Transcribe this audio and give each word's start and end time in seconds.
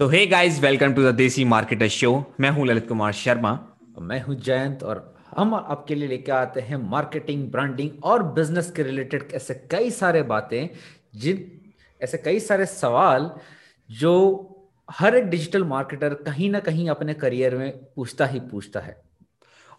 So 0.00 0.06
hey 0.08 0.24
guys 0.26 0.58
welcome 0.60 0.92
to 0.94 1.02
the 1.02 1.14
Desi 1.14 1.44
marketer 1.44 1.88
show 1.88 2.10
मैं 2.40 2.50
हूँ 2.50 2.66
ललित 2.66 2.86
कुमार 2.88 3.12
शर्मा। 3.12 3.50
मैं 4.00 4.20
हूँ 4.22 4.34
जयंत 4.36 4.82
और 4.82 5.02
हम 5.36 5.54
आपके 5.54 5.94
लिए 5.94 6.08
लेके 6.08 6.32
आते 6.32 6.60
हैं 6.60 6.76
मार्केटिंग 6.90 7.42
ब्रांडिंग 7.52 8.04
और 8.04 8.22
बिज़नेस 8.32 8.70
के 8.70 8.82
रिलेटेड 8.82 9.32
ऐसे 9.34 9.54
कई 9.70 9.90
सारे 9.90 10.22
बातें, 10.22 10.68
जिन, 11.14 11.44
ऐसे 12.00 12.18
कई 12.18 12.40
सारे 12.40 12.66
सवाल 12.66 13.30
जो 13.90 14.14
हर 14.88 15.16
एक 15.16 15.28
डिजिटल 15.30 15.64
मार्केटर 15.64 16.14
कहीं 16.26 16.50
ना 16.50 16.60
कहीं 16.60 16.88
अपने 16.88 17.14
करियर 17.14 17.56
में 17.56 17.70
पूछता 17.96 18.26
ही 18.26 18.40
पूछता 18.40 18.80
है। 18.80 18.96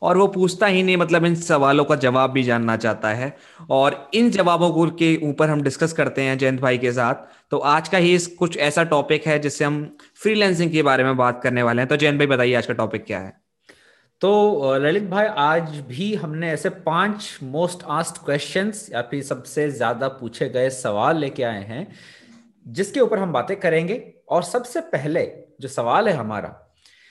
और 0.01 0.17
वो 0.17 0.27
पूछता 0.27 0.67
ही 0.67 0.83
नहीं 0.83 0.97
मतलब 0.97 1.25
इन 1.25 1.35
सवालों 1.37 1.85
का 1.85 1.95
जवाब 1.97 2.31
भी 2.31 2.43
जानना 2.43 2.75
चाहता 2.77 3.09
है। 3.09 3.35
और 3.69 4.09
इन 4.13 4.29
जवाबों 4.31 4.69
को 4.71 4.85
के 4.93 5.15
ऊपर 5.23 5.49
हम 5.49 5.61
डिस्कस 5.61 5.93
करते 5.93 6.21
हैं 6.21 6.37
जयंत 6.37 6.61
भाई 6.61 6.77
के 6.77 6.91
साथ। 6.91 7.29
तो 7.51 7.57
आज 7.57 7.89
का 7.89 7.97
ही 7.97 8.17
कुछ 8.37 8.57
ऐसा 8.59 8.83
टॉपिक 8.85 9.27
है 9.27 9.37
जिससे 9.39 9.65
हम 9.65 9.83
फ्रीलैंसिंग 10.15 10.71
के 10.71 10.83
बारे 10.83 11.03
में 11.03 11.15
बात 11.17 11.41
करने 11.43 11.63
वाले 11.63 11.81
हैं। 11.81 11.89
तो 11.89 11.97
जयंत 11.97 12.19
भाई 12.19 12.27
बताइए 12.27 12.55
आज 12.55 12.65
का 12.65 12.73
टॉपिक 12.73 13.05
क्या 13.05 13.19
है? 13.19 13.39
तो 14.21 14.75
ललित 14.77 15.03
भाई 15.09 15.25
आज 15.25 15.77
भी 15.87 16.13
हमने 16.15 16.49
ऐसे 16.51 16.69
पाँच 16.69 17.37
मोस्ट 17.43 17.83
आस्ट 17.89 18.17
क्वेश्चंस 18.25 18.89
या 18.93 19.01
फिर 19.01 19.23
सबसे 19.23 19.69
ज़्यादा 19.71 20.07
पूछे 20.09 20.49
गए 20.49 20.69
सवाल 20.69 21.17
लेके 21.17 21.43
आए 21.43 21.63
हैं 21.63 21.87
जिसके 22.65 22.99
ऊपर 22.99 23.19
हम 23.19 23.31
बातें 23.33 23.55
करेंगे। 23.59 24.03
और 24.29 24.43
सबसे 24.43 24.81
पहले 24.89 25.25
जो 25.61 25.67
सवाल 25.67 26.07
है 26.09 26.13
हमारा 26.15 26.55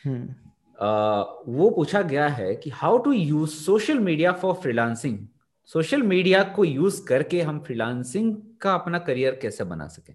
हम्म। 0.05 0.35
वो 0.81 1.71
पूछा 1.71 2.03
गया 2.03 2.29
है 2.29 2.55
कि 2.57 2.71
how 2.71 2.99
to 2.99 3.13
use 3.13 3.51
social 3.51 3.99
media 3.99 4.33
for 4.33 4.55
freelancing 4.55 5.19
social 5.67 6.03
media 6.03 6.43
को 6.43 6.65
यूज़ 6.65 7.05
करके 7.07 7.41
हम 7.43 7.59
फ्रीलांसिंग 7.61 8.37
का 8.61 8.75
अपना 8.75 8.99
करियर 8.99 9.39
कैसे 9.43 9.65
बना 9.65 9.87
सकें? 9.87 10.15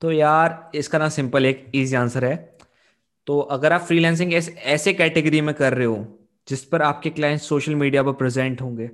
तो 0.00 0.12
यार, 0.12 0.70
इसका 0.74 0.98
ना 0.98 1.08
सिंपल 1.08 1.46
एक 1.46 1.70
इजी 1.74 1.96
आंसर 1.96 2.24
है। 2.24 2.58
तो 3.26 3.38
अगर 3.40 3.72
आप 3.72 3.80
फ्रीलांसिंग 3.80 4.34
ऐसे 4.34 4.92
कैटेगरी 4.92 5.40
में 5.40 5.54
कर 5.54 5.74
रहे 5.74 5.86
हो, 5.86 6.18
जिस 6.48 6.64
पर 6.64 6.82
आपके 6.82 7.10
क्लाइंट 7.10 7.40
सोशल 7.40 7.74
मीडिया 7.74 8.02
पर 8.02 8.12
प्रेजेंट 8.12 8.60
होंगे 8.60 8.90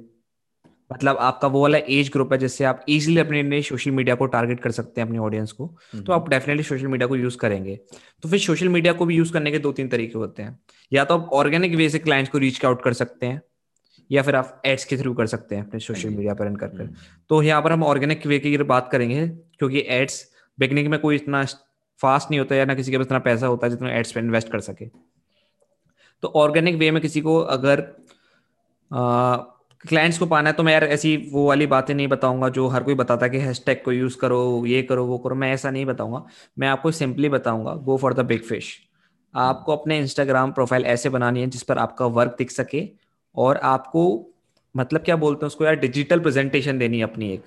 मतलब 0.90 1.16
आपका 1.18 1.48
वो 1.48 1.62
वाला 1.62 1.78
एज 1.88 2.10
ग्रुप 2.12 2.32
है 2.32 2.38
जिससे 2.38 2.64
आप 2.64 2.84
इजीली 2.88 3.20
अपने 3.20 3.42
नए 3.42 3.60
सोशल 3.62 3.90
मीडिया 3.90 4.14
को 4.14 4.26
टारगेट 4.26 4.60
कर 4.60 4.70
सकते 4.70 5.00
हैं 5.00 5.08
अपने 5.08 5.18
ऑडियंस 5.18 5.52
को 5.52 5.66
तो 5.96 6.12
आप 6.12 6.28
डेफिनेटली 6.28 6.62
सोशल 6.62 6.86
मीडिया 6.86 7.08
को 7.08 7.16
यूज़ 7.16 7.36
करेंगे। 7.38 7.76
तो 8.22 8.28
फिर 8.28 8.38
सोशल 8.38 8.68
मीडिया 8.68 8.92
को 8.92 9.06
भी 9.06 9.16
यूज़ 9.16 9.32
करने 9.32 9.50
के 9.50 9.58
दो 9.58 9.72
तीन 9.72 9.88
तरीके 9.88 10.18
होते 10.18 10.42
हैं। 10.42 10.58
या 10.92 11.04
तो 11.04 11.14
आप 11.14 11.28
ऑर्गेनिक 11.32 11.74
वे 11.74 11.88
से 11.88 11.98
क्लाइंट्स 11.98 12.32
को 12.32 12.38
रीच 12.38 12.64
आउट 12.64 12.82
कर 12.82 12.92
सकते 12.92 13.26
हैं 13.26 13.42
या 14.10 14.22
फिर 14.22 14.36
आप 14.36 14.62
एड्स 14.66 14.84
के 14.84 14.96
थ्रू 14.96 15.12
कर 15.14 15.26
सकते 15.26 15.54
हैं 15.54 15.66
अपने 15.66 15.80
सोशल 15.80 16.10
मीडिया 16.10 16.34
पर 16.34 16.46
रन 16.46 16.56
कर 16.56 16.70
हम्म। 16.74 16.94
तो 17.30 17.42
यहाँ 17.42 17.62
पर 17.62 17.72
हम 17.72 17.82
ऑर्गेनिक 17.84 18.26
वे 18.26 18.38
की 18.38 18.56
बात 18.58 18.88
करेंगे 18.92 19.26
क्योंकि 19.28 19.84
एड्स 19.88 20.24
बिगनिंग 20.58 20.88
में 20.88 20.98
कोई 21.00 21.16
इतना 21.16 21.44
फास्ट 22.00 22.30
नहीं 22.30 22.38
होता 22.40 22.54
या 22.54 22.64
ना 22.64 22.74
किसी 22.74 22.90
के 22.90 22.98
पास 22.98 23.06
इतना 23.06 23.18
पैसा 23.18 23.46
होता 23.46 23.66
है 23.66 23.70
जितना 23.70 23.90
एड्स 23.92 24.12
पर 24.12 24.20
इन्वेस्ट 24.20 24.50
कर 24.52 24.60
सके। 24.60 24.86
तो 26.22 26.28
ऑर्गेनिक 26.36 26.76
वे 26.76 26.90
में 26.90 27.00
किसी 27.02 27.20
को 27.20 27.38
अगर 27.38 27.80
क्लाइंट्स 29.84 30.18
को 30.18 30.26
पाना 30.26 30.50
है 30.50 30.54
तो 30.56 30.62
मैं 30.62 30.72
यार 30.72 30.84
ऐसी 30.84 31.16
वो 31.32 31.46
वाली 31.46 31.66
बातें 31.66 31.94
नहीं 31.94 32.06
बताऊँगा 32.08 32.48
जो 32.50 32.66
हर 32.68 32.82
कोई 32.82 32.94
बताता 32.94 33.26
है 33.26 33.30
कि 33.30 33.38
हैशटैग 33.38 33.82
को 33.84 33.92
यूज़ 33.92 34.16
करो 34.18 34.64
ये 34.66 34.82
करो 34.82 35.04
वो 35.06 35.18
करो 35.18 35.34
मैं 35.34 35.52
ऐसा 35.52 35.70
नहीं 35.70 35.84
बताऊँगा। 35.86 36.22
मैं 36.58 36.68
आपको 36.68 36.90
सिंपली 36.92 37.28
बताऊँगा 37.28 37.74
go 37.84 37.96
for 37.96 38.14
the 38.14 38.24
big 38.26 38.42
fish 38.44 38.76
आपको 39.34 39.76
अपने 39.76 39.98
इंस्टाग्राम 39.98 40.52
प्रोफ़ाइल 40.52 40.84
ऐसे 40.86 41.08
बनानी 41.08 41.40
है 41.40 41.46
जिस 41.48 41.62
पर 41.62 41.78
आपका 41.78 42.06
वर्क 42.08 42.34
दिख 42.38 42.50
सके 42.50 42.82
और 43.34 43.56
आपको 43.64 44.04
मतलब 44.74 45.00
क्या 45.00 45.16
बोलते 45.16 45.44
हैं 45.44 45.46
उसको 45.46 45.64
यार 45.64 45.76
डिजिटल 45.76 46.20
प्रेजेंटेशन 46.20 46.78
देनी 46.78 46.98
है 46.98 47.04
अपनी 47.04 47.32
एक। 47.32 47.44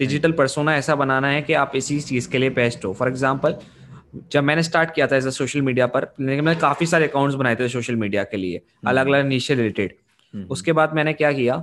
डिजिटल 0.00 0.32
परसोना 0.32 0.76
ऐसा 0.76 0.94
बनाना 0.96 1.28
है 1.28 1.42
कि 1.42 1.52
आप 1.54 1.72
इसी 1.76 2.00
चीज़ 2.00 2.28
के 2.30 2.38
लिए 2.38 2.50
बेस्ट 2.52 2.84
हो। 2.84 2.92
फॉर 2.92 3.08
एग्ज़ाम्पल 3.08 3.56
जब 4.32 4.44
मैंने 4.44 4.62
स्टार्ट 4.62 4.94
किया 4.94 5.06
था 5.06 5.16
एज 5.16 5.26
अ 5.26 5.30
सोशल 5.30 5.62
मीडिया 5.62 5.86
पर 5.86 6.06
मैंने 6.20 6.54
काफ़ी 6.56 6.86
सारे 6.86 7.08
अकाउंट्स 7.08 7.36
बनाए 7.36 7.56
थे 7.56 7.68
सोशल 7.68 7.96
मीडिया 7.96 8.24
के 8.24 8.36
लिए 8.36 8.60
अलग 8.86 9.06
अलग 9.06 9.26
नीचे 9.26 9.54
रिलेटेड। 9.54 9.96
उसके 10.34 10.72
बाद 10.72 10.94
मैंने 10.94 11.12
क्या 11.12 11.32
किया 11.32 11.54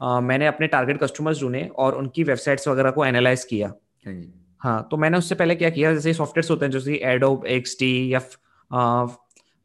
आ, 0.00 0.20
मैंने 0.20 0.46
अपने 0.46 0.66
टारगेट 0.66 0.98
कस्टमर्स 1.00 1.40
ढूंढे 1.40 1.62
और 1.78 1.94
उनकी 1.94 2.22
वेबसाइट्स 2.24 2.68
वगैरह 2.68 2.90
को 2.90 3.04
एनालाइज 3.04 3.44
किया। 3.44 3.72
हाँ, 4.06 4.14
हाँ 4.60 4.88
तो 4.90 4.96
मैंने 4.96 5.18
उससे 5.18 5.34
पहले 5.34 5.54
क्या 5.54 5.70
किया 5.70 5.92
जैसे 5.94 6.14
सॉफ्टवेयर 6.14 6.50
होते 6.50 6.64
हैं 6.64 6.72
जैसे 6.72 7.00
एडोब 7.04 7.46
एक्स 7.48 7.76
टी 7.78 7.92
या 8.14 8.20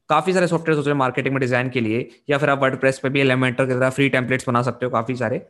काफ़ी 0.10 0.34
सारे 0.34 0.48
सॉफ्टवेयर 0.48 0.78
होते 0.78 0.90
हैं 0.90 0.98
मार्केटिंग 0.98 1.34
में 1.34 1.40
डिज़ाइन 1.42 1.70
के 1.70 1.82
लिए 1.82 2.08
या 2.30 2.38
फिर 2.38 2.50
आप 2.50 2.62
वर्ड 2.62 2.80
प्रेस 2.80 3.00
पर 3.00 3.10
भी 3.10 3.20
एलिमेंटर 3.22 3.66
की 3.66 3.74
तरह 3.74 3.90
फ्री 3.90 4.10
टेम्पलेट्स 4.10 4.48
बना 4.48 4.62
सकते 4.62 4.86
हो 4.86 4.92
काफ़ी 4.92 5.16
सारे। 5.16 5.42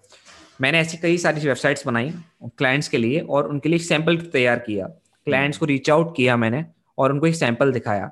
मैंने 0.61 0.79
ऐसी 0.79 0.97
कई 0.97 1.17
सारी 1.17 1.41
वेबसाइट्स 1.41 1.85
बनाई 1.87 2.11
क्लाइंट्स 2.57 2.87
के 2.87 2.97
लिए 2.97 3.19
और 3.19 3.47
उनके 3.47 3.69
लिए 3.69 3.79
सैंपल 3.79 4.17
तैयार 4.33 4.59
किया। 4.59 4.85
क्लाइंट्स 5.27 5.57
को 5.57 5.65
रीच 5.65 5.89
आउट 5.89 6.15
किया 6.15 6.37
मैंने 6.37 6.65
और 6.97 7.11
उनको 7.11 7.27
एक 7.27 7.35
सैंपल 7.35 7.71
दिखाया। 7.71 8.11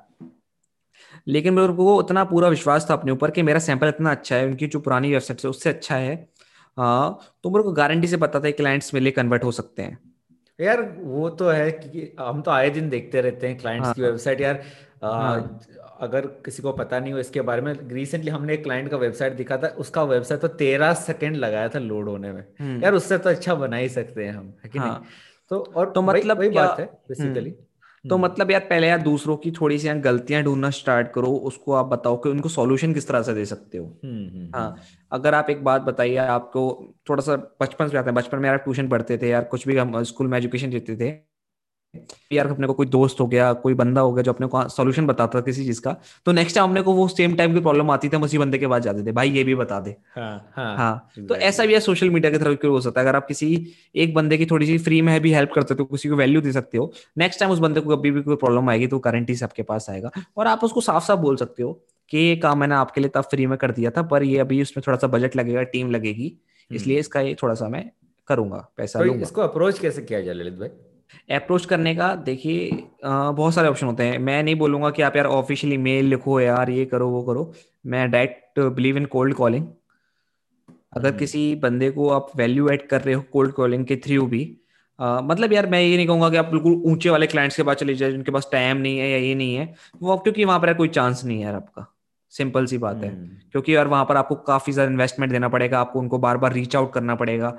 लेकिन 1.26 1.54
मेरे 1.54 1.72
को 1.72 1.96
उतना 1.96 2.24
पूरा 2.24 2.48
विश्वास 2.48 2.86
था 2.90 2.94
अपने 2.94 3.12
ऊपर 3.12 3.30
कि 3.30 3.42
मेरा 3.42 3.58
सैंपल 3.58 3.88
इतना 3.88 4.10
अच्छा 4.10 4.36
है 4.36 4.46
उनकी 4.46 4.66
जो 4.66 4.80
पुरानी 4.80 5.12
वेबसाइट 5.12 5.44
है 5.44 5.50
उससे 5.50 5.70
अच्छा 5.70 5.96
है। 5.96 6.14
हाँ 6.76 7.18
तो 7.42 7.50
मेरे 7.50 7.62
को 7.62 7.72
गारंटी 7.72 8.08
से 8.08 8.16
पता 8.16 8.40
था 8.40 8.50
क्लाइंट्स 8.50 8.94
मेरे 8.94 9.04
लिए 9.04 9.12
कन्वर्ट 9.12 9.44
हो 9.44 9.52
सकते 9.52 9.82
हैं। 9.82 9.98
यार 10.58 10.82
वो 10.98 11.28
तो 11.30 11.48
है 11.48 11.70
कि 11.70 12.14
हम 12.20 12.40
तो 12.42 12.50
आए 12.50 12.70
दिन 12.70 12.88
देखते 12.90 13.20
रहते 13.20 13.48
हैं 13.48 13.58
क्लाइंट्स 13.58 13.86
हाँ, 13.86 13.94
की 13.94 14.02
वेबसाइट 14.02 14.40
यार। 14.40 14.62
आ, 15.04 15.10
हाँ, 15.10 15.60
अगर 16.00 16.26
किसी 16.44 16.62
को 16.62 16.72
पता 16.72 16.98
नहीं 17.00 17.12
हो 17.12 17.18
इसके 17.18 17.40
बारे 17.40 17.62
में 17.62 17.72
रिसेंटली 17.88 18.30
हमने 18.30 18.54
एक 18.54 18.62
क्लाइंट 18.62 18.88
का 18.90 18.96
वेबसाइट 18.96 19.32
दिखा 19.32 19.56
था 19.56 19.68
उसका 19.78 20.02
वेबसाइट 20.04 20.40
तो 20.40 20.48
तेरह 20.48 20.92
सेकंड 20.94 21.36
लगाया 21.36 21.68
था 21.68 21.78
लोड 21.78 22.08
होने 22.08 22.32
में। 22.32 22.44
हम्म। 22.60 22.82
यार 22.82 22.94
उससे 22.94 23.18
तो 23.18 23.30
अच्छा 23.30 23.54
बना 23.54 23.76
ही 23.76 23.88
सकते 23.88 24.24
हैं 24.24 24.32
हम 24.32 24.52
है 24.64 24.70
कि 24.70 24.78
हाँ, 24.78 24.88
नहीं? 24.88 25.08
तो 25.50 25.58
और 25.76 25.90
तो 25.90 26.02
मतलब 26.02 26.38
वही 26.38 26.48
बात 26.50 26.80
है 26.80 26.86
बेसिकली 27.08 27.54
तो 28.08 28.14
हम्म। 28.14 28.24
मतलब 28.24 28.50
यार 28.50 28.60
पहले 28.60 28.88
यार 28.88 29.00
दूसरों 29.02 29.36
की 29.36 29.50
थोड़ी 29.50 29.78
सी 29.78 29.88
यार 29.88 29.98
गलतियाँ 29.98 30.42
ढूंढना 30.42 30.70
स्टार्ट 30.70 31.12
करो 31.12 31.32
उसको 31.50 31.72
आप 31.72 31.86
बताओ 31.86 32.16
कि 32.16 32.28
उनको 32.28 32.48
सॉल्यूशन 32.48 32.94
किस 32.94 33.08
तरह 33.08 33.22
से 33.22 33.34
दे 33.34 33.44
सकते 33.44 33.78
हो 33.78 33.84
हम्म, 34.04 34.28
हम्म, 34.28 34.50
हाँ 34.54 34.76
अगर 35.12 35.34
आप 35.34 35.50
एक 35.50 35.64
बात 35.64 35.82
बताइए 35.82 36.16
आपको 36.16 36.66
थोड़ा 37.08 37.22
सा 37.22 37.36
बचपन 37.62 37.88
से 37.88 37.98
आता 37.98 38.10
है 38.10 38.14
बचपन 38.16 38.38
में 38.38 38.48
यार 38.48 38.58
ट्यूशन 38.58 38.88
पढ़ते 38.88 39.18
थे 39.18 39.28
यार 39.28 39.44
कुछ 39.44 39.66
भी 39.68 39.76
हम 39.76 40.02
स्कूल 40.04 40.26
में 40.26 40.38
एजुकेशन 40.38 40.70
देते 40.70 40.96
थे 40.96 41.10
यार 42.32 42.46
अपने 42.46 42.66
को 42.66 42.72
कोई 42.72 42.86
दोस्त 42.86 43.20
हो 43.20 43.26
गया 43.26 43.52
कोई 43.62 43.74
बंदा 43.74 44.00
हो 44.00 44.12
गया 44.12 44.22
जो 44.22 44.32
अपने 44.32 44.46
को 44.46 44.68
सोल्यूशन 44.68 45.06
बताता 45.06 45.38
था 45.38 45.42
किसी 45.42 45.64
चीज़ 45.64 45.80
का 45.80 45.96
तो 46.26 46.32
नेक्स्ट 46.32 46.56
टाइम 46.56 46.68
अपने 46.68 46.82
को 46.82 46.92
वो 46.92 47.06
सेम 47.08 47.34
टाइम 47.36 47.54
की 47.54 47.60
प्रॉब्लम 47.60 47.90
आती 47.90 48.08
थी 48.08 48.16
हम 48.16 48.22
उसी 48.22 48.38
बंदे 48.38 48.58
के 48.58 48.66
बाद 48.66 48.82
जाते 48.82 49.06
थे 49.06 49.12
भाई 49.12 49.30
ये 49.30 49.44
भी 49.44 49.54
बता 49.54 49.80
दे। 49.80 49.96
हाँ, 50.16 50.52
हाँ, 50.56 50.76
हाँ 50.76 51.26
तो 51.28 51.36
ऐसा 51.36 51.66
भी 51.66 51.74
है 51.74 51.80
सोशल 51.80 52.10
मीडिया 52.10 52.32
की 52.32 52.38
तरफ़ 52.38 52.66
हो 52.66 52.80
सकता 52.80 53.00
है। 53.00 53.06
अगर 53.06 53.16
आप 53.16 53.26
किसी 53.26 53.48
एक 53.96 54.14
बंदे 54.14 54.38
की 54.38 54.46
थोड़ी 54.46 54.66
सी 54.66 54.78
फ्री 54.78 55.00
में 55.02 55.20
भी 55.20 55.32
हेल्प 55.32 55.52
करते 55.54 55.74
हो 55.74 55.84
किसी 55.84 56.08
को 56.08 56.16
वैल्यू 56.16 56.40
दे 56.40 56.52
सकते 56.52 56.78
हो। 56.78 56.92
नेक्स्ट 57.18 57.40
टाइम 57.40 57.52
उस 57.52 57.58
बंदे 57.58 57.80
को 57.80 57.96
कभी 57.96 58.10
भी 58.10 58.22
कोई 58.22 58.36
प्रॉब्लम 58.36 58.70
आएगी 58.70 58.86
तो 58.86 58.98
करंट 58.98 59.30
ही 59.30 59.36
आपके 59.44 59.62
पास 59.62 59.86
आएगा। 59.90 60.10
और 60.36 60.46
आप 60.46 60.64
उसको 60.64 60.80
साफ़ 60.80 61.04
साफ़ 61.04 61.20
बोल 61.20 61.36
सकते 61.36 61.62
हो 61.62 61.72
कि 62.10 62.18
ये 62.18 62.36
काम 62.36 62.58
मैंने 62.58 62.74
आपके 62.74 63.00
लिए 63.00 63.10
तब 63.14 63.22
फ्री 63.22 63.46
में 63.46 63.56
कर 63.58 63.70
दिया 63.70 63.90
था 63.90 64.02
पर 64.02 64.22
ये 64.22 64.38
अभी 64.38 64.60
उसमें 64.62 64.82
थोड़ा 64.86 64.98
सा 64.98 65.06
बजट 65.06 65.36
लगेगा 65.36 65.62
टीम 65.62 65.90
लगेगी 65.90 66.26
हम्म। 66.26 66.76
इसलिए 66.76 66.98
इसका 66.98 67.20
ये 67.20 67.36
थोड़ा 67.42 67.54
सा 67.54 67.68
मैं 67.68 67.90
करूँगा 68.28 68.66
पैसा 68.76 68.98
तो 68.98 69.14
इसको 69.14 69.40
अप्रोच 69.40 69.78
कैसे 69.78 70.02
किया 70.02 70.20
जाए 70.20 70.34
ललित 70.34 70.54
भाई? 70.54 70.68
अप्रोच 71.30 71.64
करने 71.66 71.94
का 71.94 72.14
देखिए 72.16 72.70
बहुत 73.04 73.54
सारे 73.54 73.68
ऑप्शन 73.68 73.86
होते 73.86 74.02
हैं। 74.02 74.18
मैं 74.18 74.42
नहीं 74.42 74.54
बोलूँगा 74.56 74.90
कि 74.90 75.02
आप 75.02 75.16
यार 75.16 75.26
ऑफिशियली 75.28 75.76
मेल 75.78 76.04
लिखो 76.04 76.40
यार 76.40 76.70
ये 76.70 76.84
करो 76.86 77.08
वो 77.08 77.22
करो। 77.22 77.52
मैं 77.86 78.10
direct 78.10 78.60
believe 78.60 78.96
in 78.96 79.04
cold 79.06 79.34
calling 79.34 79.66
अगर 80.96 81.08
हम्म। 81.08 81.18
किसी 81.18 81.54
बंदे 81.62 81.90
को 81.90 82.08
आप 82.10 82.30
वैल्यू 82.36 82.68
ऐड 82.70 82.86
कर 82.88 83.00
रहे 83.00 83.14
हो 83.14 83.22
कोल्ड 83.32 83.52
कॉलिंग 83.52 83.84
के 83.86 83.96
थ्रू 83.96 84.26
भी 84.26 84.56
आ, 84.98 85.20
मतलब 85.20 85.52
यार 85.52 85.66
मैं 85.66 85.80
ये 85.82 85.96
नहीं 85.96 86.06
कहूँगा 86.06 86.28
कि 86.30 86.36
आप 86.36 86.44
बिल्कुल 86.46 86.72
ऊँचे 86.86 87.10
वाले 87.10 87.26
क्लाइंट्स 87.26 87.56
के 87.56 87.62
पास 87.62 87.76
चले 87.76 87.94
जाए 87.94 88.10
जिनके 88.12 88.30
पास 88.32 88.48
टाइम 88.52 88.76
नहीं 88.76 88.98
है 88.98 89.08
या 89.10 89.16
ये 89.18 89.34
नहीं 89.34 89.54
है। 89.54 89.74
वो 90.02 90.16
क्योंकि 90.18 90.44
वहाँ 90.44 90.60
पर 90.60 90.72
कोई 90.74 90.88
चांस 90.88 91.24
नहीं 91.24 91.38
है 91.38 91.44
यार 91.44 91.54
आपका। 91.54 91.86
सिंपल 92.32 92.66
सी 92.66 92.78
बात 92.78 93.02
है। 93.04 93.10
हम्म। 93.10 93.36
क्योंकि 93.52 93.74
यार 93.74 93.88
वहाँ 93.88 94.04
पर 94.04 94.16
आपको 94.16 94.34
काफ़ी 94.46 94.72
ज़्यादा 94.72 94.90
इन्वेस्टमेंट 94.90 95.32
देना 95.32 95.48
पड़ेगा 95.48 95.80
आपको 95.80 95.98
उनको 95.98 96.18
बार 96.18 96.36
बार 96.36 96.52
रीच 96.52 96.76
आउट 96.76 96.92
करना 96.92 97.14
पड़ेगा। 97.14 97.50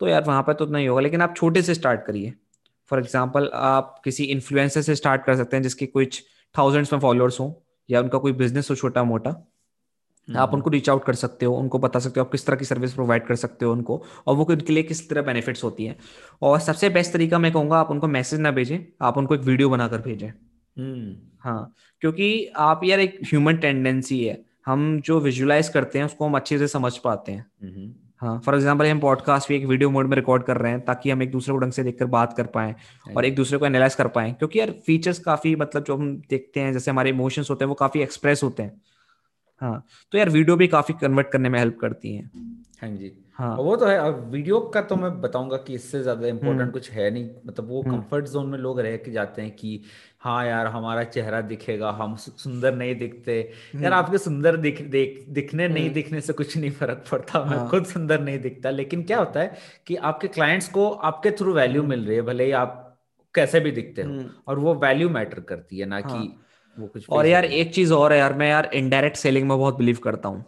तो 0.00 0.08
यार 0.08 0.24
वहाँ 0.24 0.42
पर 0.42 0.52
तो 0.52 0.66
नहीं 0.66 0.88
होगा 0.88 1.00
लेकिन 1.00 1.22
आप 1.22 1.34
छोटे 1.36 1.62
से 1.62 1.74
स्टार्ट 1.74 2.04
करिए। 2.06 2.32
फॉर 2.90 2.98
एग्ज़ाम्पल 2.98 3.50
आप 3.54 4.00
किसी 4.04 4.24
इन्फ्लुएंसर 4.26 4.82
से 4.82 4.94
स्टार्ट 4.94 5.24
कर 5.24 5.36
सकते 5.36 5.56
हैं 5.56 5.62
जिसके 5.62 5.86
कुछ 5.88 6.22
थाउजेंड्स 6.54 6.92
में 6.92 7.00
फॉलोअर्स 7.00 7.40
हो 7.40 7.48
या 7.88 8.00
उनका 8.00 8.18
कोई 8.18 8.32
बिज़नेस 8.32 8.70
हो 8.70 8.76
छोटा 8.76 9.04
मोटा 9.04 9.30
आप 9.30 10.36
हम्म। 10.38 10.56
उनको 10.56 10.70
रीच 10.70 10.88
आउट 10.90 11.04
कर 11.04 11.14
सकते 11.14 11.46
हो 11.46 11.54
उनको 11.54 11.78
बता 11.78 11.98
सकते 11.98 12.20
हो 12.20 12.24
आप 12.26 12.30
किस 12.32 12.46
तरह 12.46 12.56
की 12.56 12.64
सर्विस 12.64 12.92
प्रोवाइड 12.92 13.26
कर 13.26 13.36
सकते 13.36 13.64
हो 13.64 13.72
उनको 13.72 14.02
और 14.26 14.36
वो 14.36 14.44
उनके 14.44 14.72
लिए 14.72 14.82
किस 14.82 15.08
तरह 15.10 15.22
बेनिफिट्स 15.22 15.64
होती 15.64 15.84
है 15.84 15.96
और 16.42 16.58
सबसे 16.60 16.88
बेस्ट 16.88 17.12
तरीका 17.12 17.38
मैं 17.38 17.52
कहूँगा 17.52 17.78
आप 17.78 17.90
उनको 17.90 18.08
मैसेज 18.08 18.40
ना 18.40 18.50
भेजें 18.50 18.78
आप 19.02 19.18
उनको 19.18 19.34
एक 19.34 19.40
वीडियो 19.40 19.70
बनाकर 19.70 19.98
भेजें 19.98 20.28
हम्म। 20.28 21.14
हाँ 21.40 21.74
क्योंकि 22.02 22.46
आप 22.58 22.80
यार 22.84 23.00
एक 23.00 23.18
ह्यूमन 23.24 23.56
टेंडेंसी 23.56 24.24
है 24.24 24.42
हम 24.66 25.00
जो 25.00 25.18
विजुलाइज 25.20 25.68
करते 25.68 25.98
हैं 25.98 26.06
उसको 26.06 26.26
हम 26.26 26.36
अच्छे 26.36 26.58
से 26.58 26.68
समझ 26.68 26.96
पाते 26.98 27.32
हैं 27.32 27.46
हम्म। 27.62 27.92
हाँ 28.20 28.38
फॉर 28.40 28.54
एग्ज़ाम्पल 28.54 28.86
हम 28.86 29.00
पॉडकास्ट 29.00 29.48
भी 29.48 29.56
एक 29.56 29.64
वीडियो 29.66 29.90
मोड 29.90 30.06
में 30.06 30.16
रिकॉर्ड 30.16 30.42
कर 30.42 30.56
रहे 30.56 30.72
हैं 30.72 30.80
ताकि 30.84 31.10
हम 31.10 31.22
एक 31.22 31.30
दूसरे 31.30 31.52
को 31.54 31.58
ढंग 31.58 31.72
से 31.72 31.82
देखकर 31.84 32.06
बात 32.06 32.36
कर 32.36 32.46
पाए 32.46 32.74
और 33.16 33.24
एक 33.24 33.34
दूसरे 33.36 33.58
को 33.58 33.66
एनालाइज 33.66 33.94
कर 33.94 34.08
पाए। 34.08 34.32
क्योंकि 34.32 34.58
यार 34.58 34.70
फीचर्स 34.86 35.18
काफ़ी 35.18 35.54
मतलब 35.56 35.84
जो 35.84 35.96
हम 35.96 36.16
देखते 36.30 36.60
हैं 36.60 36.72
जैसे 36.72 36.90
हमारे 36.90 37.10
इमोशंस 37.10 37.50
होते 37.50 37.64
हैं 37.64 37.68
वो 37.68 37.74
काफ़ी 37.74 38.02
एक्सप्रेस 38.02 38.42
होते 38.42 38.62
हैं। 38.62 38.80
हाँ 39.62 39.84
तो 40.12 40.18
यार 40.18 40.30
वीडियो 40.30 40.56
भी 40.56 40.68
काफ़ी 40.68 40.94
कन्वर्ट 41.00 41.30
करने 41.30 41.48
में 41.48 41.58
हेल्प 41.58 41.78
करती 41.80 42.14
है। 42.14 42.30
हाँ 42.82 42.90
जी। 42.90 43.12
हाँ 43.38 43.54
वो 43.56 43.74
तो 43.76 43.86
है 43.86 43.96
अब 43.98 44.18
वीडियो 44.30 44.58
का 44.74 44.80
तो 44.82 44.96
मैं 44.96 45.10
बताऊँगा 45.20 45.56
कि 45.56 45.74
इससे 45.74 46.02
ज़्यादा 46.02 46.26
इम्पोर्टेंट 46.28 46.60
हम्म। 46.60 46.70
कुछ 46.70 46.90
है 46.90 47.10
नहीं 47.10 47.28
मतलब 47.46 47.68
वो 47.68 47.82
कंफर्ट 47.82 48.28
जोन 48.28 48.48
में 48.48 48.58
लोग 48.58 48.80
रह 48.80 48.96
के 48.96 49.10
जाते 49.10 49.42
हैं 49.42 49.50
कि 49.52 49.80
हाँ 50.20 50.44
यार 50.46 50.66
हमारा 50.66 51.02
चेहरा 51.06 51.40
दिखेगा 51.42 51.90
हम 51.92 52.14
सुंदर 52.16 52.74
नहीं 52.74 52.94
दिखते 52.94 53.38
यार 53.38 53.84
हम्म। 53.84 53.94
आपके 53.94 54.18
सुंदर 54.18 54.56
दिख 54.58 54.80
देख 54.90 55.24
दिखने 55.30 55.68
नहीं 55.68 55.84
हम्म। 55.84 55.94
दिखने 55.94 56.20
से 56.20 56.32
कुछ 56.32 56.56
नहीं 56.56 56.70
फ़र्क 56.72 57.04
पड़ता 57.10 57.44
मैं 57.44 57.56
हाँ। 57.56 57.68
खुद 57.70 57.84
सुंदर 57.86 58.20
नहीं 58.20 58.38
दिखता 58.38 58.70
लेकिन 58.70 59.02
क्या 59.02 59.18
होता 59.18 59.40
है 59.40 59.58
कि 59.86 59.96
आपके 60.04 60.28
क्लाइंट्स 60.30 60.68
को 60.68 60.88
आपके 61.04 61.30
थ्रू 61.32 61.54
वैल्यू 61.54 61.82
मिल 61.84 62.06
रही 62.06 62.16
है 62.16 62.22
भले 62.22 62.44
ही 62.44 62.50
आप 62.62 62.80
कैसे 63.34 63.60
भी 63.60 63.70
दिखते 63.72 64.02
हो 64.02 64.24
और 64.48 64.58
वो 64.58 64.74
वैल्यू 64.80 65.08
मैटर 65.10 65.40
करती 65.42 65.78
है 65.78 65.86
ना 65.86 65.96
हाँ. 65.96 66.02
कि 66.12 66.36
वो 66.76 66.86
कुछ 66.88 67.08
और 67.10 67.26
यार 67.26 67.44
एक 67.44 67.74
चीज़ 67.74 67.92
और 67.92 68.12
है 68.12 68.18
यार 68.18 68.32
मैं 68.34 68.50
यार 68.50 68.70
इनडायरेक्ट 68.74 69.16
सेलिंग 69.18 69.48
में 69.48 69.58
बहुत 69.58 69.78
बिलीव 69.78 69.98
करता 70.02 70.28
हूँ 70.28 70.44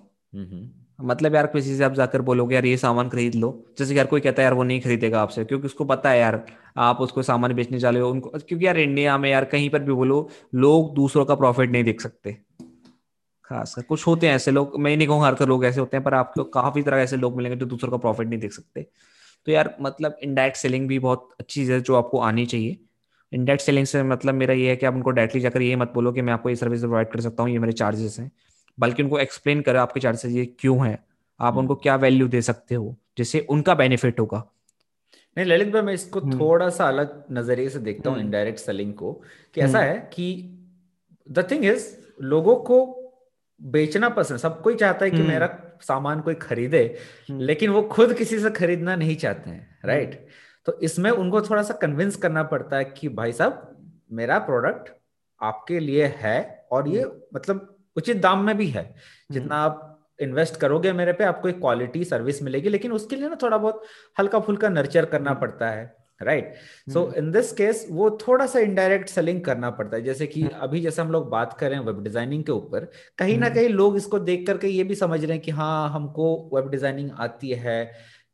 मतलब 1.02 1.34
यार 1.34 1.46
किसी 1.46 1.76
से 1.76 1.84
आप 1.84 1.92
जाकर 1.92 2.22
बोलोगे, 2.22 2.54
यार, 2.54 2.66
ये 2.66 2.76
सामान 2.76 3.08
खरीद 3.08 3.34
लो। 3.34 3.64
जैसे 3.78 3.94
यार 3.94 4.06
कोई 4.06 4.20
कहता 4.20 4.42
है, 4.42 4.44
यार, 4.44 4.54
वो 4.54 4.62
नहीं 4.62 4.80
खरीदेगा 4.80 5.22
आपसे। 5.22 5.44
क्योंकि 5.44 5.66
उसको 5.66 5.84
पता 5.84 6.10
है 6.10 6.20
यार, 6.20 6.46
आप 6.76 7.00
उसको 7.00 7.22
सामान 7.22 7.52
बेचने 7.52 7.78
जा 7.78 7.90
रहे 7.90 8.00
हो, 8.00 8.10
उनको, 8.10 8.30
क्योंकि 8.30 8.66
यार 8.66 8.78
इंडिया 8.78 9.18
में 9.18 9.30
यार 9.30 9.44
कहीं 9.44 9.70
पर 9.70 9.78
भी 9.78 9.92
बोलो, 9.92 10.28
लोग 10.54 10.94
दूसरों 10.94 11.24
का 11.24 11.34
प्रॉफिट 11.34 11.70
नहीं 11.70 11.84
देख 11.84 12.00
सकते। 12.00 12.36
खासकर 13.44 13.82
कुछ 13.82 14.06
होते 14.06 14.28
हैं 14.28 14.34
ऐसे 14.34 14.50
लोग, 14.50 14.80
मैं 14.80 14.90
ही 14.90 14.96
नहीं 14.96 15.08
कहूँगा 15.08 15.26
हर 15.26 15.48
लोग 15.48 15.64
ऐसे 15.64 15.80
होते 15.80 15.96
हैं, 15.96 16.04
पर 16.04 16.14
आपको 16.14 16.44
काफ़ी 16.44 16.82
तरह 16.82 16.96
ऐसे 16.96 17.16
लोग 17.16 17.36
मिलेंगे 17.36 17.58
जो 17.58 17.66
दूसरों 17.66 17.90
का 17.90 17.96
प्रॉफिट 17.96 18.28
नहीं 18.28 18.40
देख 18.40 18.52
सकते। 18.52 18.86
तो 19.46 19.52
यार 19.52 19.76
मतलब 19.80 20.16
इनडायरेक्ट 20.22 20.58
सेलिंग 20.58 20.88
भी 20.88 20.98
बहुत 20.98 21.28
अच्छी 21.40 21.60
चीज़ 21.60 21.72
है 21.72 21.80
जो 21.80 21.94
आपको 21.94 22.18
आनी 22.18 22.46
चाहिए। 22.46 22.76
इनडायरेक्ट 23.32 23.64
सेलिंग 23.64 23.86
से 23.86 24.02
मतलब 24.02 24.34
मेरा 24.34 24.54
ये 24.54 24.68
है 24.68 24.76
कि 24.76 24.86
आप 24.86 24.94
उनको 24.94 25.10
डायरेक्टली 25.10 25.40
जाकर 25.40 25.62
ये 25.62 25.76
मत 25.76 25.92
बोलो 25.94 26.12
कि 26.12 26.22
मैं 26.22 26.32
आपको 26.32 26.48
ये 26.48 26.56
सर्विस 26.56 26.80
प्रोवाइड 26.80 27.08
कर 27.08 27.20
सकता 27.20 27.42
हूँ, 27.42 27.50
ये 27.50 27.58
मेरे 27.58 27.72
चार्जेस 27.72 28.16
हैं। 28.20 28.32
बल्कि 28.78 29.02
उनको 29.02 29.18
एक्सप्लेन 29.18 29.60
करें 29.60 29.80
आपके 29.80 30.00
चार्जेस 30.00 30.32
ये 30.32 30.44
क्यों 30.60 30.86
है। 30.86 30.92
आप 31.40 31.52
हम्म। 31.52 31.60
उनको 31.60 31.74
क्या 31.74 31.96
वैल्यू 31.96 32.28
दे 32.28 32.42
सकते 32.42 32.74
हो 32.74 32.96
जिससे 33.18 33.40
उनका 33.40 33.74
बेनिफिट 33.74 34.20
होगा। 34.20 34.44
नहीं 35.36 35.46
ललित 35.46 35.72
भाई 35.72 35.82
मैं 35.82 35.94
इसको 35.94 36.20
हम्म। 36.20 36.38
थोड़ा 36.40 36.68
सा 36.68 36.88
अलग 36.88 37.24
नज़रिए 37.32 37.68
से 37.68 37.78
देखता 37.78 38.10
हूँ 38.10 38.20
इनडायरेक्ट 38.20 38.58
सेलिंग 38.58 38.94
को 38.94 39.12
कि 39.54 39.60
ऐसा 39.60 39.78
हम्म। 39.78 39.88
है 39.88 40.10
कि 40.12 40.52
द 41.30 41.50
थिंग 41.50 41.64
इज़ 41.64 41.96
लोगों 42.22 42.56
को 42.56 43.02
बेचना 43.62 44.08
पसंद 44.08 44.38
सब 44.38 44.60
कोई 44.62 44.74
चाहता 44.74 45.04
है 45.04 45.10
कि 45.10 45.22
मेरा 45.22 45.48
सामान 45.82 46.20
कोई 46.20 46.34
खरीदे 46.34 46.98
लेकिन 47.30 47.70
वो 47.70 47.82
खुद 47.82 48.14
किसी 48.14 48.38
से 48.38 48.50
खरीदना 48.50 48.96
नहीं 48.96 49.16
चाहते 49.16 49.50
हैं 49.50 49.78
राइट 49.84 50.26
तो 50.66 50.78
इसमें 50.80 51.10
उनको 51.10 51.40
थोड़ा 51.42 51.62
सा 51.62 51.74
कन्विंस 51.74 52.16
करना 52.16 52.42
पड़ता 52.42 52.76
है 52.76 52.84
कि 52.84 53.08
भाई 53.08 53.32
साहब 53.32 53.76
मेरा 54.12 54.38
प्रोडक्ट 54.38 54.90
आपके 55.40 55.80
लिए 55.80 56.06
है 56.16 56.66
और 56.72 56.88
ये 56.88 57.04
मतलब 57.34 57.75
उचित 57.96 58.16
दाम 58.16 58.44
में 58.44 58.56
भी 58.56 58.66
है। 58.68 58.94
जितना 59.30 59.56
आप 59.56 59.92
इन्वेस्ट 60.20 60.56
करोगे 60.56 60.92
मेरे 60.92 61.12
पे 61.12 61.24
आपको 61.24 61.48
एक 61.48 61.58
क्वालिटी 61.60 62.04
सर्विस 62.04 62.42
मिलेगी 62.42 62.68
लेकिन 62.68 62.92
उसके 62.92 63.16
लिए 63.16 63.28
ना 63.28 63.36
थोड़ा 63.42 63.56
बहुत 63.58 63.82
हल्का 64.18 64.38
फुल्का 64.40 64.68
नर्चर 64.68 65.04
करना 65.04 65.30
हम्म। 65.30 65.40
पड़ता 65.40 65.70
है 65.70 65.94
right 66.20 66.54
so 66.88 67.12
in 67.16 67.30
this 67.30 67.52
case 67.52 67.86
वो 67.90 68.10
थोड़ा 68.18 68.46
सा 68.46 68.58
इनडायरेक्ट 68.58 69.08
सेलिंग 69.08 69.40
करना 69.40 69.70
पड़ता 69.70 69.96
है। 69.96 70.02
जैसे 70.02 70.26
कि 70.26 70.42
हम्म। 70.42 70.58
अभी 70.58 70.80
जैसे 70.80 71.02
हम 71.02 71.10
लोग 71.10 71.28
बात 71.30 71.52
कर 71.60 71.68
रहे 71.70 71.78
हैं 71.78 71.86
वेब 71.86 72.02
डिज़ाइनिंग 72.04 72.44
के 72.44 72.52
ऊपर 72.52 72.88
कहीं 73.18 73.36
ना 73.38 73.46
हम्म। 73.46 73.54
कहीं 73.54 73.68
लोग 73.68 73.96
इसको 73.96 74.18
देख 74.20 74.46
करके 74.46 74.68
ये 74.68 74.84
भी 74.84 74.94
समझ 74.94 75.20
रहे 75.24 75.32
हैं 75.32 75.40
कि 75.40 75.50
हाँ 75.52 75.88
हमको 75.90 76.28
वेब 76.54 76.70
डिज़ाइनिंग 76.70 77.10
आती 77.18 77.50
है 77.50 77.84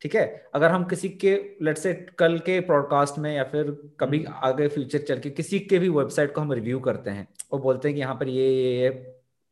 ठीक 0.02 0.14
है? 0.14 0.24
अगर 0.54 0.70
हम 0.70 0.84
किसी 0.84 1.08
के 1.08 1.34
लेट 1.62 1.78
से 1.78 1.92
कल 2.18 2.38
के 2.38 2.58
प्रोडकास्ट 2.60 3.18
में 3.18 3.34
या 3.34 3.44
फिर 3.44 3.70
कभी 4.00 4.24
आगे 4.42 4.68
फ्यूचर 4.68 4.98
चल 4.98 5.18
के 5.18 5.30
किसी 5.30 5.58
के 5.60 5.78
भी 5.78 5.88
वेबसाइट 5.88 6.34
को 6.34 6.40
हम 6.40 6.52
रिव्यू 6.52 6.80
करते 6.80 7.10
हैं 7.10 7.26
और 7.52 7.60
बोलते 7.60 7.88
हैं 7.88 7.94
कि 7.94 8.00
यहाँ 8.00 8.14
पर 8.14 8.28
ये 8.28 8.48
ये, 8.48 8.80
ये 8.80 8.88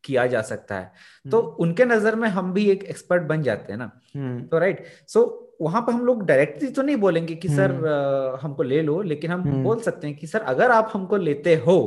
किया 0.05 0.27
जा 0.27 0.43
सकता 0.43 0.79
है 0.79 0.93
तो 1.27 1.41
हम्म। 1.41 1.63
उनके 1.63 1.85
नज़र 1.85 2.15
में 2.15 2.29
हम 2.29 2.53
भी 2.53 2.65
एक 2.71 2.85
एक्सपर्ट 2.85 3.23
बन 3.23 3.43
जाते 3.43 3.73
हैं 3.73 3.79
ना 3.79 3.91
हम्म। 4.17 4.43
तो 4.43 4.59
राइट 4.59 4.85
सो 5.09 5.25
वहाँ 5.61 5.83
पर 5.83 5.93
हम 5.93 6.05
लोग 6.07 6.25
डायरेक्टली 6.27 6.69
तो 6.69 6.83
नहीं 6.83 6.97
बोलेंगे 6.97 7.35
कि 7.35 7.49
सर 7.49 7.71
हम्म। 7.71 8.39
हमको 8.43 8.63
ले 8.63 8.83
लो 8.83 9.01
लेकिन 9.03 9.31
हम 9.31 9.63
बोल 9.63 9.81
सकते 9.81 10.07
हैं 10.07 10.17
कि 10.17 10.27
सर 10.27 10.41
अगर 10.47 10.71
आप 10.71 10.91
हमको 10.95 11.17
लेते 11.17 11.55
हो 11.57 11.79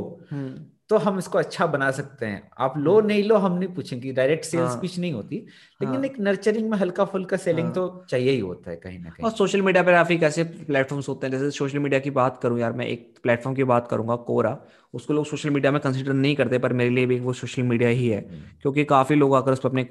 तो 0.93 0.97
हम 0.97 1.17
इसको 1.19 1.37
अच्छा 1.37 1.65
बना 1.65 1.91
सकते 1.91 2.25
हैं। 2.25 2.49
आप 2.59 2.77
लो 2.77 2.95
हम्म। 2.97 3.07
नहीं 3.07 3.23
लो 3.23 3.35
हम 3.35 3.57
नहीं 3.57 3.69
पूछेंगे। 3.69 4.11
डायरेक्ट 4.13 4.45
सेल्स 4.45 4.75
पिच 4.75 4.99
नहीं 4.99 5.11
होती। 5.13 5.35
लेकिन 5.81 5.95
हाँ, 5.95 6.03
एक 6.05 6.19
नर्चरिंग 6.19 6.69
में 6.69 6.77
हल्का 6.77 7.05
फुल्का 7.05 7.37
सेलिंग 7.37 7.65
हाँ, 7.65 7.73
तो 7.73 8.05
चाहिए 8.09 8.31
ही 8.31 8.39
होता 8.39 8.71
है 8.71 8.77
कहीं 8.77 8.99
ना 8.99 9.09
कहीं। 9.09 9.25
और 9.25 9.31
सोशल 9.31 9.61
मीडिया 9.61 9.83
पर 9.83 9.91
काफ़ी 9.91 10.17
कैसे 10.17 10.43
प्लेटफॉर्म्स 10.43 11.09
होते 11.09 11.27
हैं। 11.27 11.31
जैसे 11.31 11.51
सोशल 11.51 11.79
मीडिया 11.79 11.99
की 11.99 12.09
बात 12.09 12.39
करूँ 12.43 12.59
यार 12.59 12.73
मैं 12.73 12.87
एक 12.87 13.19
प्लेटफॉर्म 13.23 13.55
की 13.55 13.63
बात 13.63 13.87
करूँगा 13.87 14.15
कोरा 14.15 14.57
उसको 14.93 15.13
लोग 15.13 15.25
सोशल 15.25 15.49
मीडिया 15.49 15.71
में 15.71 15.81
कंसिडर 15.81 16.13
नहीं 16.13 16.35
करते 16.35 16.57
पर 16.57 16.73
मेरे 16.73 16.89
लिए 16.89 17.05
भी 17.05 17.19
वो 17.19 17.33
सोशल 17.33 17.63
मीडिया 17.63 17.89
ही 17.89 18.07
है। 18.07 18.19
हम्म। 18.29 18.41
क्योंकि 18.61 18.83
काफ़ी 18.83 19.15
लोग 19.15 19.35
आकर 19.35 19.51
उस 19.51 19.59
पर 19.59 19.69
अपने 19.69 19.87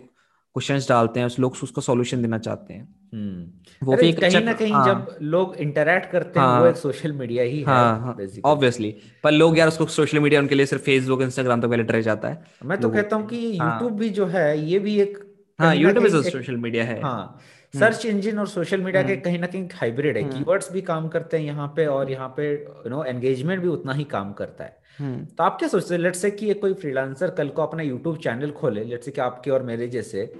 क्वेश्चंस 0.55 0.89
डालते 0.89 1.21
हैं 1.21 1.29
लोग 1.41 1.57
उसको 1.63 1.81
सॉल्यूशन 1.81 2.23
देना 2.23 2.39
चाहते 2.39 2.75
हैं। 2.75 2.83
हम्म। 3.15 3.87
वो 3.87 3.97
भी 3.97 4.13
कहीं 4.13 4.41
ना 4.45 4.53
कहीं 4.53 4.73
हाँ, 4.73 4.85
जब 4.87 5.17
लोग 5.23 5.55
इंटरेक्ट 5.57 6.11
करते 6.11 6.41
हैं 6.41 6.47
हाँ, 6.47 6.61
वो 6.61 6.67
एक 6.67 6.77
सोशल 6.77 7.13
मीडिया 7.13 7.45
ही 7.45 7.63
हाँ, 7.63 8.17
है 8.19 8.41
ऑब्वियसली 8.45 8.91
हाँ, 8.91 9.21
पर 9.25 9.31
लोग 9.33 9.59
यार 9.59 9.69
उसको 9.69 9.87
सोशल 9.95 10.21
मीडिया 10.21 10.41
उनके 10.41 10.55
लिए 10.55 10.67
सिर्फ़ 10.67 10.85
फेसबुक 10.85 11.23
इंस्टाग्राम 11.23 11.61
तक 11.61 11.69
पहले 11.69 11.83
रह 11.83 12.01
जाता 12.01 12.29
है। 12.29 12.43
मैं 12.65 12.81
तो 12.81 12.91
कहता 12.91 13.17
हूँ 13.17 13.27
कि 13.29 13.37
यूट्यूब 13.37 13.63
हाँ। 13.63 13.97
भी 13.99 14.09
जो 14.11 14.27
है 14.27 14.59
ये 14.61 14.79
भी 14.79 15.01
एक 15.01 15.19
हाँ 15.59 15.75
यूट्यूब 15.77 16.07
इज़ 16.07 16.17
सोशल 16.29 16.57
मीडिया 16.57 16.85
है। 16.85 17.01
हाँ। 17.03 17.41
सर्च 17.75 18.07
इंजन 18.07 18.39
और 18.39 18.47
सोशल 18.49 18.81
मीडिया 18.81 19.03
के 19.03 19.13
हम्म। 19.13 19.23
कहीं 19.23 19.39
ना 19.39 19.47
कहीं 19.47 19.69
हाइब्रिड 19.75 20.17
है 20.17 20.23
कीवर्ड्स 20.25 20.67
हम्म। 20.67 20.75
भी 20.75 20.81
काम 20.83 21.09
करते 21.09 21.37
हैं 21.37 21.45
यहाँ 21.45 21.73
पे 21.77 21.87
और 21.87 22.11
यहाँ 22.11 22.29
पे 22.37 22.53
यू 22.53 22.91
नो 22.91 23.05
एंगेजमेंट 23.05 23.63
भी 23.63 23.69
उतना 23.69 23.93
ही 23.93 24.05
काम 24.05 24.33
करता 24.33 24.65
है। 24.65 24.81
तो 25.01 25.45
आप 25.45 25.57
क्या 25.59 25.69
सोचते 25.69 25.95
हैं? 25.95 26.01
लेट्स 26.03 26.19
से 26.19 26.31
कि 26.31 26.55
कोई 26.55 26.75
फ्रीलांसर 26.75 27.31
कल 27.31 27.49
को 27.49 27.63
अपना 27.63 27.83
यूट्यूब 27.83 28.17
चैनल 28.19 28.51
खोले 28.51 28.85
लेट्स 28.85 29.05
से 29.05 29.11
कि 29.11 29.21
आपके 29.21 29.51
और 29.51 29.63
मेरे 29.63 29.89
जैसे 29.89 30.33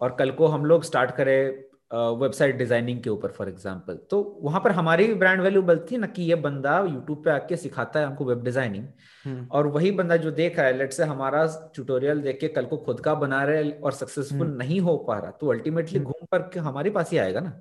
और 0.00 0.16
कल 0.18 0.30
को 0.30 0.46
हम 0.46 0.64
लोग 0.64 0.84
स्टार्ट 0.84 1.10
करें 1.10 1.64
वेबसाइट 1.92 2.56
डिज़ाइनिंग 2.56 3.02
के 3.02 3.10
ऊपर 3.10 3.30
फॉर 3.30 3.48
एग्जांपल 3.48 3.98
तो 4.10 4.20
वहाँ 4.42 4.60
पर 4.60 4.70
हमारी 4.70 5.06
भी 5.06 5.14
ब्रांड 5.14 5.40
वैल्यू 5.40 5.62
बनती 5.62 5.94
है 5.94 6.00
ना 6.00 6.06
कि 6.06 6.22
ये 6.22 6.34
बंदा 6.34 6.78
यूट्यूब 6.80 7.22
पे 7.24 7.30
आके 7.30 7.56
सिखाता 7.56 8.00
है 8.00 8.06
हमको 8.06 8.24
वेब 8.24 8.42
डिज़ाइनिंग 8.44 8.84
हम्म। 9.24 9.46
और 9.46 9.66
वही 9.66 9.90
बंदा 9.90 10.16
जो 10.16 10.30
देख 10.30 10.58
रहा 10.58 10.66
है 10.66 10.76
लेट 10.78 10.92
से 10.92 11.04
हमारा 11.04 11.44
ट्यूटोरियल 11.74 12.20
देख 12.20 12.38
के 12.40 12.48
कल 12.48 12.64
को 12.64 12.76
खुद 12.76 13.00
का 13.00 13.14
बना 13.14 13.42
रहे 13.44 13.70
और 13.70 13.92
सक्सेसफुल 13.92 14.46
हम्म। 14.46 14.56
नहीं 14.56 14.80
हो 14.80 14.96
पा 14.96 15.18
रहा 15.18 15.30
तो 15.30 15.50
अल्टीमेटली 15.52 15.98
हम्म। 15.98 16.10
घूम 16.10 16.26
पर 16.34 16.58
हमारे 16.58 16.90
पास 16.90 17.10
ही 17.10 17.18
आएगा 17.18 17.40
ना। 17.40 17.60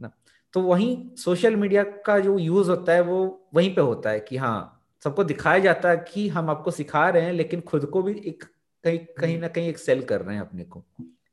ना? 0.00 0.10
तो 0.54 0.60
वही 0.60 0.96
सोशल 1.16 1.56
मीडिया 1.56 1.82
का 2.06 2.18
जो 2.18 2.38
यूज़ 2.38 2.70
होता 2.70 2.92
है 2.92 3.00
वो 3.00 3.48
वहीं 3.54 3.74
पे 3.74 3.80
होता 3.80 4.10
है 4.10 4.20
कि 4.20 4.36
हाँ 4.36 4.73
सबको 5.04 5.24
दिखाया 5.24 5.58
जाता 5.58 5.90
है 5.90 5.96
कि 5.96 6.28
हम 6.28 6.50
आपको 6.50 6.70
सिखा 6.70 7.08
रहे 7.08 7.22
हैं 7.22 7.32
लेकिन 7.32 7.60
खुद 7.60 7.86
को 7.86 8.02
भी 8.02 8.12
एक 8.12 8.44
कहीं 8.84 8.98
कहीं 8.98 9.38
ना 9.38 9.48
कहीं 9.48 9.68
एक 9.68 9.78
सेल 9.78 10.02
कर 10.02 10.20
रहे 10.20 10.34
हैं 10.34 10.42
अपने 10.42 10.64
को 10.64 10.84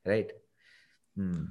राइट 0.07 0.41
हम्म 1.17 1.47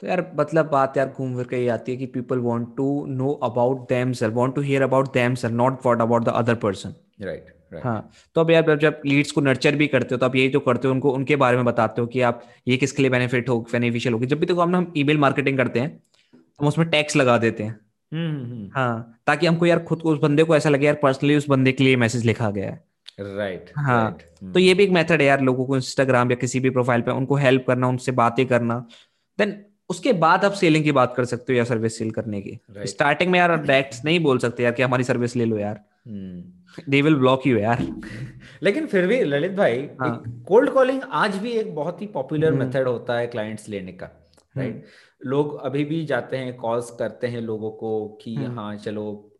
तो 0.00 0.06
यार 0.06 0.32
मतलब 0.34 0.66
बात 0.66 0.96
यार 0.96 1.08
घूम 1.08 1.36
फिर 1.36 1.44
के 1.44 1.56
ये 1.56 1.68
आती 1.68 1.92
है 1.92 1.98
कि 1.98 2.06
people 2.06 2.38
want 2.38 2.76
to 2.76 3.06
know 3.06 3.32
about 3.32 3.88
themselves 4.12 4.30
want 4.30 4.54
to 4.54 4.60
hear 4.60 4.82
about 4.82 5.12
themselves 5.34 5.50
not 5.50 5.86
what 5.86 6.00
about 6.00 6.24
the 6.24 6.28
other 6.28 6.54
person 6.54 6.94
right 7.22 7.46
हाँ 7.84 8.10
तो 8.34 8.40
अब 8.40 8.50
यार 8.50 8.76
जब 8.76 9.00
लीड्स 9.06 9.30
को 9.30 9.40
नर्चर 9.40 9.76
भी 9.76 9.86
करते 9.86 10.08
हो 10.14 10.18
तो 10.18 10.26
आप 10.26 10.36
यही 10.36 10.48
तो 10.48 10.60
करते 10.60 10.88
हो 10.88 10.94
उनको 10.94 11.10
उनके 11.10 11.36
बारे 11.36 11.56
में 11.56 11.64
बताते 11.64 12.00
हो 12.00 12.06
कि 12.06 12.20
आप 12.20 12.42
ये 12.68 12.76
किसके 12.76 13.02
लिए 13.02 13.10
बेनिफिट 13.10 13.48
हो 13.48 13.60
बेनिफिशियल 13.60 14.12
होगी 14.12 14.26
जब 14.26 14.40
भी 14.40 14.46
तो 14.46 14.60
हम 14.60 14.92
ईमेल 14.96 15.18
मार्केटिंग 15.18 15.58
करते 15.58 15.80
हैं 15.80 16.02
हम 16.60 16.66
उसमें 16.66 16.88
टैक्स 16.88 17.16
लगा 17.16 17.38
देते 17.38 17.62
हैं। 17.62 17.83
हाँ 18.74 19.18
ताकि 19.26 19.46
हमको 19.46 19.66
यार 19.66 19.78
खुद 19.78 20.02
को 20.02 20.12
उस 20.12 20.18
बंदे 20.18 20.42
को 20.42 20.56
ऐसा 20.56 20.68
लगे 20.68 20.86
यार 20.86 20.94
पर्सनली 20.94 21.36
उस 21.36 21.48
बंदे 21.48 21.72
के 21.72 21.84
लिए 21.84 21.96
मैसेज 21.96 22.24
लिखा 22.24 22.50
गया 22.50 22.70
है 22.70 22.84
राइट 23.20 23.64
right, 23.64 23.78
हाँ 23.78 24.16
right. 24.16 24.28
तो 24.40 24.46
hmm. 24.46 24.58
ये 24.58 24.74
भी 24.74 24.84
एक 24.84 24.90
मेथड 24.90 25.20
है 25.20 25.24
यार 25.24 25.40
लोगों 25.40 25.66
को 25.66 25.76
इंस्टाग्राम 25.76 26.30
या 26.30 26.36
किसी 26.36 26.60
भी 26.60 26.70
प्रोफ़ाइल 26.70 27.00
पे 27.00 27.10
उनको 27.10 27.34
हेल्प 27.34 27.64
करना 27.66 27.88
उनसे 27.88 28.12
बातें 28.12 28.46
करना 28.46 28.86
देन 29.38 29.64
उसके 29.88 30.12
बाद 30.12 30.44
आप 30.44 30.52
सेलिंग 30.52 30.84
की 30.84 30.92
बात 30.92 31.14
कर 31.16 31.24
सकते 31.24 31.52
हो 31.52 31.56
या 31.56 31.64
सर्विस 31.64 31.98
सेल 31.98 32.10
करने 32.10 32.40
की 32.40 32.60
right. 32.72 32.86
स्टार्टिंग 32.86 33.30
में 33.30 33.38
यार 33.38 33.56
डायरेक्ट 33.56 34.04
नहीं 34.04 34.20
बोल 34.20 34.38
सकते 34.38 34.62
यार 34.62 34.72
कि 34.72 34.82
हमारी 34.82 35.04
सर्विस 35.04 35.36
ले 35.36 35.44
लो 35.44 35.58
यार 35.58 35.80
दे 36.88 37.02
विल 37.02 37.14
ब्लॉक 37.14 37.46
यू 37.46 37.58
यार 37.58 37.86
लेकिन 38.62 38.86
फिर 38.86 39.06
भी 39.06 39.24
ललित 39.24 39.52
भाई 39.52 39.88
हाँ. 40.00 40.44
कोल्ड 40.48 40.70
कॉलिंग 40.70 41.02
आज 41.12 41.36
भी 41.36 41.50
एक 41.50 41.74
बहुत 41.74 42.02
ही 42.02 42.06
पॉपुलर 42.06 42.50
मेथड. 42.50 42.88
होता 42.88 43.18
है 43.18 43.26
क्लाइंट्स 43.26 43.68
लेने 43.68 43.92
का 43.92 44.10
राइट. 44.56 44.84
लोग 45.24 45.54
अभी 45.60 45.84
भी 45.84 46.04
जाते 46.06 46.36
हैं 46.36 46.56
कॉल्स 46.56 46.90
करते 46.90 47.26
हैं 47.26 47.40
लोगों 47.42 47.70
को 47.72 48.08
कि 48.22 48.34
hmm. 48.36 48.56
हाँ 48.56 48.74
चलो 48.76 49.30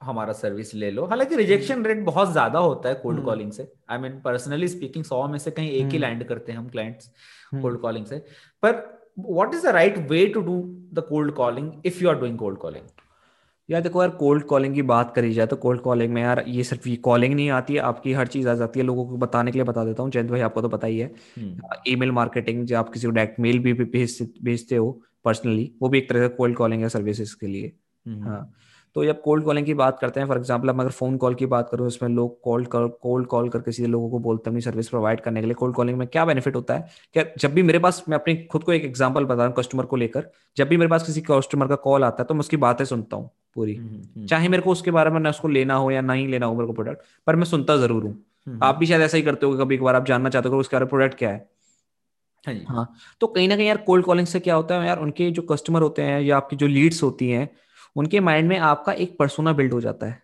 हमारा 0.00 0.32
सर्विस 0.32 0.74
ले 0.74 0.90
लो। 0.90 1.04
हालाँकि 1.06 1.36
रिजेक्शन 1.36 1.84
रेट 1.84 2.04
बहुत 2.04 2.32
ज़्यादा 2.32 2.58
होता 2.58 2.88
है 2.88 2.94
कोल्ड 2.94 3.22
कॉलिंग 3.24 3.42
हम्म। 3.42 3.56
से। 3.56 3.72
आई 3.90 3.98
मीन 3.98 4.20
पर्सनली 4.20 4.68
स्पीकिंग 4.68 5.04
सौ 5.04 5.26
में 5.28 5.38
से 5.38 5.50
कहीं 5.50 5.70
एक 5.70 5.92
ही 5.92 5.98
लैंड 5.98 6.14
हम्म। 6.14 6.28
करते 6.28 6.52
हैं 6.52 6.58
हम 6.58 6.68
क्लाइंट्स 6.68 7.10
कोल्ड 7.54 7.80
कॉलिंग 7.80 8.06
से। 8.06 8.18
पर 8.62 8.72
what 9.18 9.54
is 9.54 9.66
the 9.66 9.70
right 9.74 9.98
way 10.10 10.26
to 10.26 10.40
do 10.42 10.62
the 10.92 11.04
cold 11.08 11.32
calling 11.34 11.72
if 11.86 12.02
you 12.02 12.08
are 12.10 12.18
doing 12.18 12.38
cold 12.38 12.58
calling 12.58 12.84
यार 13.68 13.80
देखो 13.82 14.02
यार 14.02 14.10
कोल्ड 14.16 14.44
कॉलिंग 14.44 14.74
की 14.74 14.82
बात 14.82 15.14
करी 15.14 15.32
जाए 15.32 15.46
तो 15.46 15.56
कोल्ड 15.56 15.80
कॉलिंग 15.80 16.12
में 16.14 16.20
यार 16.22 16.44
ये 16.48 16.64
सिर्फ़ 16.64 16.88
ये 16.88 16.96
कॉलिंग 17.04 17.34
नहीं 17.34 17.48
आती 17.50 17.74
है 17.74 17.80
आपकी 17.82 18.12
हर 18.12 18.26
चीज़ 18.26 18.48
आ 18.48 18.54
जाती 18.54 18.80
है। 18.80 18.86
लोगों 18.86 19.06
को 19.06 19.16
बताने 19.16 19.50
के 19.50 19.58
लिए 19.58 19.64
बता 19.64 19.84
देता 19.84 20.02
हूँ 20.02 20.10
जयंत 20.10 20.30
भाई 20.30 20.40
आपको 20.40 20.62
तो 20.62 20.68
पता 20.68 20.86
ही 20.86 20.98
है। 20.98 21.10
ईमेल 21.88 22.12
मार्केटिंग 22.12 22.64
जो 22.66 22.78
आप 22.78 22.92
किसी 22.92 23.06
को 23.06 23.12
डायरेक्ट 23.12 23.40
मेल 23.40 23.58
भी 23.58 23.72
भेजते 23.74 24.28
भेजते 24.44 24.76
हो 24.76 25.00
पर्सनली 25.26 25.70
वो 25.82 25.88
भी 25.88 25.98
एक 25.98 26.08
तरह 26.08 26.20
का 26.20 26.34
कोल्ड 26.36 26.56
कॉलिंग 26.56 26.82
है 26.82 26.88
सर्विसेज़ 26.90 27.34
के 27.40 27.46
लिए। 27.46 27.72
हाँ 28.06 28.52
तो 28.96 29.04
जब 29.04 29.20
कोल्ड 29.22 29.44
कॉलिंग 29.44 29.66
की 29.66 29.74
बात 29.74 29.98
करते 30.00 30.20
हैं 30.20 30.26
फॉर 30.26 30.36
एग्ज़ाम्पल 30.36 30.70
हम 30.70 30.78
अगर 30.80 30.90
फ़ोन 30.90 31.16
कॉल 31.16 31.34
की 31.34 31.46
बात 31.46 31.68
करूँ 31.70 31.86
उसमें 31.86 32.08
लोग 32.10 32.40
कोल्ड 32.42 32.68
कोल्ड 32.68 33.26
कॉल 33.26 33.48
करके 33.48 33.72
सीधे 33.72 33.88
लोगों 33.88 34.08
को 34.10 34.18
बोलते 34.18 34.50
हैं 34.50 34.52
अपनी 34.52 34.60
सर्विस 34.62 34.88
प्रोवाइड 34.88 35.20
करने 35.20 35.40
के 35.40 35.46
लिए 35.46 35.54
कोल्ड 35.54 35.74
कॉलिंग 35.74 35.98
में 35.98 36.06
क्या 36.08 36.24
बेनिफिट 36.24 36.54
होता 36.56 36.74
है? 36.74 36.88
क्या 37.14 37.24
जब 37.38 37.52
भी 37.54 37.62
मेरे 37.62 37.78
पास 37.78 38.02
मैं 38.08 38.18
अपनी 38.18 38.36
खुद 38.44 38.62
को 38.64 38.72
एक 38.72 38.84
एग्ज़ाम्पल 38.84 39.24
बता 39.24 39.34
रहा 39.34 39.46
हूँ 39.46 39.54
कस्टमर 39.54 39.86
को 39.86 39.96
लेकर 39.96 40.30
जब 40.56 40.68
भी 40.68 40.76
मेरे 40.76 40.90
पास 40.90 41.06
किसी 41.06 41.20
कस्टमर 41.22 41.66
का 41.66 41.76
कॉल 41.82 42.04
आता 42.04 42.22
है 42.22 42.26
तो 42.26 42.34
मैं 42.34 42.40
उसकी 42.40 42.56
बातें 42.58 42.84
सुनता 42.84 43.16
हूँ 43.16 43.30
पूरी। 43.54 43.74
हम्म, 43.74 44.00
हम्म। 44.06 44.26
चाहे 44.26 44.48
मेरे 44.48 44.62
को 44.62 44.70
उसके 44.70 44.90
बारे 44.90 45.10
में 45.10 45.20
ना 45.20 45.30
उसको 45.30 45.48
लेना 45.48 45.74
हो 45.74 45.90
या 45.90 46.00
नहीं 46.02 46.26
लेना 46.28 46.46
हो 46.46 46.54
मेरे 46.54 46.66
को 46.66 46.72
प्रोडक्ट 46.72 47.04
पर 47.26 47.36
मैं 47.36 47.44
सुनता 47.46 47.76
ज़रूर 47.76 48.02
हूँ। 48.02 48.12
हम्म, 48.46 48.58
आप 48.62 48.76
भी 48.76 48.86
शायद 48.86 49.02
ऐसा 49.02 49.16
ही 49.16 49.22
करते 49.22 49.46
हो 49.46 49.56
कभी 49.58 49.74
एक 49.74 49.82
बार 49.82 49.94
आप 49.94 50.06
जानना 50.06 50.28
चाहते 50.28 50.48
हो 50.48 50.58
उसका 50.60 50.84
प्रोडक्ट 50.86 51.18
क्या 51.18 51.30
है। 51.30 51.46
हाँ, 52.46 52.54
हाँ 52.68 52.94
तो 53.20 53.26
कहीं 53.26 53.48
ना 53.48 53.56
कहीं 53.56 53.66
यार 53.66 53.76
कोल्ड 53.76 54.04
कॉलिंग 54.04 54.26
से 54.26 54.40
क्या 54.40 54.54
होता 54.54 54.80
है 54.80 54.86
यार 54.86 54.98
उनके 54.98 55.30
जो 55.30 55.42
कस्टमर 55.42 55.82
होते 55.82 56.02
हैं 56.02 56.20
या 56.20 56.36
आपकी 56.36 56.56
जो 56.56 56.66
लीड्स 56.66 57.02
होती 57.02 57.30
हैं 57.30 57.48
उनके 57.96 58.20
माइंड 58.20 58.48
में 58.48 58.58
आपका 58.58 58.92
एक 58.92 59.16
पर्सोना 59.18 59.52
बिल्ड 59.52 59.72
हो 59.72 59.80
जाता 59.80 60.06
है। 60.06 60.22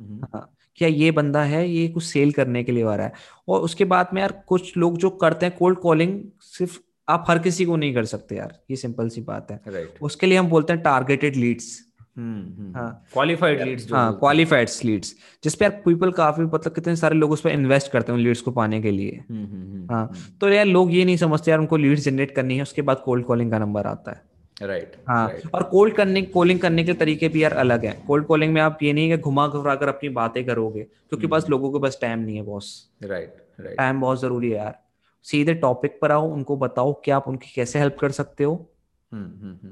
हाँ 0.00 0.50
क्या 0.76 0.88
ये 0.88 1.10
बंदा 1.10 1.42
है 1.42 1.68
ये 1.68 1.88
कुछ 1.88 2.04
सेल 2.04 2.32
करने 2.32 2.64
के 2.64 2.72
लिए 2.72 2.84
आ 2.84 2.94
रहा 2.94 3.06
है। 3.06 3.12
और 3.48 3.60
उसके 3.60 3.84
बाद 3.84 4.08
में 4.14 4.20
यार 4.22 4.32
कुछ 4.48 4.76
लोग 4.76 4.96
जो 4.98 5.10
करते 5.10 5.46
हैं 5.46 5.56
कोल्ड 5.56 5.78
कॉलिंग 5.78 6.20
सिर्फ़ 6.40 6.78
आप 7.08 7.24
हर 7.28 7.38
किसी 7.38 7.64
को 7.64 7.76
नहीं 7.76 7.94
कर 7.94 8.04
सकते 8.04 8.36
यार 8.36 8.58
ये 8.70 8.76
सिंपल 8.76 9.08
सी 9.08 9.20
बात 9.20 9.50
है। 9.50 9.60
Right. 9.64 10.02
उसके 10.02 10.26
लिए 10.26 10.38
हम 10.38 10.48
बोलते 10.48 10.72
हैं 10.72 10.82
टारगेटेड 10.82 11.36
लीड्स 11.36 11.93
क्वालिफाइड 12.18 13.62
लीड्स 13.62 13.92
हाँ। 13.92 14.12
क्वालिफाइड 14.18 14.68
लीड्स 14.84 15.14
जिस 15.44 15.54
पे 15.54 15.64
यार 15.64 15.80
पीपल 15.84 16.10
काफ़ी 16.12 16.44
मतलब 16.44 16.74
कितने 16.74 16.96
सारे 16.96 17.16
लोग 17.16 17.30
उस 17.30 17.40
पर 17.40 17.50
इन्वेस्ट 17.50 17.90
करते 17.92 18.12
हैं 18.12 18.18
लीड्स 18.18 18.40
को 18.40 18.50
पाने 18.50 18.80
के 18.82 18.90
लिए। 18.90 19.24
हम्म, 19.30 19.44
हम्म, 19.44 19.94
हाँ 19.94 20.36
तो 20.40 20.48
यार 20.48 20.66
लोग 20.66 20.92
ये 20.94 21.04
नहीं 21.04 21.16
समझते 21.16 21.50
यार 21.50 21.60
उनको 21.60 21.76
लीड्स 21.76 22.04
जनरेट 22.04 22.34
करनी 22.34 22.56
है 22.56 22.62
उसके 22.62 22.82
बाद 22.82 23.02
कोल्ड 23.04 23.24
कॉलिंग 23.24 23.50
का 23.50 23.58
नंबर 23.58 23.86
आता 23.86 24.10
है। 24.10 24.22
राइट 24.62 24.82
right, 24.84 25.08
हाँ 25.08 25.30
right. 25.30 25.52
और 25.54 25.62
कोल्ड 25.62 25.94
करने 25.94 26.22
कॉलिंग 26.22 26.60
करने 26.60 26.84
के 26.84 26.94
तरीके 26.94 27.28
भी 27.28 27.42
यार 27.42 27.52
अलग 27.52 27.84
है। 27.86 27.92
कोल्ड 28.06 28.26
कॉलिंग 28.26 28.52
में 28.54 28.60
आप 28.60 28.78
ये 28.82 28.92
नहीं 28.92 29.10
है 29.10 29.18
घुमा 29.18 29.46
घुरा 29.48 29.74
कर 29.74 29.88
अपनी 29.88 30.08
बातें 30.08 30.44
करोगे 30.46 30.82
क्योंकि 30.82 31.26
बस 31.26 31.48
लोगों 31.50 31.72
के 31.72 31.78
पास 31.78 31.98
टाइम 32.02 32.18
नहीं 32.18 32.36
है 32.36 32.42
बॉस 32.42 32.68
राइट 33.02 33.36
राइट 33.60 33.76
टाइम 33.76 34.00
बहुत 34.00 34.20
ज़रूरी 34.20 34.50
है 34.50 34.56
यार। 34.56 34.78
सीधे 35.26 35.54
टॉपिक 35.54 35.98
पर 36.02 36.12
आओ 36.12 36.28
उनको 36.28 36.56
बताओ 36.56 36.92
कि 37.04 37.10
आप 37.10 37.28
उनकी 37.28 37.52
कैसे 37.54 37.78
हेल्प 37.78 37.96
कर 38.00 38.10
सकते 38.10 38.44
हो। 38.44 38.52
हम्म, 38.52 38.58
हम्म, 38.58 38.62
हम्म। 38.62 38.73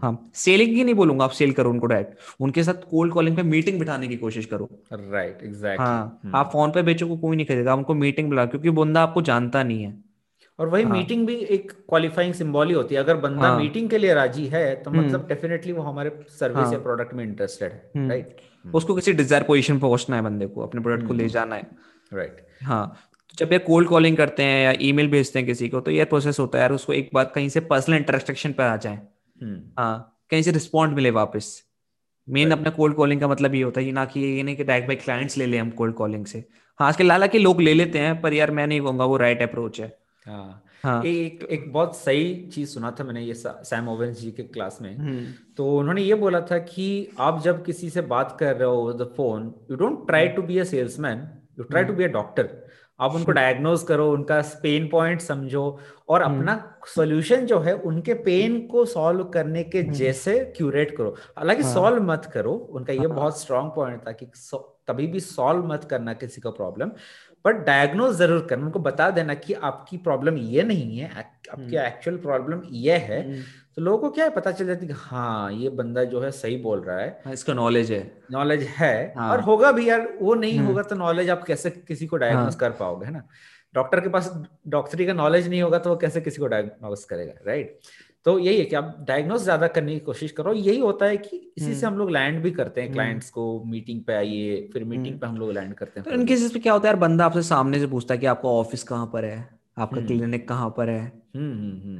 हाँ 0.02 0.30
सेलिंग 0.34 0.74
ही 0.76 0.84
नहीं 0.84 0.94
बोलूँगा 0.94 1.24
आप 1.24 1.30
सेल 1.32 1.52
करो 1.52 1.70
उनको 1.70 1.86
डायरेक्ट 1.86 2.40
उनके 2.40 2.62
साथ 2.64 2.88
कोल्ड 2.90 3.12
कॉलिंग 3.12 3.36
पे 3.36 3.42
मीटिंग 3.44 3.78
बिठाने 3.78 4.08
की 4.08 4.16
कोशिश 4.16 4.46
करो। 4.46 4.68
राइट 4.92 5.32
right, 5.32 5.44
एग्जैक्टली 5.44 5.84
हाँ 5.84 6.32
आप 6.34 6.50
फ़ोन 6.52 6.70
पे 6.70 6.82
बेचो 6.82 7.08
को 7.08 7.16
कोई 7.16 7.36
नहीं 7.36 7.46
खरीदेगा 7.46 7.74
उनको 7.74 7.94
मीटिंग 7.96 8.28
बुला 8.28 8.46
क्योंकि 8.46 8.70
बंदा 8.72 9.02
आपको 9.02 9.22
जानता 9.22 9.62
नहीं 9.62 9.82
है। 9.82 9.94
और 10.58 10.68
वही 10.68 10.82
हाँ. 10.82 10.92
मीटिंग 10.92 11.26
भी 11.26 11.34
एक 11.34 11.70
क्वालिफाइंग 11.88 12.34
सिंबल 12.34 12.68
ही 12.68 12.74
होती 12.74 12.94
है। 12.94 13.00
अगर 13.00 13.16
बंदा 13.18 13.48
हाँ. 13.48 13.58
मीटिंग 13.58 13.88
के 13.90 13.98
लिए 13.98 14.14
राज़ी 14.14 14.46
है 14.46 14.74
तो 14.82 14.90
मतलब 14.90 15.26
डेफिनेटली 15.28 15.72
वो 15.72 15.82
हमारे 15.82 16.10
सर्विस 16.30 16.64
हाँ. 16.64 16.72
या 16.72 16.78
प्रोडक्ट 16.80 17.14
में 17.14 17.24
इंटरेस्टेड 17.24 17.72
है 17.72 18.08
राइट 18.08 18.36
उसको 18.74 18.94
किसी 18.94 19.12
डिज़ायर 19.12 19.42
पोजीशन 19.42 19.78
पहुँचना 19.78 20.16
है 20.16 20.22
बंदे 20.22 20.46
को 20.46 20.60
अपने 20.60 20.80
प्रोडक्ट 20.80 21.06
को 21.08 21.14
ले 21.14 21.28
जाना 21.28 21.56
है। 21.56 21.70
राइट 22.12 22.46
हाँ 22.62 22.86
तो 23.30 23.36
जब 23.36 23.52
ये 23.52 23.58
कोल्ड 23.60 23.88
कॉलिंग 23.88 24.16
करते 24.16 24.42
हैं 24.42 24.64
या 24.64 24.72
ईमेल 24.80 25.08
भेजते 25.10 25.38
हैं 25.38 25.46
किसी 25.48 25.68
को 25.68 25.80
तो 25.80 25.90
ये 25.90 26.04
प्रोसेस 26.04 26.38
होता 26.38 26.58
है 26.58 26.62
यार 26.62 26.72
उसको 26.72 26.92
एक 26.92 27.10
बार 27.14 27.32
कहीं 27.34 27.48
से 27.48 27.60
पर्सनल 27.62 27.96
इंटरेक्शन 27.96 28.52
पर 28.52 28.64
आ 28.64 28.76
जाए। 28.76 29.00
हाँ 29.78 30.22
कहीं 30.30 30.42
से 30.42 30.50
रिस्पॉन्ड 30.50 30.94
मिले 30.94 31.10
वापस। 31.10 31.62
मेन 32.28 32.50
अपना 32.50 32.70
कोल्ड 32.70 32.94
कॉलिंग 32.96 33.20
का 33.20 33.28
मतलब 33.28 33.54
ये 33.54 33.62
होता 33.62 33.80
है 33.80 33.92
ना 33.92 34.04
कि 34.04 34.20
ये 34.20 34.42
नहीं 34.42 34.56
कि 34.56 34.64
डायरेक्ट 34.64 34.88
बाई 34.88 34.96
क्लाइंट्स 34.96 35.36
ले 35.38 35.46
ले 35.46 35.58
हम 35.58 35.70
कोल्ड 35.70 35.94
कॉलिंग 35.94 36.26
से। 36.26 36.44
हाँ 36.80 36.88
आजकल 36.88 37.06
लाला 37.06 37.26
के 37.26 37.38
लोग 37.38 37.60
ले 37.60 37.74
लेते 37.74 37.98
हैं 37.98 38.20
पर 38.20 38.34
यार 38.34 38.50
मैं 38.50 38.66
नहीं 38.66 38.80
कहूँगा 38.80 39.04
वो 39.04 39.16
राइट 39.16 39.42
अप्रोच 39.42 39.80
है। 39.80 39.96
हाँ। 40.26 40.62
हाँ। 40.84 41.02
एक 41.04 41.42
एक 41.52 41.72
बहुत 41.72 41.96
सही 41.96 42.34
चीज़ 42.54 42.68
सुना 42.68 42.90
था 42.90 43.04
मैंने 43.04 43.22
ये 43.22 43.34
सैम 43.36 43.88
ओवेंस 43.88 44.20
जी 44.20 44.30
के 44.30 44.42
क्लास 44.42 44.78
में। 44.82 44.96
हम्म। 44.96 45.26
तो 45.56 45.66
उन्होंने 45.78 46.02
ये 46.02 46.14
बोला 46.14 46.40
था 46.40 46.58
कि 46.58 46.86
आप 47.20 47.42
जब 47.42 47.64
किसी 47.64 47.90
से 47.90 48.00
बात 48.00 48.36
कर 48.40 48.56
रहे 48.56 48.68
हो 48.68 48.92
the 48.92 49.12
phone 49.16 49.54
you 49.70 49.76
don't 49.76 50.06
try 50.06 50.28
to 50.28 50.42
be 50.42 50.58
a 50.58 50.64
salesman 50.64 51.28
you 51.58 51.64
try 51.64 51.84
to 51.84 51.92
be 51.92 52.04
a 52.04 52.08
doctor 52.08 52.48
आप 53.02 53.14
उनको 53.14 53.32
डायग्नोज 53.32 53.82
करो 53.82 54.10
उनका 54.12 54.40
पेन 54.62 54.88
पॉइंट 54.88 55.20
समझो 55.20 55.64
और 56.08 56.22
हम्म। 56.22 56.38
अपना 56.38 56.54
सोल्यूशन 56.86 57.46
जो 57.46 57.58
है 57.60 57.74
उनके 57.82 58.14
पेन 58.22 58.60
को 58.66 58.84
सॉल्व 58.84 59.24
करने 59.28 59.62
के 59.64 59.80
हम्म। 59.80 59.92
जैसे 59.92 60.38
क्यूरेट 60.56 60.96
करो 60.96 61.14
हालाँकि 61.38 61.62
हाँ। 61.62 61.72
सॉल्व 61.74 62.02
मत 62.02 62.30
करो 62.34 62.52
उनका 62.52 62.92
ये 62.92 62.98
हाँ। 62.98 63.08
बहुत 63.08 63.40
स्ट्रांग 63.40 63.70
पॉइंट 63.70 64.06
था 64.06 64.12
कि 64.12 64.26
कभी 64.88 65.06
भी 65.06 65.20
सॉल्व 65.20 65.66
मत 65.66 65.84
करना 65.84 66.12
किसी 66.14 66.40
का 66.40 66.50
प्रॉब्लम 66.50 66.90
बट 67.44 67.64
डायग्नोज 67.66 68.14
ज़रूर 68.16 68.46
करना 68.50 68.66
उनको 68.66 68.78
बता 68.78 69.10
देना 69.10 69.34
कि 69.36 69.54
आपकी 69.62 69.96
प्रॉब्लम 69.98 70.36
ये 70.36 70.62
नहीं 70.62 70.98
है 70.98 71.10
आपकी 71.10 71.76
एक्चुअल 71.78 72.16
प्रॉब्लम 72.18 72.62
ये 72.78 72.96
है 73.00 73.22
हम्म। 73.22 73.42
तो 73.76 73.82
लोगों 73.82 73.98
को 73.98 74.10
क्या 74.10 74.24
है 74.24 74.30
पता 74.30 74.50
चल 74.50 74.66
जाती 74.66 74.86
है 74.86 74.94
हाँ 74.96 75.52
ये 75.52 75.68
बंदा 75.72 76.04
जो 76.04 76.20
है 76.20 76.30
सही 76.32 76.56
बोल 76.58 76.80
रहा 76.80 76.98
है 76.98 77.08
हाँ, 77.24 77.32
इसका 77.32 77.54
नॉलेज 77.54 77.92
है 77.92 78.00
नॉलेज 78.32 78.62
है 78.70 79.14
हाँ. 79.16 79.30
और 79.32 79.40
होगा 79.40 79.72
भी 79.72 79.88
यार 79.88 80.08
वो 80.20 80.34
नहीं 80.34 80.58
हम्म। 80.58 80.68
होगा 80.68 80.82
तो 80.82 80.96
नॉलेज 80.96 81.30
आप 81.30 81.44
कैसे 81.44 81.70
किसी 81.70 82.06
को 82.06 82.16
डायग्नोज 82.16 82.44
हाँ. 82.44 82.56
कर 82.56 82.70
पाओगे 82.74 83.06
है 83.06 83.12
ना 83.12 83.26
डॉक्टर 83.74 84.00
के 84.00 84.08
पास 84.08 84.32
डॉक्टरी 84.68 85.06
का 85.06 85.12
नॉलेज 85.12 85.48
नहीं 85.48 85.62
होगा 85.62 85.78
तो 85.78 85.90
वो 85.90 85.96
कैसे 85.96 86.20
किसी 86.20 86.40
को 86.40 86.46
डायग्नोज 86.46 87.04
करेगा 87.04 87.32
राइट 87.46 87.78
तो 88.26 88.38
यही 88.38 88.58
है 88.58 88.64
कि 88.64 88.76
आप 88.76 88.96
डायग्नोस 89.08 89.42
ज़्यादा 89.42 89.66
करने 89.68 89.92
की 89.92 90.00
कोशिश 90.00 90.32
करो। 90.32 90.52
यही 90.52 90.78
होता 90.78 91.06
है 91.06 91.16
कि 91.16 91.36
इसी 91.58 91.74
से 91.74 91.86
हम्म। 91.86 91.86
हम 91.86 91.98
लोग 91.98 92.10
लैंड 92.10 92.42
भी 92.42 92.50
करते 92.50 92.80
हैं 92.80 92.92
क्लाइंट्स 92.92 93.26
हम्म। 93.26 93.32
को 93.34 93.64
मीटिंग 93.64 94.02
पे 94.02 94.12
आइए 94.12 94.68
फिर 94.72 94.84
मीटिंग 94.84 95.18
पे 95.20 95.26
हम 95.26 95.36
लोग 95.36 95.52
लैंड 95.52 95.74
करते 95.74 96.00
हैं 96.00 96.08
तो 96.08 96.14
इन 96.14 96.26
केसेस 96.26 96.52
पे 96.52 96.58
क्या 96.58 96.72
होता 96.72 96.88
है 96.88 96.94
यार 96.94 97.00
बंदा 97.00 97.24
आपसे 97.24 97.42
सामने 97.42 97.78
से 97.78 97.86
पूछता 97.86 98.14
है 98.14 98.20
कि 98.20 98.26
आपका 98.26 98.48
ऑफ़िस 98.50 98.82
कहाँ 98.82 99.10
पर 99.12 99.24
है? 99.24 99.48
आपका 99.78 100.00
क्लिनिक 100.06 100.48
कहाँ 100.48 100.68
पर 100.76 100.90
है? 100.90 101.04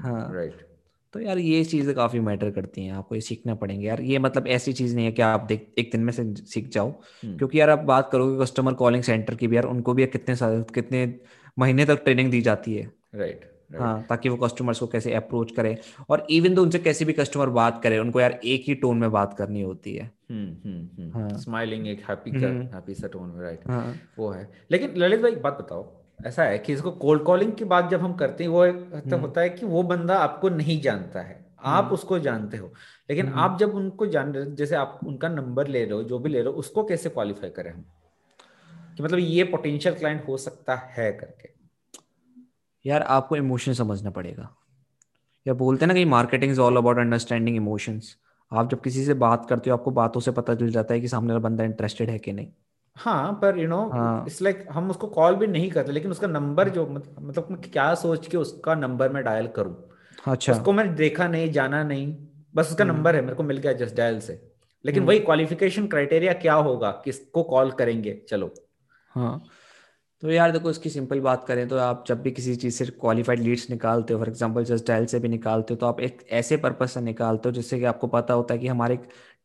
हाँ। 0.02 0.32
राइट 0.34 0.66
तो 1.14 1.20
यार 1.20 1.38
ये 1.38 1.64
चीज़ें 1.64 1.94
काफ़ी 1.94 2.20
मैटर 2.20 2.50
करती 2.50 2.84
हैं 2.84 2.92
आपको 2.92 3.14
ये 3.14 3.20
सीखना 3.20 3.54
पड़ेंगे। 3.54 3.86
यार 3.86 4.00
ये 4.00 4.18
मतलब 4.18 4.46
ऐसी 4.48 4.72
चीज़ 4.72 4.94
नहीं 4.96 5.06
है 5.06 5.12
कि 5.12 5.22
आप 5.22 5.40
देख 5.40 5.66
एक 5.78 5.90
दिन 5.92 6.00
में 6.00 6.12
से 6.12 6.24
सीख 6.34 6.68
जाओ। 6.68 6.90
हम्म। 7.24 7.36
क्योंकि 7.36 7.60
यार 7.60 7.70
आप 7.70 7.78
बात 7.78 8.08
करोगे 8.12 8.42
कस्टमर 8.42 8.74
कॉलिंग 8.74 9.02
सेंटर 9.02 9.34
की 9.34 9.46
भी 9.46 9.56
यार 9.56 9.64
उनको 9.64 9.94
भी 9.94 10.02
यार 10.02 10.10
कितने 10.10 10.62
कितने 10.74 11.14
महीने 11.58 11.84
तक 11.84 12.02
ट्रेनिंग 12.04 12.30
दी 12.30 12.40
जाती 12.42 12.74
है। 12.74 12.90
राइट 13.14 13.51
हाँ 13.80 14.06
ताकि 14.08 14.28
वो 14.28 14.36
कस्टमर्स 14.36 14.80
को 14.80 14.86
कैसे 14.86 15.14
अप्रोच 15.14 15.52
करें 15.52 15.76
और 16.08 16.26
इवन 16.30 16.54
तो 16.54 16.62
उनसे 16.62 16.78
कैसे 16.78 17.04
भी 17.04 17.12
कस्टमर 17.12 17.46
बात 17.46 17.82
करे 17.82 17.98
उनको 17.98 18.20
यार 18.20 18.40
एक 18.44 18.64
ही 18.66 18.74
टोन 18.74 18.98
में 18.98 19.10
बात 19.12 19.34
करनी 19.34 19.62
होती 19.62 19.96
है। 19.96 20.10
स्माइलिंग 20.32 21.86
हम्म, 21.86 21.88
हम्म, 21.88 21.98
एक 21.98 22.10
हैप्पी 22.10 22.30
हैप्पी 22.76 22.94
सा 22.94 23.08
टोन 23.08 23.28
में 23.28 23.42
राइट 23.42 23.60
वो 24.18 24.30
है। 24.30 24.50
लेकिन 24.70 24.92
ललित 24.96 25.20
भाई 25.20 25.32
एक 25.32 25.42
बात 25.42 25.58
बताओ 25.58 25.92
ऐसा 26.26 26.44
है 26.44 26.58
कि 26.58 26.72
इसको 26.72 26.90
कोल्ड 26.90 27.22
कॉलिंग 27.22 27.52
की 27.52 27.64
बात 27.64 27.90
जब 27.90 28.00
हम 28.00 28.12
करते 28.12 28.44
हैं 28.44 28.50
वो 28.50 28.64
एक 28.64 29.12
होता 29.12 29.40
है 29.40 29.50
कि 29.50 29.66
वो 29.66 29.82
बंदा 29.82 30.18
आपको 30.18 30.48
नहीं 30.48 30.80
जानता 30.80 31.20
है। 31.20 31.46
आप 31.64 31.84
हम्म। 31.84 31.94
उसको 31.94 32.18
जानते 32.18 32.56
हो 32.56 32.72
लेकिन 33.10 33.26
हम्म। 33.26 33.40
आप 33.40 33.58
जब 33.58 33.74
उनको 33.74 34.06
जान 34.06 34.32
रहे 34.32 34.50
जैसे 34.50 34.76
आप 34.76 35.00
उनका 35.06 35.28
नंबर 35.28 35.66
ले 35.66 35.84
रहे 35.84 35.94
हो 35.94 36.02
जो 36.02 36.18
भी 36.18 36.30
ले 36.30 36.38
रहे 36.38 36.52
हो 36.52 36.58
उसको 36.58 36.84
कैसे 36.84 37.08
क्वालिफाई 37.08 37.50
करें 37.50 37.70
हम? 37.70 37.84
कि 38.96 39.02
मतलब 39.02 39.18
ये 39.18 39.44
पोटेंशियल 39.44 39.94
क्लाइंट 39.94 40.28
हो 40.28 40.36
सकता 40.36 40.74
है 40.74 41.12
करके। 41.12 41.61
यार 42.84 43.02
आपको 43.02 43.36
इमोशन 43.36 43.72
समझना 43.72 44.10
पड़ेगा। 44.10 44.48
या 45.46 45.54
बोलते 45.54 45.84
हैं 45.84 45.88
ना 45.88 45.94
कि 45.94 46.04
marketing 46.04 46.52
is 46.52 46.60
all 46.60 46.76
about 46.76 46.98
understanding 46.98 47.56
emotions 47.56 48.16
आप 48.52 48.70
जब 48.70 48.80
किसी 48.80 49.04
से 49.04 49.14
बात 49.14 49.46
करते 49.48 49.70
हो 49.70 49.76
आपको 49.76 49.90
बातों 49.90 50.20
से 50.20 50.30
पता 50.30 50.54
चल 50.54 50.70
जाता 50.70 50.94
है 50.94 51.00
कि 51.00 51.08
सामने 51.08 51.32
वाला 51.32 51.48
बंदा 51.48 51.64
इंटरेस्टेड 51.64 52.10
है 52.10 52.18
कि 52.18 52.32
नहीं। 52.32 52.48
हाँ 52.96 53.32
पर 53.32 53.58
यू 53.58 53.68
नो 53.68 53.84
इट्स 54.26 54.42
लाइक 54.42 54.66
हम 54.72 54.90
उसको 54.90 55.06
कॉल 55.06 55.34
भी 55.34 55.46
नहीं 55.46 55.70
करते 55.70 55.92
लेकिन 55.92 56.10
उसका 56.10 56.26
नंबर 56.26 56.68
जो 56.68 56.86
मतलब 56.86 57.46
मैं 57.50 57.60
क्या 57.60 57.94
सोच 57.94 58.26
के 58.26 58.36
उसका 58.36 58.74
नंबर 58.74 59.12
मैं 59.12 59.24
डायल 59.24 59.46
करूँ। 59.46 59.76
अच्छा। 60.26 60.52
उसको 60.52 60.72
मैंने 60.72 60.92
देखा 60.92 61.28
नहीं 61.28 61.50
जाना 61.52 61.82
नहीं 61.82 62.16
बस 62.54 62.70
उसका 62.70 62.84
नंबर 62.84 63.10
हम्म। 63.10 63.16
है 63.16 63.22
मेरे 63.22 63.36
को 63.36 63.42
मिल 63.42 63.56
गया 63.56 63.72
जस्ट 63.72 63.96
डायल 63.96 64.20
से। 64.20 64.40
लेकिन 64.84 65.02
हम्म। 65.02 65.08
वही 65.08 65.18
क्वालिफिकेशन 65.20 65.86
क्राइटेरिया 65.86 66.32
क्या 66.32 66.54
होगा 66.54 66.90
किसको 67.04 67.42
कॉल 67.42 67.70
करेंगे 67.70 68.22
चलो। 68.28 68.52
हाँ। 69.10 69.42
तो 70.22 70.30
यार 70.30 70.50
देखो 70.52 70.70
इसकी 70.70 70.90
सिंपल 70.90 71.20
बात 71.20 71.44
करें 71.44 71.68
तो 71.68 71.76
आप 71.78 72.04
जब 72.08 72.20
भी 72.22 72.30
किसी 72.30 72.54
चीज़ 72.56 72.74
से 72.76 72.84
क्वालिफाइड 72.86 73.40
लीड्स 73.40 73.70
निकालते 73.70 74.14
हो 74.14 74.18
फॉर 74.20 74.28
एग्जांपल 74.28 74.64
जस्ट 74.64 74.86
डायल 74.88 75.06
से 75.06 75.18
भी 75.20 75.28
निकालते 75.28 75.74
हो 75.74 75.78
तो 75.78 75.86
आप 75.86 76.00
एक 76.00 76.18
ऐसे 76.30 76.56
पर्पज 76.56 76.88
से 76.88 77.00
निकालते 77.00 77.48
हो 77.48 77.52
जिससे 77.52 77.78
कि 77.78 77.84
आपको 77.84 78.06
पता 78.06 78.34
होता 78.34 78.54
है 78.54 78.60
कि 78.60 78.68
हमारे 78.68 78.96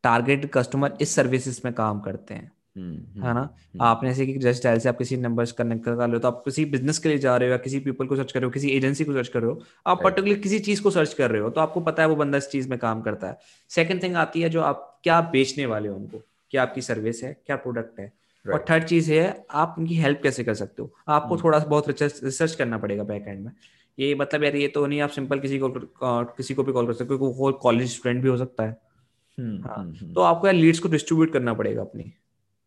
टारगेट 0.04 0.50
कस्टमर 0.54 0.96
इस 1.00 1.14
सर्विसेज़ 1.14 1.60
में 1.64 1.72
काम 1.74 2.00
करते 2.00 2.34
हैं। 2.34 2.50
हम्म, 2.76 3.22
है 3.24 3.32
ना? 3.34 3.40
हम्म, 3.40 3.82
आपने 3.82 4.10
ऐसे 4.10 4.26
कि 4.26 4.36
जस्ट 4.38 4.64
डायल 4.64 4.78
से 4.78 4.88
आप 4.88 4.98
किसी 4.98 5.16
नंबर 5.16 5.44
कनेक्ट 5.58 5.84
कर 5.84 5.92
रहे 5.92 6.10
हो 6.12 6.18
तो 6.18 6.28
आप 6.28 6.42
किसी 6.44 6.64
बिज़नेस 6.64 6.98
के 6.98 7.08
लिए 7.08 7.18
जा 7.18 7.36
रहे 7.36 7.48
हो 7.48 7.52
या 7.52 7.58
किसी 7.58 7.80
पीपल 7.80 8.06
को 8.06 8.16
सर्च 8.16 8.32
कर 8.32 8.40
रहे 8.40 8.44
हो 8.44 8.50
किसी 8.50 8.70
एजेंसी 8.70 9.04
को 9.04 9.12
सर्च 9.12 9.28
कर 9.28 9.40
रहे 9.40 9.50
हो 9.50 9.62
आप 9.86 10.00
पर्टिकुलर 10.04 10.34
किसी 10.38 10.58
चीज़ 10.60 10.82
को 10.82 10.90
सर्च 10.90 11.14
कर 11.14 11.30
रहे 11.30 11.40
हो 11.42 11.50
तो 11.50 11.60
आपको 11.60 11.80
पता 11.80 12.02
है 12.02 12.08
वो 12.08 12.16
बंदा 12.16 12.38
इस 12.38 12.48
चीज़ 12.50 12.68
में 12.70 12.78
काम 12.78 13.00
करता 13.02 13.28
है। 13.28 13.38
सेकंड 13.70 14.02
थिंग 14.02 14.16
आती 14.16 14.40
है 14.40 14.50
जो 14.50 14.60
आप 14.62 15.00
क्या 15.04 15.20
बेचने 15.20 15.66
वाले 15.66 15.88
हो 15.88 15.96
उनको? 15.96 16.22
क्या 16.50 16.62
आपकी 16.62 16.80
सर्विस 16.82 17.22
है? 17.24 17.32
क्या 17.46 17.56
प्रोडक्ट 17.56 18.00
है? 18.00 18.12
और 18.44 18.64
थर्ड 18.70 18.84
चीज़ 18.84 19.10
है 19.12 19.44
आप 19.50 19.74
उनकी 19.78 19.94
हेल्प 19.94 20.20
कैसे 20.22 20.44
कर 20.44 20.54
सकते 20.54 20.82
हो? 20.82 20.92
आपको 21.08 21.34
हम्म। 21.34 21.44
थोड़ा 21.44 21.58
सा 21.58 21.66
बहुत 21.66 21.88
रिसर्च 21.88 22.54
करना 22.54 22.78
पड़ेगा 22.78 23.02
बैक 23.04 23.24
एंड 23.28 23.44
में। 23.44 23.52
ये 23.98 24.14
मतलब 24.14 24.44
यार 24.44 24.56
ये 24.56 24.68
तो 24.68 24.86
नहीं 24.86 25.00
आप 25.00 25.10
सिंपल 25.10 25.38
किसी 25.40 25.58
को 25.58 25.68
किसी 26.32 26.54
को 26.54 26.62
भी 26.62 26.72
कॉल 26.72 26.86
कर 26.86 26.92
सकते 26.92 27.14
हो 27.14 27.28
वो 27.28 27.52
कॉलेज 27.52 27.90
स्टूडेंट 27.90 28.22
भी 28.22 28.28
हो 28.28 28.36
सकता 28.36 28.64
है। 28.64 28.70
हाँ 29.38 29.92
तो 30.14 30.20
आपको 30.20 30.46
यार 30.46 30.54
लीड्स 30.56 30.78
को 30.78 30.88
डिस्ट्रीब्यूट 30.88 31.32
करना 31.32 31.54
पड़ेगा 31.54 31.80
अपनी। 31.82 32.12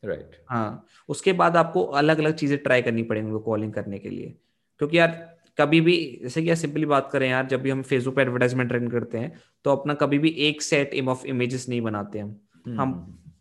Right 0.04 0.20
right. 0.20 0.36
हाँ 0.50 0.86
उसके 1.10 1.34
बाद 1.34 1.58
आपको 1.58 1.84
अलग 1.84 2.20
अलग 2.20 2.36
चीज़ें 2.36 2.58
ट्राई 2.58 2.82
करनी 2.82 3.04
पड़ेंगी 3.04 3.32
उनको 3.32 3.44
कॉलिंग 3.44 3.74
करने 3.74 4.00
के 4.00 4.10
लिए। 4.10 4.34
क्योंकि 4.80 4.98
यार 4.98 5.10
कभी 5.58 5.82
भी 5.82 5.96
जैसे 6.24 6.42
कि 6.42 6.50
यार 6.50 6.56
सिंपली 6.58 6.86
बात 6.86 7.10
करें 7.12 7.30
यार 7.30 7.46
जब 7.46 7.62
भी 7.62 7.70
हम 7.70 7.82
फेसबुक 7.82 8.16
पे 8.16 8.22
एडवर्टाइजमेंट 8.22 8.72
रन 8.74 8.88
करते 8.88 9.18
हैं 9.18 9.32
तो 9.66 9.72
अपना 9.72 9.94
कभी 9.94 10.20
भी 10.20 10.30
एक 10.40 10.62
सेट 10.62 10.96
ऑफ़ 11.08 11.26
इमेजेस 11.26 11.68
नहीं 11.70 11.82
बनाते 11.82 12.20
हम। 12.20 12.36
हम 12.80 12.94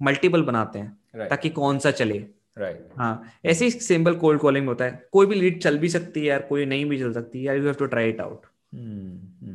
मल्टीपल 0.02 0.42
बनाते 0.42 0.78
हैं। 0.78 0.96
Right. 1.14 1.30
ताकि 1.30 1.48
कौन 1.50 1.78
सा 1.78 1.90
चले। 1.92 2.18
राइट 2.58 2.88
हाँ 2.96 3.22
ऐसे 3.44 3.64
ही 3.64 3.70
सिंपल 3.70 4.14
कोल्ड 4.14 4.40
कॉलिंग 4.40 4.66
होता 4.68 4.84
है। 4.84 5.08
कोई 5.12 5.26
भी 5.26 5.34
लीड 5.34 5.60
चल 5.62 5.78
भी 5.78 5.88
सकती 5.88 6.20
है 6.20 6.26
यार 6.26 6.42
कोई 6.42 6.64
नहीं 6.66 6.84
भी 6.86 6.98
चल 6.98 7.12
सकती 7.12 7.38
है 7.38 7.44
यार 7.44 7.56
you 7.56 7.64
have 7.64 7.74
to 7.74 7.86
try 7.86 8.08
it 8.08 8.20
out 8.20 8.46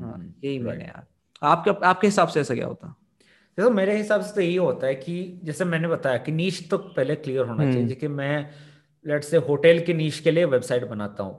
हाँ 0.01 0.17
यही 0.43 0.59
मैंने 0.59 0.83
यार। 0.83 1.05
आपके 1.41 1.71
आपके 1.85 2.07
हिसाब 2.07 2.27
से 2.27 2.39
ऐसा 2.39 2.55
क्या 2.55 2.67
होता? 2.67 2.88
देखो 3.57 3.69
मेरे 3.69 3.97
हिसाब 3.97 4.21
से 4.21 4.33
तो 4.35 4.41
यही 4.41 4.55
होता 4.55 4.88
है 4.88 4.95
कि 4.95 5.39
जैसे 5.43 5.65
मैंने 5.65 5.88
बताया 5.88 6.17
कि 6.17 6.31
नीच 6.31 6.67
तो 6.69 6.77
पहले 6.77 7.15
क्लियर 7.15 7.45
होना 7.45 7.71
चाहिए। 7.74 7.95
कि 7.95 8.07
मैं 8.07 8.50
लेट 9.05 9.24
से 9.24 9.38
होटल 9.38 9.79
के 9.79 9.93
नीच 9.93 10.19
के 10.19 10.31
लिए 10.31 10.45
वेबसाइट 10.45 10.88
बनाता 10.88 11.24
हूँ। 11.24 11.33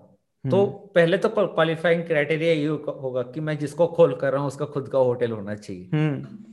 तो 0.45 0.65
पहले 0.95 1.19
तो 1.19 1.29
क्वालिफाइंग 1.29 2.03
क्राइटेरिया 2.05 2.53
ये 2.53 2.67
होगा 2.67 3.23
कि 3.23 3.41
मैं 3.41 3.59
जिसको 3.59 3.87
खोल 3.87 4.15
कर 4.15 4.33
रहा 4.33 4.41
हूँ 4.41 4.49
उसका 4.49 4.67
खुद 4.67 4.89
का 4.89 4.99
होटल 4.99 5.33
होना 5.33 5.55
चाहिए। 5.55 5.89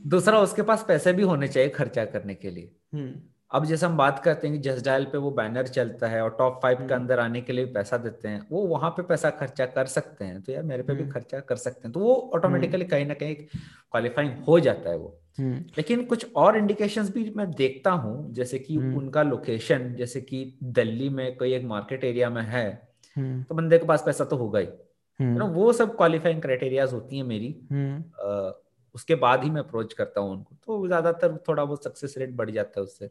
दूसरा 0.06 0.40
उसके 0.40 0.62
पास 0.62 0.84
पैसे 0.88 1.12
भी 1.12 1.22
होने 1.22 1.48
चाहिए 1.48 1.68
खर्चा 1.68 2.04
करने 2.04 2.34
के 2.34 2.50
लिए। 2.50 2.70
अब 3.54 3.64
जैसे 3.64 3.86
हम 3.86 3.96
बात 3.96 4.18
करते 4.18 4.48
हैं 4.48 4.56
कि 4.56 4.62
जस 4.62 4.82
डायल 4.84 5.04
पे 5.04 5.18
वो 5.18 5.30
बैनर 5.30 5.66
चलता 5.66 6.08
है 6.08 6.22
और 6.22 6.30
टॉप 6.38 6.58
फाइव 6.62 6.78
के 6.88 6.94
अंदर 6.94 7.20
आने 7.20 7.40
के 7.40 7.52
लिए 7.52 7.64
पैसा 7.74 7.96
देते 7.96 8.28
हैं 8.28 8.46
वो 8.50 8.62
वहाँ 8.66 8.90
पे 8.90 9.02
पैसा 9.02 9.30
खर्चा 9.30 9.66
कर 9.66 9.86
सकते 9.86 10.24
हैं। 10.24 10.40
तो 10.42 10.52
यार 10.52 10.62
मेरे 10.62 10.82
पे 10.82 10.94
भी 10.94 11.06
खर्चा 11.10 11.40
कर 11.40 11.56
सकते 11.56 11.88
हैं। 11.88 11.92
तो 11.92 12.00
वो 12.00 12.14
ऑटोमेटिकली 12.34 12.84
कहीं 12.84 13.06
ना 13.06 13.14
कहीं 13.14 13.34
क्वालिफाइंग 13.34 14.32
हो 14.44 14.58
जाता 14.60 14.90
है 14.90 14.96
वो। 14.96 15.18
लेकिन 15.76 16.04
कुछ 16.04 16.26
और 16.36 16.56
इंडिकेशंस 16.56 17.12
भी 17.14 17.32
मैं 17.36 17.50
देखता 17.52 17.90
हूँ 17.90 18.32
जैसे 18.34 18.58
कि 18.58 18.76
उनका 18.76 19.22
लोकेशन 19.22 19.94
जैसे 19.94 20.20
कि 20.20 20.58
दिल्ली 20.62 21.08
में 21.08 21.36
कोई 21.36 21.54
एक 21.54 21.64
मार्केट 21.64 22.04
एरिया 22.04 22.30
में 22.30 22.42
है 22.42 22.68
तो 23.16 23.54
बंदे 23.54 23.78
के 23.78 23.86
पास 23.86 24.02
पैसा 24.06 24.24
तो 24.24 24.36
होगा 24.36 24.58
ही। 24.58 24.68
ना 25.20 25.44
वो 25.44 25.72
सब 25.72 25.96
क्वालिफाइंग 25.96 26.40
क्राइटेरियाज 26.42 26.92
होती 26.92 27.16
है 27.16 27.22
मेरी। 27.22 27.48
उसके 28.94 29.14
बाद 29.14 29.44
ही 29.44 29.50
मैं 29.50 29.60
अप्रोच 29.60 29.92
करता 29.92 30.20
हूँ 30.20 30.32
उनको। 30.32 30.56
तो 30.66 30.86
ज़्यादातर 30.86 31.36
थोड़ा 31.48 31.64
बहुत 31.64 31.84
सक्सेस 31.84 32.14
रेट 32.18 32.30
बढ़ 32.30 32.50
जाता 32.50 32.80
है 32.80 32.84
उससे। 32.84 33.10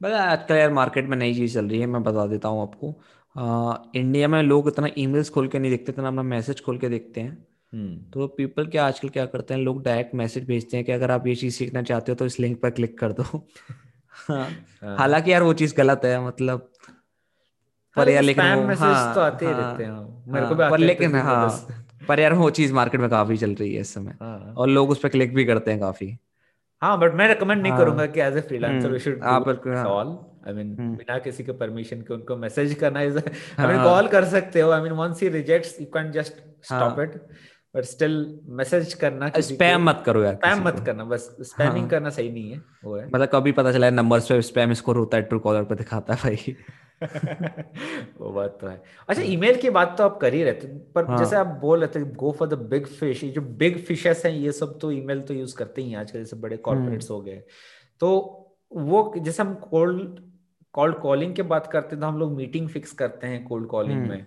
बस 0.00 0.12
आजकल 0.12 0.54
यार 0.54 0.72
मार्केट 0.72 1.08
में 1.08 1.16
नई 1.16 1.34
चीज़ 1.34 1.54
चल 1.54 1.68
रही 1.68 1.80
है 1.80 1.86
मैं 1.86 2.02
बता 2.02 2.26
देता 2.26 2.48
हूँ 2.48 2.62
आपको। 2.62 2.94
आ, 3.36 3.74
इंडिया 3.94 4.28
में 4.28 4.42
लोग 4.42 4.68
इतना 4.68 4.88
ईमेल्स 4.98 5.30
खोल 5.30 5.48
के 5.48 5.58
नहीं 5.58 5.70
देखते 5.70 5.92
इतना 5.92 6.08
अपना 6.08 6.22
मैसेज 6.22 6.60
खोल 6.64 6.78
के 6.78 6.88
देखते 6.88 7.20
हैं। 7.20 7.46
तो 8.12 8.26
पीपल 8.26 8.66
क्या 8.66 8.86
आजकल 8.86 9.08
क्या 9.08 9.26
करते 9.26 9.54
हैं 9.54 9.60
लोग 9.60 9.82
डायरेक्ट 9.82 10.14
मैसेज 10.14 10.44
भेजते 10.44 10.76
हैं 10.76 10.86
कि 10.86 10.92
अगर 10.92 11.10
आप 11.10 11.26
ये 11.26 11.34
चीज़ 11.34 11.54
सीखना 11.54 11.82
चाहते 11.82 12.12
हो 12.12 12.16
तो 12.16 12.26
इस 12.26 12.40
लिंक 12.40 12.60
पर 12.62 12.70
क्लिक 12.70 12.98
कर 12.98 13.12
दो। 13.12 13.46
हालाँकि 14.98 15.32
यार 15.32 15.42
वो 15.42 15.52
चीज़ 15.52 15.74
गलत 15.74 16.00
है 16.04 16.26
मतलब 16.26 16.70
पर 17.96 18.08
यार 18.08 18.22
लेकिन 18.22 18.42
हाँ, 18.42 19.14
तो 19.14 19.20
आते 19.20 19.46
हाँ, 19.46 19.54
रहते 19.54 19.84
हैं। 19.84 20.32
मेरे 20.32 20.46
को 20.46 20.54
भी 20.54 20.70
पर 20.70 20.78
लेकिन 20.78 21.14
हाँ। 21.14 21.85
पर 22.08 22.20
यार 22.20 22.32
वो 22.34 22.50
चीज़ 22.50 22.72
मार्केट 22.74 23.00
में 23.00 23.08
काफ़ी 23.10 23.36
चल 23.36 23.54
रही 23.54 23.74
है 23.74 23.80
इस 23.80 23.94
समय। 23.94 24.16
हाँ। 24.20 24.54
और 24.56 24.68
लोग 24.68 24.90
उस 24.90 24.98
पर 24.98 25.08
क्लिक 25.08 25.34
भी 25.34 25.44
करते 25.44 25.70
हैं 25.70 25.80
काफ़ी। 25.80 26.16
हाँ 26.82 26.98
बट 27.00 27.14
मैं 27.14 27.28
रिकमेंड 27.28 27.62
नहीं 27.62 27.72
करूँगा 27.72 28.06
कि 28.06 28.20
as 28.20 28.36
a 28.36 28.40
freelancer 28.40 28.90
we 28.90 28.98
should 28.98 29.22
आप 29.24 29.48
ऑल 29.48 30.16
आई 30.48 30.54
मीन 30.54 30.74
बिना 30.78 31.18
किसी 31.18 31.44
के 31.44 31.52
परमिशन 31.52 32.00
के 32.00 32.14
उनको 32.14 32.36
मैसेज 32.36 32.74
करना 32.74 33.02
इज़ 33.02 33.18
आई 33.18 33.66
मीन 33.66 33.82
कॉल 33.84 34.08
कर 34.08 34.24
सकते 34.24 34.60
हो। 34.60 34.70
I 34.70 34.82
mean 34.82 34.92
once 34.92 35.22
he 35.22 35.28
rejects 35.28 35.80
you 35.80 35.86
can 35.94 36.10
just 36.12 36.42
stop 36.64 37.00
it 37.00 37.14
but 37.74 37.84
still 37.84 38.14
message 38.58 38.92
करना 38.94 39.30
स्पैम 39.38 39.88
मत 39.88 40.02
करो 40.06 40.22
यार 40.24 40.34
स्पैम 40.34 40.66
मत 40.66 40.82
करना 40.86 41.04
बस 41.04 41.28
स्पैमिंग 41.42 41.80
हाँ. 41.80 41.88
करना 41.88 42.10
सही 42.10 42.30
नहीं 42.30 42.50
है 42.50 42.62
वो 42.84 42.96
है। 42.96 43.06
मतलब 43.06 43.28
कभी 43.32 43.52
पता 43.52 43.72
चला 43.72 43.90
नंबर्स 43.90 44.28
पे 44.28 44.40
स्पैम 44.42 44.72
स्कोर 44.72 44.96
होता 44.96 45.16
है 45.16 45.22
ट्रू 45.22 45.38
कॉलर 45.38 45.64
पे 45.64 45.74
दिखाता 45.74 46.14
है 46.14 46.20
भाई। 46.22 46.56
वो 47.02 48.30
बात 48.32 48.56
तो 48.60 48.66
है 48.66 48.82
अच्छा 49.08 49.22
ईमेल 49.22 49.56
की 49.60 49.70
बात 49.70 49.94
तो 49.98 50.04
आप 50.04 50.18
कर 50.20 50.34
ही 50.34 50.42
रहे 50.42 50.52
थे 50.54 50.68
पर 50.92 51.04
हाँ. 51.04 51.18
जैसे 51.18 51.36
आप 51.36 51.46
बोल 51.60 51.80
रहे 51.80 51.94
थे 51.94 52.04
go 52.14 52.30
for 52.32 52.48
the 52.48 52.58
big 52.68 52.86
fish 52.88 53.24
ये 53.24 53.30
जो 53.30 53.40
बिग 53.56 53.78
फिशेस 53.84 54.22
हैं 54.26 54.32
ये 54.32 54.52
सब 54.52 54.78
तो 54.78 54.90
ईमेल 54.92 55.20
तो 55.20 55.34
यूज़ 55.34 55.56
करते 55.56 55.82
ही 55.82 55.94
आजकल 55.94 56.18
जैसे 56.18 56.36
बड़े 56.36 56.56
कॉर्पोरेट्स 56.58 57.10
हम्म। 57.10 57.14
हो 57.14 57.24
गए 57.24 57.42
तो 58.00 58.10
वो 58.72 59.12
जैसे 59.18 59.42
हम 59.42 59.54
कोल्ड 59.64 60.20
कॉल्ड 60.74 60.96
कॉलिंग 60.98 61.34
की 61.34 61.42
बात 61.44 61.66
करते 61.66 61.94
हैं 61.94 62.00
तो 62.00 62.06
हम 62.06 62.18
लोग 62.18 62.32
मीटिंग 62.32 62.68
फिक्स 62.68 62.92
करते 62.94 63.26
हैं 63.26 63.44
कोल्ड 63.44 63.66
कॉलिंग 63.66 63.98
हम्म। 63.98 64.08
में 64.08 64.26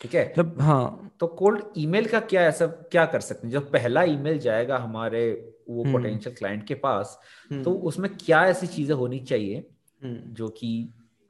ठीक 0.00 0.14
है 0.14 0.32
जब 0.36 0.60
हाँ 0.60 1.10
तो 1.20 1.26
कोल्ड 1.34 1.62
ईमेल 1.78 2.06
का 2.06 2.20
क्या 2.26 2.42
ऐसा 2.42 2.66
क्या 2.66 3.04
कर 3.06 3.20
सकते 3.20 3.46
हैं 3.46 3.52
जब 3.52 3.70
पहला 3.72 4.02
ईमेल 4.10 4.38
जाएगा 4.38 4.78
हमारे 4.78 5.24
वो 5.68 5.82
पोटेंशियल 5.84 6.24
हम्म। 6.24 6.34
क्लाइंट 6.34 6.66
के 6.66 6.74
पास 6.76 7.18
तो 7.54 7.72
उसमें 7.84 8.10
क्या 8.16 8.44
ऐसी 8.46 8.66
चीज़ें 8.68 8.94
होनी 8.94 9.18
चाहिए 9.22 9.64
जो 10.02 10.48
कि 10.50 10.70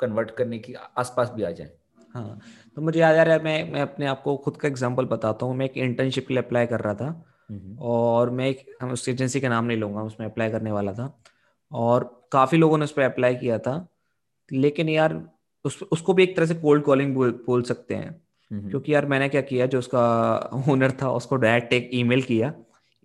कन्वर्ट 0.00 0.30
करने 0.33 0.59
की 0.59 0.75
आसपास 0.75 1.30
भी 1.30 1.42
आ 1.42 1.50
जाए 1.52 1.71
हाँ 2.14 2.38
तो 2.76 2.83
मुझे 2.83 3.00
याद 3.00 3.16
आ 3.16 3.23
रहा 3.23 3.35
है 3.35 3.42
मैं 3.42 3.73
मैं 3.73 3.80
अपने 3.83 4.07
आप 4.07 4.23
को 4.23 4.37
खुद 4.37 4.57
का 4.57 4.68
एग्जांपल 4.68 5.05
बताता 5.07 5.46
हूँ 5.46 5.57
मैं 5.57 5.66
एक 5.66 5.77
इंटर्नशिप 5.79 6.27
के 6.29 6.35
लिए 6.35 6.42
अप्लाई 6.42 6.66
कर 6.66 6.81
रहा 6.81 6.94
था 6.94 7.09
हम्म। 7.51 7.77
और 7.81 8.31
मैं 8.31 8.46
एक 8.46 8.85
उस 8.85 9.09
एजेंसी 9.09 9.40
का 9.40 9.48
नाम 9.48 9.64
नहीं 9.64 9.79
लूँगा 9.79 10.03
उसमें 10.03 10.27
अप्लाई 10.27 10.51
करने 10.51 10.72
वाला 10.72 10.92
था 10.92 11.12
और 11.72 12.05
काफ़ी 12.33 12.59
लोगों 12.59 12.79
ने 12.79 12.85
उस 12.85 12.92
पर 12.92 13.03
अप्लाई 13.03 13.35
किया 13.37 13.59
था 13.59 13.75
लेकिन 14.51 14.88
यार 14.88 15.20
उस 15.64 15.83
उसको 15.92 16.12
भी 16.12 16.22
एक 16.22 16.37
तरह 16.37 16.46
से 16.46 16.55
कोल्ड 16.57 16.83
कॉलिंग 16.85 17.14
बोल, 17.14 17.31
बोल 17.46 17.62
सकते 17.62 17.94
हैं 17.94 18.11
हम्म। 18.51 18.70
क्योंकि 18.70 18.94
यार 18.94 19.07
मैंने 19.07 19.29
क्या 19.29 19.40
किया 19.42 19.66
जो 19.66 19.79
उसका 19.79 20.03
ओनर 20.68 20.92
था 21.03 21.11
उसको 21.12 21.37
डायरेक्ट 21.37 21.72
एक 21.72 21.90
ईमेल 21.94 22.22
किया 22.22 22.53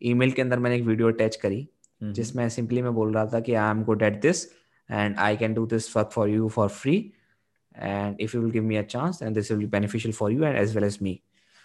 ईमेल 0.01 0.31
के 0.31 0.41
अंदर 0.41 0.59
मैंने 0.59 0.75
एक 0.75 0.83
वीडियो 0.83 1.07
अटैच 1.07 1.35
करी 1.35 1.67
हम्म। 2.01 2.13
जिसमें 2.13 2.47
सिंपली 2.49 2.81
मैं 2.81 2.93
बोल 2.93 3.13
रहा 3.13 3.25
था 3.25 3.39
कि 3.39 3.53
I 3.53 3.69
am 3.71 3.83
good 3.83 4.01
at 4.03 4.21
this 4.21 4.45
and 4.89 5.15
i 5.17 5.35
can 5.35 5.53
do 5.53 5.65
this 5.65 5.93
work 5.95 6.11
for 6.11 6.27
you 6.27 6.49
for 6.49 6.69
free. 6.69 7.13
And 7.75 8.15
if 8.19 8.33
you 8.33 8.41
will 8.41 8.51
give 8.51 8.63
me 8.63 8.77
a 8.77 8.83
chance 8.83 9.21
and 9.21 9.35
this 9.35 9.49
will 9.49 9.57
be 9.59 9.65
beneficial 9.65 10.13
for 10.13 10.31
you 10.31 10.43
and 10.45 10.57
as 10.57 10.75
well 10.75 10.85
as 10.89 11.01
me. 11.01 11.13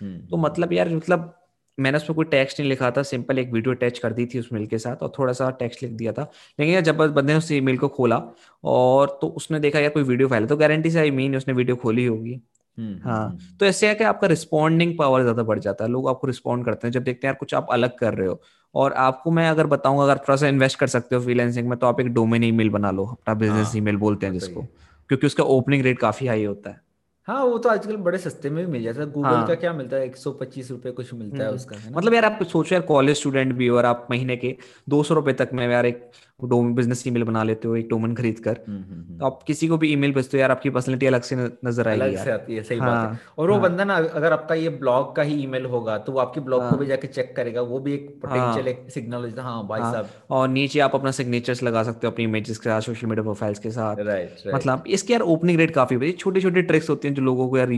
Hmm. 0.01 0.17
तो 0.31 0.37
मतलब 0.37 0.73
यार 0.73 0.89
मतलब 0.95 1.37
मैंने 1.79 1.97
उसमें 1.97 2.15
कोई 2.17 2.25
text 2.31 2.61
नहीं 2.61 2.69
लिखा 2.69 2.91
था 2.97 3.03
सिंपल 3.03 3.39
एक 3.39 3.53
वीडियो 3.53 3.75
अटैच 3.75 3.99
कर 3.99 4.13
दी 4.13 4.27
थी 4.27 4.39
उस 4.39 4.49
मेल 4.53 4.67
के 4.67 4.79
साथ 4.79 5.03
और 5.03 5.13
थोड़ा 5.19 5.33
सा 5.33 5.51
टेक्स्ट 5.61 5.83
लिख 5.83 5.93
दिया 5.93 6.13
था। 6.13 6.23
लेकिन 6.59 6.75
यार 6.75 6.83
जब 6.83 6.97
बंदे 6.97 7.33
ने 7.33 7.39
उस 7.39 7.51
ईमेल 7.53 7.79
को 7.79 7.89
खोला 7.89 8.23
और 8.65 9.19
तो 9.21 9.29
उसने 9.41 9.61
देखा 9.61 9.79
यार 9.79 9.91
कोई 9.91 10.03
वीडियो 10.03 10.29
फ़ाइल 10.29 10.47
तो 10.47 10.57
गारंटी 10.57 10.91
से 10.91 10.99
आई 11.01 11.11
मीन 11.11 11.37
उसने 11.37 11.55
वीडियो 11.55 11.77
खोली 11.77 12.05
होगी। 12.07 12.41
हाँ 12.79 13.27
हम्म। 13.29 13.57
तो 13.61 13.67
ऐसे 13.67 13.89
है 13.89 13.95
कि 13.95 14.05
आपका 14.05 14.27
रिस्पॉन्डिंग 14.27 14.97
पावर 14.99 15.23
ज़्यादा 15.23 15.43
बढ़ 15.43 15.59
जाता 15.59 15.85
है 15.85 15.91
लोग 15.91 16.09
आपको 16.09 16.27
रिस्पॉन्ड 16.27 16.65
करते 16.65 16.87
हैं 16.87 16.93
जब 16.93 17.03
देखते 17.03 17.27
हैं 17.27 17.33
यार 17.33 17.39
कुछ 17.41 17.55
आप 17.55 17.67
अलग 17.71 17.97
कर 17.99 18.15
रहे 18.15 18.29
हो 18.29 18.41
और 18.75 18.93
आपको 18.93 19.31
मैं 19.31 19.49
अगर 19.49 19.67
बताऊँगा 19.67 20.05
अगर 20.05 20.19
थोड़ा 20.19 20.37
सा 20.37 20.49
इन्वेस्ट 20.49 20.79
कर 20.79 20.87
सकते 20.87 21.17
हो 21.17 21.23
फ्रीलांसिंग 21.23 21.69
में 21.69 21.79
तो 21.79 21.87
आप 21.87 22.01
एक 22.01 22.13
डोमेन 22.15 22.45
ईमेल 22.45 22.71
बना 22.71 22.91
लो 22.91 23.07
अपना 23.07 23.35
बिज़नेस 23.35 23.67
हाँ, 23.67 23.77
ईमेल 23.77 23.97
बोलते 23.97 24.27
हैं 24.27 24.33
जिसको 24.33 24.63
क्योंकि 25.11 25.27
उसका 25.27 25.45
ओपनिंग 25.45 25.83
रेट 25.83 25.99
काफ़ी 25.99 26.27
हाई 26.27 26.45
होता 26.45 26.71
है 26.71 26.81
हाँ 27.29 27.43
वो 27.45 27.59
तो 27.59 27.69
आजकल 27.69 27.97
बड़े 27.97 28.19
सस्ते 28.19 28.51
में 28.51 28.65
भी 28.67 28.71
मिल 28.73 28.83
जाता 28.83 29.01
है 29.01 29.11
गूगल 29.11 29.29
हाँ, 29.29 29.47
का 29.47 29.55
क्या 29.55 29.73
मिलता 29.73 29.97
है 29.97 30.05
एक 30.05 30.17
सौ 30.17 30.31
पच्चीस 30.33 30.71
रुपए 30.71 30.91
कुछ 30.91 31.13
मिलता 31.15 31.37
है 31.37 31.45
हम्म। 31.45 31.57
उसका 31.57 31.77
है? 31.77 31.93
मतलब 31.93 32.15
यार 32.15 32.25
आप 32.25 32.43
सोचो 32.43 32.75
यार 32.75 32.83
कॉलेज 32.83 33.17
स्टूडेंट 33.17 33.53
भी 33.53 33.67
हो 33.67 33.77
और 33.77 33.87
आप 33.87 34.07
महीने 34.11 34.37
के 34.37 34.57
दो 34.89 35.03
सौ 35.03 35.15
रुपए 35.15 35.33
तक 35.33 35.51
में 35.53 35.67
यार 35.69 35.87
एक 35.87 36.11
बिज़नेस 36.43 37.07
ईमेल 37.07 37.25
बना 37.25 37.43
लेते 37.43 37.69
हो 37.69 37.77
एक 37.77 37.89
डोमेन 37.89 38.15
खरीद 38.15 38.39
कर 38.39 38.55
तो 38.55 39.27
आप 39.27 39.43
किसी 39.47 39.69
को 39.69 39.77
भी 39.79 39.93
ईमेल 39.93 40.13
भेजते 40.13 40.37
हो 40.37 40.41
यार 40.41 40.51
आपकी 40.51 40.71
पर्सनैलिटी 40.71 41.07
अलग 41.07 41.23
से 41.23 41.37
नज़र 41.37 41.89
आएगी 41.89 42.03
अलग 42.03 42.25
से 42.25 42.31
आती 42.31 42.55
है 42.57 42.63
सही 42.63 42.79
हाँ, 42.79 42.91
बात 42.91 43.13
है। 43.13 43.21
और 43.39 43.51
वो 43.51 43.55
हाँ, 43.55 43.63
बंदा 43.63 43.85
ना 43.85 43.95
अगर 43.95 44.33
आपका 44.33 44.55
ये 44.55 44.69
ब्लॉग 44.69 45.15
का 45.17 45.23
ही 45.23 45.43
ईमेल 45.43 45.67
होगा 45.67 45.99
तो 45.99 46.13
वो 46.13 46.21
आपके 46.21 46.41
ब्लॉग 46.41 46.63
हाँ, 46.63 46.71
को 46.71 46.77
भी 46.77 46.87
जाके 46.87 47.07
चेक 47.07 47.35
करेगा 47.37 47.61
वो 47.63 47.79
भी 47.79 47.95
एक 47.95 48.09
पोटेंशियल 48.23 48.65
हाँ, 48.65 48.73
एक 48.75 48.91
सिग्नल 48.91 49.33
हाँ 49.39 49.67
भाई 49.69 49.81
हाँ, 49.81 49.93
साहब। 49.93 50.09
और 50.31 50.49
नीचे 50.49 50.81
आप 50.81 50.95
अपना 50.95 51.11
सिग्नेचर्स 51.11 51.63
लगा 51.63 51.83
सकते 51.83 52.07
हो 52.07 52.13
अपनी 52.13 52.25
इमेजेस 52.25 52.59
के 52.59 52.69
साथ 52.71 52.81
सोशल 52.81 53.07
मीडिया 53.07 53.23
प्रोफाइल्स 53.23 53.59
के 53.59 53.71
साथ। 53.71 53.97
राइट 54.01 54.55
मतलब 54.55 54.85
इसके 54.89 55.13
यार 55.13 55.23
ओपनिंग 55.23 55.59
रेट 55.59 55.71
काफ़ी 55.71 56.13
छोटी 56.13 56.41
छोटी 56.41 56.63
ट्रिक्स 56.63 56.91
होती 56.91 57.09
हैं 57.09 57.15
जो 57.15 57.23
लोगों 57.23 57.49
को 57.49 57.59
यार 57.59 57.73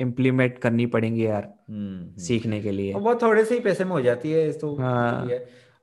इम्प्लीमेंट 0.00 0.58
करनी 0.58 0.86
पड़ेंगी 0.86 1.26
यार 1.26 1.42
हम्म, 1.70 1.96
हम्म। 1.96 2.22
सीखने 2.22 2.60
के 2.60 2.70
लिए। 2.70 2.92
वो 2.94 3.14
थोड़े 3.14 3.44
से 3.44 3.54
ही 3.54 3.60
पैसे 3.60 3.84
में 3.84 3.90
हो 3.90 4.00
जाती 4.00 4.30
है 4.30 4.52
तो 4.52 4.74
हाँ. 4.76 5.28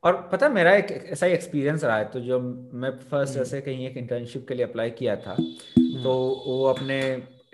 और 0.05 0.15
पता 0.31 0.47
मेरा 0.49 0.73
एक 0.75 0.91
ऐसा 1.11 1.25
ही 1.25 1.33
एक्सपीरियंस 1.33 1.83
रहा 1.83 1.97
है 1.97 2.05
तो 2.05 2.19
जो 2.19 2.39
मैं 2.39 2.89
फ़र्स्ट 3.11 3.33
हम्म। 3.33 3.41
ऐसे 3.41 3.61
कहीं 3.61 3.87
एक 3.87 3.97
इंटर्नशिप 3.97 4.45
के 4.47 4.53
लिए 4.53 4.65
अप्लाई 4.65 4.89
किया 4.89 5.15
था 5.15 5.35
तो 6.03 6.13
वो 6.47 6.63
अपने 6.65 6.99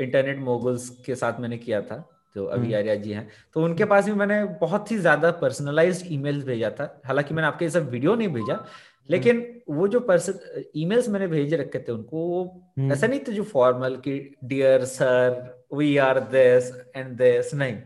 इंटरनेट 0.02 0.40
मोगल्स 0.40 0.90
के 1.06 1.16
साथ 1.16 1.40
मैंने 1.40 1.58
किया 1.58 1.82
था 1.82 1.98
जो 2.36 2.46
अभी 2.46 2.74
आर्या 2.74 2.96
जी 2.96 3.12
हैं। 3.12 3.28
तो 3.54 3.64
उनके 3.64 3.86
पास 3.86 4.06
भी 4.06 4.12
मैंने 4.14 4.44
बहुत 4.62 4.92
ही 4.92 4.98
ज़्यादा 4.98 5.32
पर्सनलाइज्ड 5.42 6.12
ईमेल्स 6.12 6.44
भेजा 6.46 6.70
था। 6.70 7.02
हालाँकि 7.06 7.34
मैंने 7.34 7.48
आपके 7.48 7.70
सब 7.70 7.90
वीडियो 7.92 8.16
नहीं 8.16 8.28
भेजा 8.28 8.64
लेकिन 9.10 9.42
वो 9.70 9.88
जो 9.88 10.00
पर्सन 10.00 10.64
ईमेल्स 10.76 11.10
मैंने 11.10 11.28
भेजे 11.28 11.58
रखे 11.58 11.80
थे 11.80 11.92
उनको 11.92 12.18
वो 12.18 12.92
ऐसा 12.92 13.08
नहीं 13.08 13.20
था 13.20 13.32
जो 13.32 13.44
फॉर्मल 13.44 13.96
कि 13.96 14.20
dear 14.44 14.86
sir 14.86 15.68
we 15.74 15.96
are 15.98 16.20
this 16.32 16.72
and 16.96 17.16
this 17.18 17.54
नहीं 17.54 17.78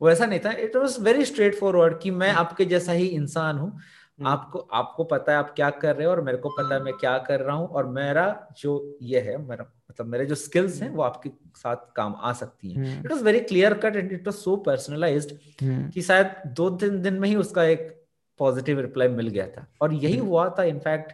वो 0.00 0.10
ऐसा 0.10 0.26
नहीं 0.26 0.40
था। 0.40 0.52
It 0.52 0.76
was 0.76 1.00
very 1.00 1.24
straight 1.24 1.54
forward 1.54 1.98
कि 2.00 2.10
मैं 2.10 2.30
आपके 2.30 2.64
जैसा 2.64 2.92
ही 2.92 3.06
इंसान 3.06 3.58
हूँ। 3.58 3.70
हम्म। 3.70 4.00
आपको 4.26 4.58
आपको 4.72 5.04
पता 5.04 5.32
है 5.32 5.38
आप 5.38 5.52
क्या 5.56 5.68
कर 5.82 5.96
रहे 5.96 6.06
हो 6.06 6.10
और 6.12 6.20
मेरे 6.20 6.38
को 6.38 6.48
पता 6.48 6.74
है 6.74 6.82
मैं 6.82 6.94
क्या 6.94 7.16
कर 7.18 7.40
रहा 7.40 7.56
हूँ 7.56 7.68
और 7.68 7.86
मेरा 7.90 8.24
जो 8.58 8.74
ये 9.02 9.20
है 9.20 9.36
मेरा 9.38 9.64
मतलब 9.90 10.06
मेरे 10.06 10.26
जो 10.26 10.34
स्किल्स 10.34 10.80
हैं 10.82 10.90
वो 10.90 11.02
आपके 11.02 11.30
साथ 11.56 11.76
काम 11.96 12.14
आ 12.18 12.32
सकती 12.32 12.72
हैं। 12.72 12.98
It 13.00 13.10
was 13.12 13.22
very 13.22 13.40
clear 13.42 13.74
cut 13.74 13.96
and 13.96 14.12
it 14.12 14.26
was 14.26 14.34
so 14.34 14.56
personalised 14.66 15.36
कि 15.92 16.02
शायद 16.02 16.34
दो 16.56 16.70
तीन 16.76 17.00
दिन 17.02 17.14
में 17.14 17.28
ही 17.28 17.34
उसका 17.36 17.64
एक 17.64 17.88
पॉजिटिव 18.40 18.80
रिप्लाई 18.80 19.08
मिल 19.08 19.28
गया 19.28 19.46
था। 19.46 19.66
और 19.80 19.92
यही 19.94 20.16
हम्म। 20.16 20.28
हुआ 20.28 20.48
था 20.58 20.62
इनफैक्ट 20.64 21.12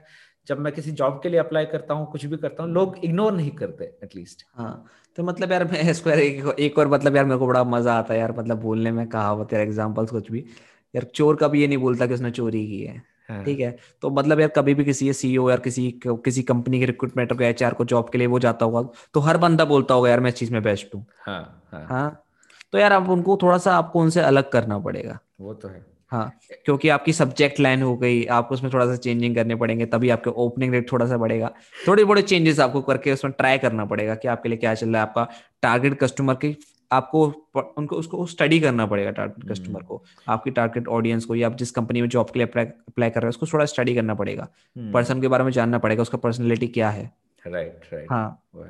जब 0.49 0.59
मैं 0.59 0.73
किसी 0.73 0.90
जॉब 0.92 1.21
के 1.23 1.29
लिए 1.29 1.40
अप्लाई 1.40 1.66
करता 1.66 1.94
हूँ 1.94 2.11
कुछ 2.12 2.25
भी 2.27 2.37
करता 2.37 2.62
हूँ 2.62 2.73
लोग 2.73 2.97
इग्नोर 3.05 3.33
नहीं 3.33 3.51
करते 3.53 3.85
एटलीस्ट 4.05 4.44
हाँ 4.55 4.85
तो 5.18 5.23
मतलब 5.23 5.53
यार 5.53 5.64
मैं 5.64 5.90
इसको 5.90 6.11
यार 6.11 6.18
एक, 6.18 6.55
एक 6.59 6.79
और 6.79 6.88
मतलब 6.88 7.16
यार 7.16 7.25
मेरे 7.25 7.38
को 7.38 7.47
बड़ा 7.47 7.62
मज़ा 7.64 7.94
आता 7.94 8.14
है 8.14 8.21
यार 8.21 8.33
मतलब 8.38 8.61
बोलने 8.61 8.92
में 8.92 9.07
कहावत 9.09 9.53
यार 9.53 9.62
एग्जांपल्स 9.62 10.11
कुछ 10.11 10.31
भी। 10.31 10.44
यार 10.94 11.05
चोर 11.14 11.37
का 11.37 11.48
भी 11.48 11.61
ये 11.61 11.66
नहीं 11.66 11.79
बोलता 11.79 12.07
कि 12.07 12.14
उसने 12.14 12.31
चोरी 12.31 12.66
की 12.66 12.81
है। 12.81 13.03
हाँ। 13.29 13.44
ठीक 13.44 13.61
है? 13.61 13.77
तो 14.03 14.11
मतलब 14.11 14.40
यार 14.40 14.48
कभी 14.48 14.74
भी 14.74 14.85
किसी 14.85 15.12
सीईओ 15.12 15.48
यार 15.51 15.61
किसी 15.61 15.90
किसी 16.07 16.42
कंपनी 16.42 16.79
के 16.81 16.87
रिक्रूटमेंट 16.87 17.33
को 17.33 17.44
एचआर 17.44 17.74
को 17.74 17.85
जॉब 17.85 18.09
के 18.11 18.18
लिए 18.18 18.27
वो 18.27 18.38
जाता 18.38 18.66
होगा 18.66 18.88
तो 19.14 19.20
हर 19.20 19.37
बंदा 19.37 19.64
बोलता 19.64 19.94
होगा 19.94 20.11
यार 20.11 20.20
मैं 20.20 20.29
इस 20.29 20.35
चीज़ 20.35 20.53
में 20.53 20.62
बेस्ट 20.62 20.94
हूँ। 20.94 21.05
हाँ 21.27 21.68
हाँ। 21.72 21.87
हाँ? 21.88 22.24
तो 22.72 22.79
यार 22.79 22.92
अब 22.92 23.11
उनको 23.11 23.38
थोड़ा 23.42 23.59
सा 23.59 23.77
आपको 23.77 24.01
उनसे 24.01 24.20
अलग 24.20 24.51
करना 24.51 24.79
पड़ेगा। 24.79 25.18
वो 25.40 25.55
तो 25.55 25.68
है। 25.68 25.85
हाँ 26.12 26.31
क्योंकि 26.64 26.88
आपकी 26.88 27.12
सब्जेक्ट 27.12 27.61
लाइन 27.61 27.83
हो 27.83 27.96
गई 27.96 28.24
आपको 28.27 28.55
उसमें 28.55 28.72
थोड़ा 28.72 28.87
सा 28.87 28.96
चेंजिंग 28.96 29.35
करने 29.35 29.55
पड़ेंगे 29.55 29.87
तभी 29.87 30.11
आपके 30.11 30.31
ओपनिंग 30.31 30.72
रेट 30.74 30.90
थोड़ा 30.92 31.07
सा 31.07 31.16
बढ़ेगा। 31.16 31.51
थोड़े 31.88 32.05
बड़े 32.05 32.22
चेंजेस 32.22 32.61
आपको 32.61 32.81
करके 32.83 33.12
उसमें 33.12 33.33
ट्राई 33.38 33.59
करना 33.59 33.85
पड़ेगा 33.85 34.14
कि 34.14 34.29
आपके 34.29 34.48
लिए 34.48 34.59
क्या 34.59 34.74
चल 34.74 34.88
रहा 34.88 35.03
है 35.03 35.09
आपका 35.09 35.29
टारगेट 35.62 35.98
कस्टमर 36.01 36.35
की 36.35 36.57
आपको 36.92 37.33
उनको 37.79 37.96
उसको 37.96 38.27
स्टडी 38.27 38.61
करना 38.61 38.87
पड़ेगा 38.87 39.11
टारगेट 39.11 39.51
कस्टमर 39.51 39.83
को। 39.83 40.03
आपकी 40.29 40.51
टारगेट 40.51 40.88
ऑडियंस 40.88 41.24
को 41.24 41.35
या 41.35 41.46
आप 41.46 41.57
जिस 41.57 41.70
कंपनी 41.70 42.01
में 42.01 42.09
जॉब 42.09 42.31
के 42.31 42.38
लिए 42.38 42.64
अप्लाई 42.64 43.11
कर 43.11 43.20
रहे 43.20 43.27
हैं 43.27 43.29
उसको 43.29 43.46
थोड़ा 43.46 43.64
स्टडी 43.64 43.94
करना 43.94 44.14
पड़ेगा। 44.14 44.48
पर्सन 44.79 45.20
के 45.20 45.29
बारे 45.29 45.44
में 45.44 45.51
जानना 45.51 45.79
पड़ेगा 45.79 46.03
उसका 46.03 46.18
पर्सनैलिटी 46.18 46.68
क्या 46.68 46.90
है। 46.90 47.12
राइट 47.46 47.81
राइट 47.92 48.07
हाँ। 48.11 48.42
और 48.55 48.66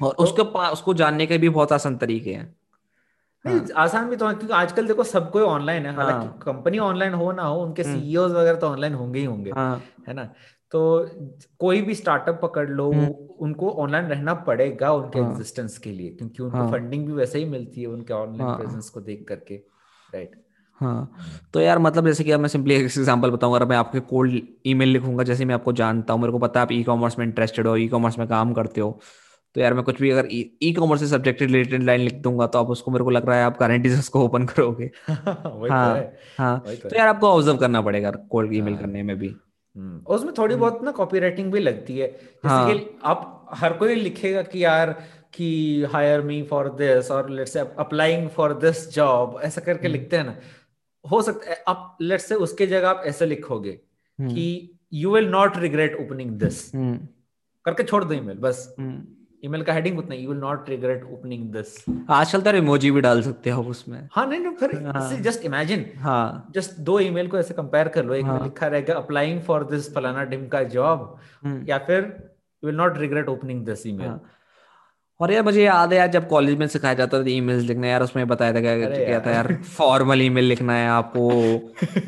तो- 0.00 0.12
उसके 0.12 0.42
उसको 0.42 0.94
जानने 0.94 1.26
के 1.26 1.38
भी 1.38 1.48
बहुत 1.48 1.72
आसान 1.72 1.96
तरीके 1.96 2.32
हैं। 2.32 2.56
नहीं 3.46 3.60
आसान 3.76 4.10
भी 4.10 4.16
तो 4.16 4.28
है 4.28 4.34
क्योंकि 4.34 4.54
आजकल 4.54 4.86
देखो 4.86 5.04
सब 5.04 5.30
कोई 5.30 5.42
ऑनलाइन 5.42 5.86
है। 5.86 5.94
हालाँकि 5.94 6.26
हाँ। 6.26 6.38
कंपनी 6.42 6.78
ऑनलाइन 6.78 7.14
हो 7.14 7.32
ना 7.32 7.42
हो 7.42 7.60
उनके 7.60 7.82
हम्म। 7.82 8.00
सीईओ 8.00 8.28
वगैरह 8.28 8.58
तो 8.58 8.68
ऑनलाइन 8.68 8.94
होंगे 8.94 9.18
ही 9.18 9.24
होंगे। 9.24 9.50
हाँ। 9.50 9.82
है 10.08 10.14
ना? 10.14 10.32
तो 10.72 10.80
कोई 11.58 11.80
भी 11.82 11.94
स्टार्टअप 11.94 12.38
पकड़ 12.42 12.68
लो 12.68 12.90
हम्म। 12.92 13.06
उनको 13.40 13.70
ऑनलाइन 13.70 14.06
रहना 14.06 14.34
पड़ेगा 14.46 14.92
उनके 14.92 15.18
एग्जिस्टेंस 15.18 15.72
हाँ। 15.72 15.80
के 15.82 15.90
लिए 15.90 16.10
क्योंकि 16.10 16.42
उनको 16.42 16.56
हाँ। 16.56 16.70
फंडिंग 16.70 17.06
भी 17.06 17.12
वैसे 17.12 17.38
ही 17.38 17.44
मिलती 17.44 17.80
है 17.80 17.86
उनके 17.86 18.14
ऑनलाइन 18.14 18.42
हाँ। 18.42 18.56
प्रेजेंस 18.56 18.88
को 18.88 19.00
देख 19.00 19.24
करके 19.28 19.54
राइट 20.08 20.42
हाँ 20.80 21.10
तो 21.54 21.60
यार 21.60 21.78
मतलब 21.78 22.06
जैसे 22.06 22.24
कि 22.24 22.36
मैं 22.36 22.48
सिंपली 22.48 22.74
एक 22.74 22.82
एग्जांपल 22.82 23.30
बताऊँगा 23.30 23.56
अगर 23.56 23.66
मैं 23.66 23.76
आपके 23.76 24.00
कोल्ड 24.00 24.40
ईमेल 24.66 24.88
लिखूँगा 24.88 25.24
जैसे 25.24 25.44
मैं 25.44 25.54
आपको 25.54 25.72
जानता 25.72 26.12
हूँ 26.12 26.20
मेरे 26.20 26.32
को 26.32 26.38
पता 26.38 26.60
है 26.60 26.66
आप 26.66 26.72
ई 26.72 26.82
कॉमर्स 26.82 27.18
में 27.18 27.26
इंटरेस्टेड 27.26 27.66
हो 27.66 27.76
ई 27.76 27.86
कॉमर्स 27.88 28.18
में 28.18 28.26
काम 28.28 28.52
करते 28.52 28.80
हो 28.80 28.98
तो 29.56 29.60
यार 29.60 29.74
मैं 29.74 29.82
कुछ 29.84 30.00
भी 30.00 30.10
अगर 30.10 30.28
ई 30.30 30.72
कॉमर्स 30.78 31.00
से 31.00 31.06
सब्जेक्ट 31.06 31.42
रिलेटेड 31.42 31.82
लाइन 31.82 32.00
लिख 32.00 32.14
दूँगा 32.14 32.46
तो 32.46 32.58
आप 32.58 32.70
उसको 32.70 32.90
मेरे 32.90 33.04
को 33.04 33.10
लग 33.10 33.26
रहा 33.26 33.36
है 33.36 33.44
आप 33.44 33.58
गारंटी 33.60 33.90
से 33.90 33.98
उसको 33.98 34.24
ओपन 34.24 34.44
करोगे 34.46 34.86
तो 35.08 35.68
हाँ 35.70 36.12
हाँ 36.38 36.58
तो 36.60 36.88
तो 36.88 36.96
यार 36.96 37.08
आपको 37.08 37.28
ऑब्ज़र्व 37.28 37.56
करना 37.56 37.80
पड़ेगा 37.80 38.10
कोल्ड 38.10 38.54
ईमेल 38.54 38.74
हाँ। 38.74 38.82
करने 38.82 39.02
में 39.02 39.16
भी 39.18 39.28
हम्म, 39.28 39.45
और 39.76 40.16
उसमें 40.16 40.32
थोड़ी 40.38 40.54
बहुत 40.54 40.82
ना 40.82 40.90
कॉपी 40.90 41.18
राइटिंग 41.18 41.52
भी 41.52 41.60
लगती 41.60 41.98
है। 41.98 42.08
जैसे 42.08 42.48
हाँ। 42.48 42.72
कि 42.74 42.98
आप 43.04 43.46
हर 43.54 43.72
कोई 43.72 43.94
लिखेगा 43.94 44.42
कि 44.42 44.64
यार 44.64 44.90
कि 45.34 45.82
हायर 45.92 46.20
मी 46.22 46.42
फॉर 46.42 46.68
दिस 46.68 47.10
और 47.10 47.30
let's 47.30 47.52
say 47.52 47.60
applying 47.60 48.28
for 48.28 48.52
this 48.54 48.88
job 48.94 49.40
ऐसा 49.42 49.60
करके 49.60 49.86
हम्म। 49.88 49.98
लिखते 49.98 50.16
हैं 50.16 50.24
ना। 50.24 50.36
हो 51.10 51.22
सकता 51.22 51.50
है 51.50 51.64
आप 51.68 51.98
लेट्स 52.00 52.24
से 52.28 52.34
उसके 52.34 52.66
जगह 52.66 52.88
आप 52.88 53.02
ऐसे 53.06 53.26
लिखोगे 53.26 53.80
हम्म, 54.18 54.34
कि 54.34 54.78
you 54.92 55.14
will 55.14 55.28
not 55.28 55.56
regret 55.56 55.96
opening 56.00 56.30
this 56.30 56.74
हम्म, 56.74 56.98
करके 57.64 57.82
छोड़ 57.82 58.04
दो 58.04 58.14
ईमेल 58.14 58.38
बस। 58.38 58.74
हम्म। 58.78 59.15
ईमेल 59.46 59.62
का 59.62 59.72
हेडिंग 59.72 59.98
उतना 59.98 60.14
you 60.14 60.28
will 60.28 60.38
not 60.38 60.68
regret 60.70 61.04
opening 61.12 61.44
this 61.52 61.74
आजकल 62.10 62.40
तो 62.40 62.56
इमोजी 62.56 62.90
भी 62.90 63.00
डाल 63.00 63.22
सकते 63.22 63.50
हो 63.50 63.62
उसमें। 63.70 63.98
हाँ 64.12 64.26
नहीं 64.26 64.40
नहीं 64.40 64.54
फिर 64.56 64.76
हाँ। 64.86 65.10
जस्ट 65.22 65.44
इमेजिन 65.44 65.84
हाँ। 66.00 66.50
जस्ट 66.54 66.78
दो 66.90 66.98
ईमेल 67.00 67.28
को 67.28 67.38
ऐसे 67.38 67.54
कंपेयर 67.54 67.88
कर 67.96 68.04
लो। 68.04 68.14
एक 68.14 68.24
में 68.24 68.30
हाँ। 68.30 68.42
लिखा 68.42 68.66
रहेगा 68.66 68.94
अप्लाइंग 68.94 69.40
फॉर 69.42 69.64
दिस 69.70 69.92
फलाना 69.94 70.24
डिम 70.32 70.46
का 70.48 70.62
जॉब 70.76 71.16
हम्म, 71.44 71.64
या 71.68 71.78
फिर 71.86 72.02
you 72.62 72.66
will 72.66 72.76
not 72.76 72.98
regret 72.98 73.28
opening 73.28 73.64
this 73.66 73.86
email 73.86 74.06
हाँ। 74.08 74.20
और 75.20 75.32
यार 75.32 75.42
मुझे 75.42 75.62
याद 75.62 75.92
है 75.92 75.98
यार 75.98 76.08
जब 76.08 76.26
कॉलेज 76.28 76.56
में 76.58 76.66
सिखाया 76.68 76.94
जाता 76.94 77.22
था 77.22 77.30
ईमेल्स 77.30 77.62
लिखना 77.64 77.86
यार 77.86 78.02
उसमें 78.02 78.26
बताया 78.28 78.54
था 78.54 78.60
क्या 78.60 78.76
क्या 78.78 79.20
था 79.20 79.30
यार। 79.30 79.50
यार 79.50 79.62
फॉर्मल 79.76 80.22
ईमेल 80.22 80.44
लिखना 80.44 80.72
है 80.72 80.88
आपको 80.88 81.28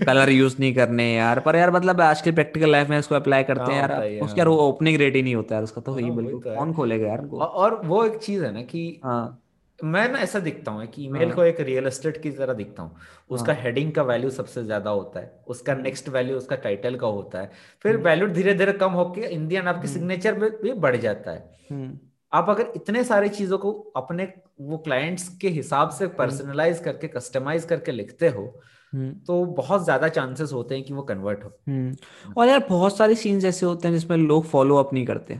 कलर 0.04 0.30
यूज़ 0.30 0.56
नहीं 0.60 0.74
करने 0.74 1.02
हैं 1.02 1.16
यार 1.16 1.40
पर 1.40 1.56
यार 1.56 1.70
मतलब 1.70 2.00
आज 2.00 2.20
के 2.22 2.32
प्रैक्टिकल 2.32 2.70
लाइफ 2.72 2.88
में 2.88 2.98
इसको 2.98 3.14
अप्लाई 3.14 3.44
करते 3.44 3.72
हैं 3.72 3.78
यार 3.78 3.92
है 3.92 4.14
ये, 4.14 4.20
उसका 4.20 4.38
यार 4.38 4.48
ओपनिंग 4.48 4.96
रेट 4.96 5.16
ही 5.16 5.22
नहीं 5.22 5.34
होता 5.34 5.54
यार 5.54 5.64
उसका 5.64 5.80
तो 5.80 5.92
हाँ, 5.92 6.00
ईमेल 6.00 6.24
वही 6.24 6.34
को 6.34 6.40
तो 6.40 6.54
कौन 6.54 6.72
खोलेगा 6.72 7.08
यार 7.08 7.26
और 7.40 7.80
वो 7.84 8.04
एक 8.04 8.16
चीज़ 8.18 8.44
है 8.44 8.52
ना 8.52 8.62
कि 8.62 9.00
हाँ 9.04 9.44
मैं 9.78 10.08
ना 10.08 10.18
ऐसा 10.18 10.38
दिखता 10.40 10.70
हूँ 10.70 10.86
कि 10.86 11.04
ईमेल 11.04 11.26
हाँ। 11.26 11.34
को 11.36 11.44
एक 11.44 11.60
रियल 11.60 11.86
एस्टेट 11.86 12.16
की 12.22 12.30
तरह 12.30 12.52
दिखता 12.52 12.82
हूँ 12.82 12.96
उसका 13.30 13.52
हाँ। 13.52 13.62
हेडिंग 13.62 13.92
का 13.92 14.02
वैल्यू 14.02 14.30
सबसे 14.30 14.64
ज़्यादा 14.64 14.90
होता 14.90 15.20
है 15.20 15.30
उसका 15.46 15.72
हम्म। 15.72 15.82
नेक्स्ट 15.82 16.08
वैल्यू 16.08 16.36
उसका 16.36 16.56
टाइटल 16.56 16.96
का 16.96 17.06
होता 17.08 17.40
है 17.40 17.50
फिर 17.84 17.96
वैल्यू 18.02 18.28
धीरे 18.28 18.54
धीरे 18.54 18.72
कम 18.74 18.92
होकर 18.92 19.22
इन 19.22 19.46
दी 19.48 19.54
एंड 19.54 19.68
आपके 19.68 19.78
हम्म। 19.78 19.92
सिग्नेचर 19.92 20.38
में 20.38 20.50
भी 20.62 20.72
बढ़ 20.78 20.96
जाता 20.96 21.30
है 21.30 21.50
हम्म 21.70 21.98
आप 22.32 22.50
अगर 22.50 22.72
इतने 22.76 23.04
सारी 23.04 23.28
चीज़ों 23.28 23.58
को 23.58 23.72
अपने 23.96 24.32
वो 24.60 24.78
क्लाइंट्स 24.78 25.28
के 25.38 25.48
हिसाब 25.48 25.90
से 25.90 26.06
पर्सनलाइज 26.06 26.78
करके 26.78 27.08
कस्टमाइज 27.08 27.64
करके 27.64 27.92
लिखते 27.92 28.28
हो 28.28 28.44
हम्म। 28.92 29.12
तो 29.26 29.44
बहुत 29.44 29.84
ज़्यादा 29.84 30.08
चांसेस 30.08 30.52
होते 30.52 30.74
हैं 30.74 30.84
कि 30.84 30.94
वो 30.94 31.02
कन्वर्ट 31.02 31.44
हो। 31.44 31.52
हम्म। 31.68 32.32
और 32.36 32.48
यार 32.48 32.66
बहुत 32.68 32.96
सारे 32.96 33.14
सीन्स 33.14 33.44
ऐसे 33.44 33.66
होते 33.66 33.88
हैं 33.88 33.94
जिसमें 33.94 34.16
लोग 34.16 34.44
फॉलो 34.44 34.76
अप 34.76 34.92
नहीं 34.92 35.06
करते। 35.06 35.34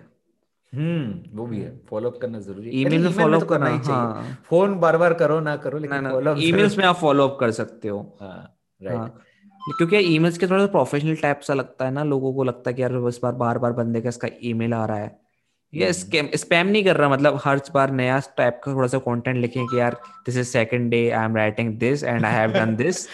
हम्म 0.73 1.39
वो 1.39 1.47
भी 1.47 1.61
है। 1.61 1.71
फॉलो 1.91 2.11
अप 2.11 2.19
करना 2.19 2.41
ज़रूरी 2.41 2.69
है। 2.69 2.81
ईमेल 2.81 3.05
में 3.05 3.13
फॉलो 3.13 3.39
तो 3.39 3.45
अप 3.45 3.49
करना 3.49 3.69
ही 3.69 3.79
चाहिए। 3.79 4.03
हाँ। 4.03 4.39
फ़ोन 4.45 4.79
बार 4.81 4.97
बार 4.97 5.15
करो 5.15 5.39
ना 5.41 5.57
करो 5.57 5.79
लेकिन 5.79 6.11
फॉलो 6.11 6.31
अप 6.31 6.39
ईमेल्स 6.41 6.79
में 6.79 6.85
आप 6.85 6.97
फॉलो 6.97 7.29
अप 7.29 7.37
कर 7.41 7.51
सकते 7.51 7.89
हो। 7.89 8.01
हाँ 8.21 8.29
हाँ। 8.31 8.57
राइट 8.81 9.77
क्योंकि 9.79 9.97
ईमेल्स 10.15 10.39
के 10.39 10.47
थोड़ा 10.47 10.67
सा 10.67 10.71
प्रोफेशनल 10.73 11.17
टाइप 11.17 11.41
सा 11.41 11.55
लगता 11.55 11.85
है 11.85 11.91
ना 11.91 12.03
लोगों 12.05 12.35
को 12.35 12.45
लगता 12.45 12.71
है 12.71 12.75
कि 12.75 12.83
यार 12.83 12.99
बस 12.99 13.21
बार 13.23 13.33
बार 13.35 13.59
बार 13.59 13.73
बंदे 13.73 14.01
का 14.01 14.09
इसका 14.09 14.29
ईमेल 14.43 14.75
आ 14.75 14.85
रहा 14.85 14.97
है। 14.97 15.28
ये 15.73 15.93
स्कैम 15.93 16.29
स्पैम 16.35 16.67
नहीं 16.67 16.85
कर 16.85 16.97
रहा 16.97 17.09
मतलब 17.09 17.41
हर 17.45 17.61
बार 17.75 17.91
नया 17.91 18.19
टाइप 18.37 18.61
का 18.65 18.73
थोड़ा 18.75 18.89
सा 18.89 18.99
कंटेंट 18.99 19.37
लिखें 19.37 19.67
कि 19.67 19.79
यार 19.81 19.97
this 20.27 20.37
is 20.37 20.47
second 20.49 20.91
day 20.91 21.11
I 21.11 21.25
am 21.25 21.37
writing 21.37 21.79
this 21.79 22.05
and 22.05 22.25
I 22.25 22.33
have 22.33 22.53
done 22.53 22.77
this 22.77 23.07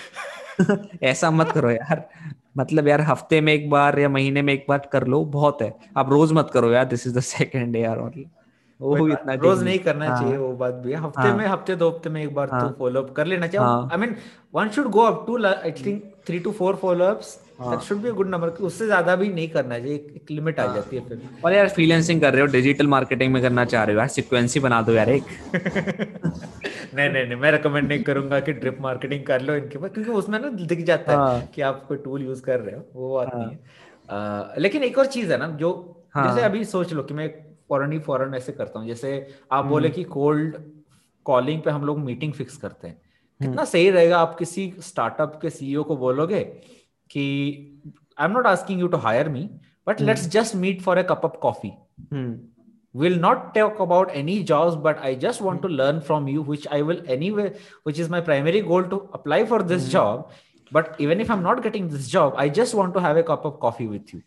ऐसा 1.02 1.30
मत 1.30 1.52
करो 1.54 1.70
यार। 1.70 2.08
मतलब 2.58 2.88
यार 2.88 3.00
हफ़्ते 3.00 3.40
में 3.40 3.52
एक 3.52 3.70
बार 3.70 3.98
या 3.98 4.08
महीने 4.08 4.42
में 4.42 4.52
एक 4.52 4.66
बार 4.68 4.88
कर 4.92 5.06
लो 5.06 5.24
बहुत 5.24 5.62
है। 5.62 5.74
आप 5.96 6.10
रोज 6.10 6.32
मत 6.32 6.50
करो 6.54 6.70
यार 6.72 6.84
this 6.84 7.06
is 7.06 7.18
the 7.18 7.20
second 7.20 7.72
day 7.72 7.80
यार 7.80 8.00
मतलब। 8.00 8.30
वो 8.80 9.08
इतना 9.08 9.34
रोज 9.34 9.62
नहीं 9.62 9.78
करना 9.78 10.08
हाँ, 10.08 10.20
चाहिए 10.20 10.36
वो 10.36 10.52
बात 10.52 10.74
भी। 10.74 10.92
हफ़्ते 10.92 11.28
हाँ। 11.28 11.36
में 11.36 11.46
हफ़्ते 11.46 11.76
दो 11.76 11.88
हफ़्ते 11.90 12.10
में 12.10 12.22
एक 12.22 12.34
बार 12.34 12.48
हाँ, 12.50 12.60
तो 12.60 12.66
हाँ। 12.66 12.74
फॉलो 12.78 13.02
अप 13.02 13.12
कर 13.14 13.26
लेना 13.26 13.46
चाहिए। 13.46 13.92
I 13.92 13.98
mean 13.98 14.16
one 14.54 14.68
should 14.68 14.86
go 14.86 15.00
up 15.00 15.24
to 15.26 15.44
I 15.44 15.72
think 15.72 16.02
three 16.26 16.38
to 16.38 16.52
four 16.52 16.76
follow 16.76 17.04
ups 17.04 17.38
that 17.58 17.80
should 17.80 17.98
be 18.02 18.08
a 18.08 18.12
good 18.12 18.28
number 18.28 18.48
उससे 18.68 18.86
ज़्यादा 18.86 19.14
भी 19.16 19.28
नहीं 19.28 19.48
करना 19.48 19.78
चाहिए 19.78 19.94
एक, 19.94 20.12
एक 20.16 20.30
लिमिट 20.30 20.60
हाँ। 20.60 20.68
आ 20.68 20.74
जाती 20.74 20.96
है 20.96 21.08
फिर 21.08 21.20
और 21.44 21.52
यार 21.52 21.68
फ्रीलांसिंग 21.68 22.20
कर 22.20 22.32
रहे 22.32 22.40
हो 22.40 22.46
डिजिटल 22.46 22.86
मार्केटिंग 22.86 23.32
में 23.32 23.40
करना 23.42 23.64
चाह 23.64 23.84
रहे 23.84 23.94
हो 23.94 23.98
यार 23.98 24.08
सिक्वेंसी 24.08 24.60
बना 24.60 24.80
दो 24.82 24.92
यार 24.92 25.10
एक 25.10 25.22
नहीं 25.54 27.08
नहीं 27.08 27.24
नहीं 27.24 27.36
मैं 27.36 27.52
रिकमेंड 27.52 27.88
नहीं 27.88 28.02
करूँगा 28.02 28.40
कि 28.40 28.52
ड्रिप 28.54 28.78
मार्केटिंग 28.80 29.24
कर 29.24 29.42
लो 29.42 29.54
इनके 29.54 29.78
पास 29.78 29.90
क्योंकि 29.90 30.10
उसमें 30.12 30.38
ना 30.38 30.48
दिख 30.64 30.84
जाता 30.84 31.16
हाँ। 31.16 31.38
है 31.38 31.48
कि 31.54 31.62
आप 31.62 31.84
कोई 31.88 31.96
टूल 31.98 32.22
यूज़ 32.22 32.42
कर 32.42 32.60
रहे 32.60 32.76
हो 32.76 32.84
वो 32.94 33.14
बात 33.14 33.34
हाँ। 33.34 33.44
नहीं 33.44 33.56
है 34.50 34.60
लेकिन 34.60 34.84
एक 34.84 34.98
और 34.98 35.06
चीज़ 35.08 35.32
है 35.32 35.38
ना 35.38 35.48
जो 35.58 35.72
हाँ। 36.14 36.28
जैसे 36.28 36.44
अभी 36.44 36.64
सोच 36.66 36.92
लो 36.92 37.02
कि 37.02 37.14
मैं 37.14 37.28
फॉरन 37.68 37.92
ही 37.92 37.98
फॉरन 38.00 38.34
ऐसे 38.34 38.52
करता 38.52 38.78
हूँ 38.78 38.86
जैसे 38.88 39.16
आप 39.52 39.58
हम्म। 39.58 39.70
बोले 39.70 39.90
कि 39.90 40.04
कोल्ड 40.10 40.56
कॉलिंग 41.26 41.62
पे 41.62 41.70
हम 41.70 41.84
लोग 41.84 41.98
मीटिंग 41.98 42.32
फिक्स 42.32 42.56
करते 42.56 42.88
हैं 42.88 42.94
हम्म। 42.94 43.48
कितना 43.48 43.64
सही 43.64 43.90
रहेगा 43.90 44.18
आप 44.18 44.36
किसी 44.38 44.72
स्टार्टअप 44.80 45.38
के 45.42 45.50
सीईओ 45.50 45.82
को 45.82 45.96
बोलोगे 45.96 46.40
कि 47.10 47.24
I 48.20 48.26
am 48.26 48.32
not 48.32 48.46
asking 48.46 48.80
you 48.80 48.86
to 48.86 48.96
hire 48.96 49.28
me 49.28 49.48
but 49.86 50.00
let's 50.00 50.28
just 50.28 50.56
meet 50.56 50.82
for 50.82 50.98
a 50.98 51.02
cup 51.02 51.20
of 51.24 51.32
coffee 51.32 51.72
will 52.94 53.18
not 53.20 53.54
talk 53.54 53.80
about 53.82 54.10
any 54.10 54.42
job 54.42 54.82
but 54.82 54.98
I 54.98 55.14
just 55.14 55.42
want 55.42 55.62
to 55.62 55.68
learn 55.68 56.00
from 56.00 56.28
you 56.28 56.42
which 56.42 56.68
I 56.68 56.82
will 56.82 57.02
anyway 57.30 57.54
which 57.86 58.00
is 58.00 58.10
my 58.10 58.20
primary 58.20 58.60
goal 58.60 58.84
to 58.84 58.96
apply 58.96 59.44
for 59.44 59.62
this 59.62 59.88
job 59.88 60.28
but 60.72 60.84
even 61.00 61.20
if 61.20 61.32
I 61.32 61.38
am 61.38 61.44
not 61.44 61.62
getting 61.62 61.90
this 61.90 62.12
job 62.12 62.34
I 62.34 62.50
just 62.50 62.74
want 62.74 62.94
to 62.94 63.00
have 63.00 63.18
a 63.18 63.22
cup 63.22 63.42
of 63.44 63.54
coffee 63.54 63.86
with 63.86 64.14
you 64.14 64.20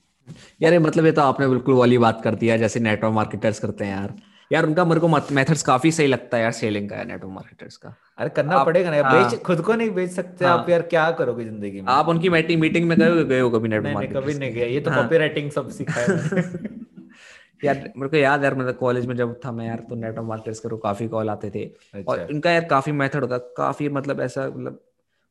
यार 0.62 0.80
मतलब 0.80 1.06
ये 1.06 1.12
तो 1.12 1.22
आपने 1.22 1.48
बिल्कुल 1.48 1.76
वाली 1.76 1.98
बात 1.98 2.22
कर 2.24 2.36
दिया 2.36 2.58
जैसे 2.58 2.80
नेटवर्क 2.80 3.14
मार्केटर्स 3.14 3.60
करते 3.60 3.86
हैं 3.86 3.96
यार। 3.96 4.14
यार 4.54 4.66
उनका 4.66 4.86
मेरे 4.86 5.00
को 5.00 5.08
मेथड्स 5.08 5.64
काफ़ी 5.64 5.92
सही 5.92 6.08
लगता 6.08 6.38
है 6.38 6.44
यार 6.44 6.52
सेलिंग 6.52 6.90
का 6.90 7.04
नेटवर्क 7.04 7.34
मार्केटर्स 7.34 7.78
का। 7.78 7.96
अरे 8.18 8.30
करना 8.30 8.56
आप- 8.56 8.66
पड़ेगा 8.66 8.92
ना 8.92 9.02
हाँ। 9.10 9.24
बेच 9.24 9.42
खुद 9.42 9.62
को 9.62 9.74
नहीं 9.74 9.90
बेच 9.90 10.12
सकते 10.12 10.46
हाँ। 10.46 10.58
आप 10.58 10.70
यार 10.70 10.82
क्या 10.82 11.10
करोगे 11.12 11.44
ज़िंदगी 11.46 11.82
में 11.82 11.92
आप 11.94 12.08
उनकी 12.08 12.30
मीटिंग 12.30 12.62
मीटिंग 12.62 12.88
में 12.90 12.98
गए 13.00 13.24
गए 13.24 13.40
हो 13.40 13.50
कभी 13.50 13.68
नेटवर्क 13.68 13.98
नहीं 13.98 14.10
कभी 14.10 14.34
नहीं 14.34 14.52
गया 14.54 14.66
ये 14.66 14.80
तो 14.80 14.92
हाँ। 14.92 15.04
कॉपी 15.04 15.18
राइटिंग 15.18 15.52
सब 15.52 15.70
सिखाया 15.70 16.08
मैंने। 16.08 16.76
यार 17.64 17.76
मेरे 17.98 18.08
को 18.10 18.18
याद 18.18 18.40
है 18.40 18.44
यार 18.44 18.56
मतलब 18.56 18.76
कॉलेज 18.76 19.06
में 19.06 19.16
जब 19.16 19.40
था 19.46 19.52
मैं 19.52 19.68
यार 19.68 19.80
तो 19.80 19.96
नेटवर्क 19.96 20.26
मार्केटर्स 20.28 20.60
करो 20.60 20.78
काफ़ी 20.78 21.08
कॉल 21.08 21.30
आते 21.30 21.50
थे 21.50 21.66
और 22.04 22.20
अच्छा 22.20 22.34
इनका 22.34 22.52
यार 22.52 22.66
काफ़ी 22.66 22.92
मेथड 22.92 23.22
होता 23.22 23.36
है 23.36 23.54
काफ़ी 23.58 23.90
मतलब 23.90 24.22
ऐसा 24.22 24.48
मतलब 24.48 24.84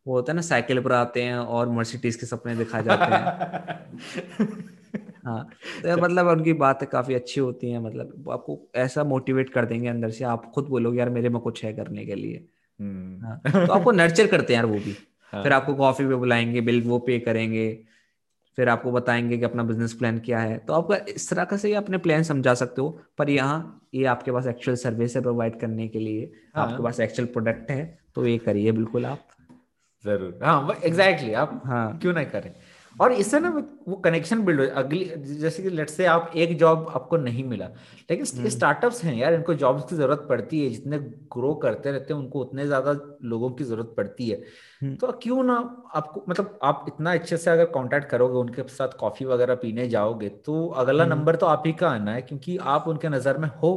वो 0.06 0.14
होता 0.14 0.32
है 0.32 0.36
ना 0.36 0.42
साइकिल 0.42 0.80
पर 0.80 0.92
आते 0.92 1.22
हैं 1.22 1.36
और 1.36 1.68
मर्सिडीज 1.68 2.16
के 2.16 2.26
सपने 2.26 2.56
दिखाए 2.56 2.82
जाते 2.82 3.12
हैं 3.14 4.56
हाँ 5.26 5.42
तो 5.82 5.96
मतलब 5.96 6.26
उनकी 6.26 6.52
बातें 6.52 6.88
काफ़ी 6.88 7.14
अच्छी 7.14 7.40
होती 7.40 7.70
हैं 7.70 7.78
मतलब 7.78 8.28
आपको 8.30 8.58
ऐसा 8.76 9.04
मोटिवेट 9.04 9.50
कर 9.50 9.64
देंगे 9.64 9.88
अंदर 9.88 10.10
से 10.10 10.24
आप 10.24 10.50
खुद 10.54 10.68
बोलोगे 10.68 10.98
यार 10.98 11.10
मेरे 11.10 11.28
में 11.28 11.40
कुछ 11.40 11.64
है 11.64 11.72
करने 11.72 12.04
के 12.06 12.14
लिए 12.14 12.44
हाँ। 12.80 13.40
तो 13.66 13.72
आपको 13.72 13.90
नर्चर 13.92 14.26
करते 14.26 14.52
हैं 14.54 14.60
यार 14.62 14.66
वो 14.66 14.78
भी। 14.78 14.96
हाँ। 15.32 15.42
फिर 15.42 15.52
आपको 15.52 15.74
कॉफ़ी 15.74 16.06
पे 16.08 16.14
बुलाएँगे 16.14 16.60
बिल 16.60 16.82
वो 16.82 16.98
पे 16.98 17.18
करेंगे 17.18 17.68
फिर 18.58 18.68
आपको 18.68 18.92
बताएँगे 18.92 19.38
कि 19.38 19.44
अपना 19.44 19.62
बिज़नेस 19.62 19.92
प्लान 19.92 20.18
क्या 20.18 20.38
है। 20.38 20.56
तो 20.58 20.72
आपका 20.72 20.96
इस 21.08 21.28
तरह 21.30 21.44
का 21.44 21.56
से 21.56 21.72
अपने 21.74 21.98
प्लान 21.98 22.22
समझा 22.22 22.54
सकते 22.54 22.80
हो 22.82 22.88
पर 23.18 23.30
यहाँ 23.30 23.58
ये 23.94 24.04
आपके 24.04 24.32
पास 24.32 24.46
एक्चुअल 24.46 24.76
सर्विस 24.76 25.16
है 25.16 25.22
प्रोवाइड 25.22 25.60
करने 25.60 25.88
के 25.88 25.98
लिए। 25.98 26.30
हाँ। 26.56 26.66
आपके 26.66 26.82
पास 26.82 27.00
एक्चुअल 27.00 27.28
प्रोडक्ट 27.28 27.70
है 27.70 27.98
तो 28.14 28.26
ये 28.26 28.38
करिए 28.38 28.72
बिल्कुल 28.72 29.06
आप। 29.06 29.26
ज़रूर। 30.04 30.38
हाँ 30.44 30.76
एग्जैक्टली 30.84 31.32
आप 31.34 31.60
हाँ। 31.66 31.98
क्यों 31.98 32.12
ना 32.14 32.24
करें? 32.24 32.54
और 32.96 33.12
इससे 33.12 33.38
ना 33.40 33.48
वो 33.88 33.96
कनेक्शन 33.96 34.42
बिल्ड 34.44 34.60
हो 34.60 34.66
अगली 34.76 35.04
जैसे 35.38 35.62
कि 35.62 35.70
लेट 35.70 35.90
से 35.90 36.04
आप 36.06 36.30
एक 36.36 36.56
जॉब 36.58 36.86
आपको 36.90 37.16
नहीं 37.16 37.44
मिला 37.44 37.66
लेकिन 38.10 38.24
स्टार्टअप्स 38.24 39.02
हम्म। 39.02 39.12
हैं 39.12 39.20
यार 39.20 39.34
इनको 39.34 39.54
जॉब्स 39.54 39.84
की 39.88 39.96
ज़रूरत 39.96 40.26
पड़ती 40.28 40.62
है 40.64 40.70
जितने 40.70 40.98
ग्रो 41.32 41.54
करते 41.54 41.90
रहते 41.90 42.14
हैं 42.14 42.20
उनको 42.20 42.40
उतने 42.40 42.66
ज़्यादा 42.66 42.92
लोगों 43.24 43.50
की 43.50 43.64
ज़रूरत 43.64 43.94
पड़ती 43.96 44.28
है 44.28 44.40
हम्म। 44.82 44.94
तो 44.96 45.12
क्यों 45.22 45.42
ना 45.44 45.56
आपको 45.94 46.24
मतलब 46.28 46.58
आप 46.62 46.84
इतना 46.88 47.12
अच्छे 47.12 47.36
से 47.36 47.50
अगर 47.50 47.66
कॉन्टेक्ट 47.72 48.08
करोगे 48.08 48.38
उनके 48.38 48.68
साथ 48.70 48.96
कॉफ़ी 48.98 49.26
वगैरह 49.26 49.54
पीने 49.56 49.88
जाओगे 49.88 50.28
तो 50.46 50.66
अगला 50.76 51.06
नंबर 51.06 51.32
हम्म। 51.32 51.40
तो 51.40 51.46
आप 51.46 51.62
ही 51.66 51.72
का 51.74 51.90
आना 51.90 52.12
है 52.12 52.22
क्योंकि 52.22 52.56
आप 52.68 52.88
उनके 52.88 53.08
नज़र 53.08 53.38
में 53.38 53.48
हो 53.56 53.74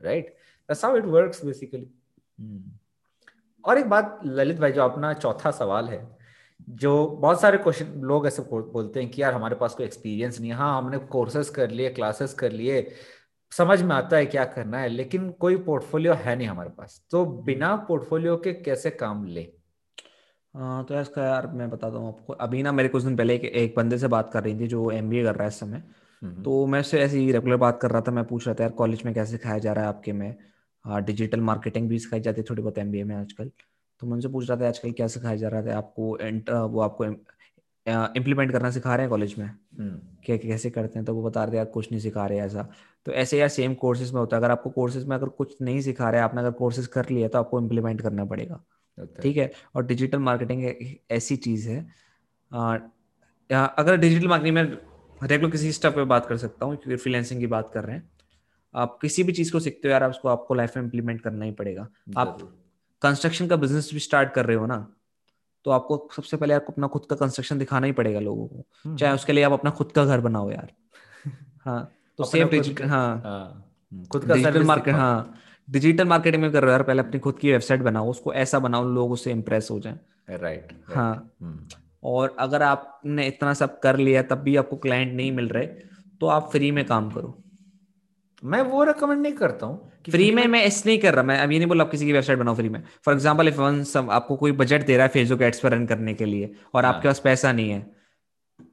right 0.00 0.36
that's 0.68 0.84
how 0.84 0.96
it 0.96 1.04
works 1.08 1.44
basically 1.44 1.86
और 3.64 3.78
एक 3.78 3.88
बात 3.88 4.20
ललित 4.24 4.58
भाई 4.60 4.72
जो 4.72 4.82
अपना 4.82 5.12
चौथा 5.14 5.50
सवाल 5.52 5.88
है 5.88 6.02
जो 6.68 7.06
बहुत 7.20 7.40
सारे 7.40 7.58
क्वेश्चन 7.58 8.00
लोग 8.02 8.26
ऐसे 8.26 8.42
बोलते 8.42 9.00
हैं 9.00 9.10
कि 9.10 9.22
यार 9.22 9.34
हमारे 9.34 9.56
पास 9.56 9.74
कोई 9.74 9.86
एक्सपीरियंस 9.86 10.40
नहीं 10.40 10.50
है। 10.50 10.56
हाँ 10.56 10.76
हमने 10.78 10.98
कोर्सेज 10.98 11.48
कर 11.48 11.70
लिए 11.70 11.90
क्लासेस 11.90 12.34
कर 12.34 12.52
लिए 12.52 12.88
समझ 13.52 13.80
में 13.82 13.94
आता 13.96 14.16
है 14.16 14.26
क्या 14.26 14.44
करना 14.44 14.78
है 14.78 14.88
लेकिन 14.88 15.30
कोई 15.30 15.56
पोर्टफोलियो 15.56 16.14
है 16.14 16.36
नहीं 16.36 16.48
हमारे 16.48 16.70
पास। 16.70 17.00
तो 17.10 17.24
बिना 17.42 17.74
पोर्टफोलियो 17.88 18.36
के 18.36 18.52
कैसे 18.52 18.90
काम 18.92 19.26
ले? 19.26 19.42
आ, 20.54 20.82
तो 20.82 21.00
इसका 21.00 21.24
यार 21.24 21.46
मैं 21.46 21.68
बताता 21.70 21.98
हूँ 21.98 22.08
आपको। 22.08 22.32
अभी 22.32 22.62
ना 22.62 22.72
मेरे 22.72 22.88
कुछ 22.88 23.02
दिन 23.02 23.16
पहले 23.16 23.34
एक, 23.34 23.44
एक 23.44 23.74
बंदे 23.76 23.98
से 23.98 24.08
बात 24.08 24.30
कर 24.32 24.44
रही 24.44 24.58
थी 24.60 24.66
जो 24.66 24.90
एमबीए 24.90 25.22
कर 25.24 25.34
रहा 25.34 25.42
है 25.42 25.48
इस 25.48 25.58
समय। 25.60 25.82
हम्म। 26.22 26.42
तो 26.42 26.66
मैं 26.66 26.80
उससे 26.80 27.00
ऐसी 27.00 27.30
रेगुलर 27.32 27.56
बात 27.56 27.78
कर 27.82 27.90
रहा 27.90 28.00
था। 28.00 28.12
मैं 28.12 28.24
पूछ 28.24 28.46
रहा 28.46 28.54
था 28.54 28.64
यार 28.64 28.72
कॉलेज 28.72 29.02
में 29.04 29.14
कैसे 29.14 29.32
सिखाया 29.32 29.58
जा 29.58 29.72
रहा 29.72 29.84
है 29.84 29.88
आपके 29.88 30.12
में? 30.12 30.34
डिजिटल 30.84 31.40
मार्केटिंग 31.40 31.88
भी 31.88 31.98
सिखाई 31.98 32.20
जाती 32.20 32.40
है 32.40 32.46
थोड़ी 32.50 32.62
बहुत 32.62 32.78
एमबीए 32.78 33.04
में 33.04 33.14
आजकल। 33.16 33.50
तो 34.04 34.08
मैं 34.08 34.14
उनसे 34.14 34.28
पूछ 34.28 34.48
रहा 34.48 34.60
था 34.60 34.68
आजकल 34.68 34.90
क्या 34.92 35.06
सिखाया 35.08 35.36
जा 35.36 35.48
रहा 35.48 35.62
था? 35.62 35.76
आपको 35.76 36.68
वो 36.68 36.80
आपको 36.80 37.04
इम्प्लीमेंट 38.16 38.52
करना 38.52 38.70
सिखा 38.70 38.94
रहे 38.94 39.04
हैं 39.04 39.10
कॉलेज 39.10 39.34
में? 39.38 39.46
हम्म। 39.46 39.98
क्या 40.24 40.36
कैसे 40.36 40.70
करते 40.70 40.98
हैं? 40.98 41.04
तो 41.06 41.14
वो 41.14 41.22
बता 41.22 41.44
रहे 41.44 41.56
यार 41.56 41.66
कुछ 41.66 41.90
नहीं 41.90 42.00
सिखा 42.00 42.26
रहे 42.26 42.38
ऐसा। 42.40 42.68
तो 43.06 43.12
ऐसे 43.12 43.38
यार 43.38 43.48
सेम 43.48 43.74
कोर्सेज 43.74 44.12
में 44.12 44.20
होता 44.20 44.36
है। 44.36 44.40
अगर 44.42 44.50
आपको 44.50 44.70
कोर्सेज 44.70 45.04
में 45.06 45.16
अगर 45.16 45.28
कुछ 45.38 45.56
नहीं 45.62 45.80
सिखा 45.80 46.10
रहे 46.10 46.20
आपने 46.20 46.40
अगर 46.40 46.50
कोर्सेज 46.60 46.86
कर 46.86 47.10
लिया 47.10 47.28
तो 47.28 47.38
आपको 47.38 47.60
इम्प्लीमेंट 47.60 48.00
करना 48.00 48.24
पड़ेगा। 48.24 48.62
ठीक 49.22 49.36
है? 49.36 49.50
और 49.74 49.86
डिजिटल 49.86 50.18
मार्केटिंग 50.20 50.64
ऐसी 51.10 51.36
चीज़ 51.38 51.68
है। 51.68 51.78
अगर 52.50 53.96
डिजिटल 53.96 54.28
मार्केटिंग 54.28 54.54
में 54.56 54.78
रेगुलर 55.20 55.50
किसी 55.50 55.72
स्टेप 55.72 55.94
पे 55.94 56.04
बात 56.06 56.26
कर 56.26 56.36
सकता 56.36 56.66
हूँ 56.66 56.76
क्योंकि 56.76 57.02
फ्रीलैंसिंग 57.02 57.40
की 57.40 57.46
बात 57.48 57.70
कर 57.74 57.84
रहे 57.84 57.96
हैं। 57.96 58.10
आप 58.74 58.98
किसी 59.02 59.22
भी 59.22 59.32
चीज़ 59.32 59.52
को 59.52 59.60
सीखते 59.60 59.88
हो 59.88 59.92
यार 59.92 60.08
उसको 60.10 60.28
आपको 60.28 60.54
लाइफ 60.54 60.76
में 60.76 60.82
इम्प्लीमेंट 60.84 61.20
करना 61.20 61.44
ही 61.44 61.50
पड़ेगा। 61.52 61.88
आप 62.16 62.38
कंस्ट्रक्शन 63.02 63.46
का 63.46 63.56
बिज़नेस 63.56 63.90
भी 63.92 63.98
स्टार्ट 63.98 64.32
कर 64.32 64.46
रहे 64.46 64.56
हो 64.56 64.66
ना 64.66 64.86
तो 65.64 65.70
आपको 65.70 66.08
सबसे 66.16 66.36
पहले 66.36 66.54
आपको 66.54 66.72
अपना 66.72 66.86
खुद 66.86 67.06
का 67.10 67.16
कंस्ट्रक्शन 67.16 67.58
दिखाना 67.58 67.86
ही 67.86 67.92
पड़ेगा 67.92 68.20
लोगों 68.20 68.46
को। 68.46 68.64
हम्म, 68.84 68.96
चाहे 68.96 69.10
हम्म। 69.10 69.18
उसके 69.18 69.32
लिए 69.32 69.44
आप 69.44 69.52
अपना 69.52 69.70
खुद 69.70 69.92
का 69.92 70.04
घर 70.04 70.20
बनाओ 70.20 70.50
यार। 70.50 70.72
हाँ 71.64 71.92
तो 72.18 72.24
सेम 72.24 72.48
डिजिटल 72.48 72.84
हाँ, 72.84 73.22
हाँ 73.24 74.06
खुद 74.12 74.24
का 74.24 74.34
डिजिटल 74.34 74.62
मार्केट 74.62 74.94
हाँ 74.94 75.34
डिजिटल 75.70 76.04
मार्केटिंग 76.04 76.42
में 76.42 76.52
कर 76.52 76.62
रहे 76.62 76.70
हो 76.70 76.72
यार 76.72 76.82
पहले 76.82 77.02
अपनी 77.02 77.20
खुद 77.20 77.38
की 77.38 77.52
वेबसाइट 77.52 77.80
बनाओ 77.80 78.10
उसको 78.10 78.34
ऐसा 78.34 78.58
बनाओ 78.58 78.88
लोग 78.88 79.12
उससे 79.12 79.30
इम्प्रेस 79.30 79.68
हो 79.70 79.80
जाए। 79.80 79.98
राइट 80.30 80.72
हाँ। 80.94 81.34
हम्म। 81.42 81.66
और 82.04 82.36
अगर 82.38 82.62
आपने 82.62 83.26
इतना 83.26 83.54
सब 83.54 83.80
कर 83.80 83.96
लिया 83.96 84.22
तब 84.22 84.38
भी 84.38 84.56
आपको 84.56 84.76
क्लाइंट 84.76 85.12
नहीं 85.14 85.32
मिल 85.32 85.48
रहे 85.48 85.66
तो 86.20 86.26
आप 86.26 86.48
फ्री 86.52 86.70
में 86.70 86.84
काम 86.84 87.10
करो। 87.10 87.43
मैं 88.44 88.60
वो 88.62 88.84
रिकमेंड 88.84 89.20
नहीं 89.22 89.32
करता 89.32 89.66
हूँ 89.66 89.90
फ्री 90.10 90.30
में 90.30 90.46
मैं 90.46 90.60
ऐसे 90.62 90.88
नहीं 90.88 90.98
कर 90.98 91.14
रहा 91.14 91.22
मैं 91.24 91.38
अभी 91.38 91.58
नहीं 91.58 91.68
बोला 91.68 91.84
आप 91.84 91.90
किसी 91.90 92.06
की 92.06 92.12
वेबसाइट 92.12 92.38
बनाओ 92.38 92.54
फ्री 92.54 92.68
में। 92.68 92.82
फॉर 93.04 93.14
एग्ज़ाम्पल 93.14 93.48
इफ़ 93.48 93.60
वन 93.60 93.82
सब 93.84 94.10
आपको 94.10 94.36
कोई 94.36 94.52
बजट 94.52 94.86
दे 94.86 94.96
रहा 94.96 95.06
है 95.06 95.12
फेसबुक 95.12 95.42
एड्स 95.42 95.60
पर 95.60 95.72
रन 95.72 95.86
करने 95.86 96.14
के 96.14 96.24
लिए 96.24 96.54
और 96.74 96.84
हाँ. 96.84 96.92
आपके 96.94 97.08
पास 97.08 97.20
पैसा 97.20 97.52
नहीं 97.52 97.70
है 97.70 97.86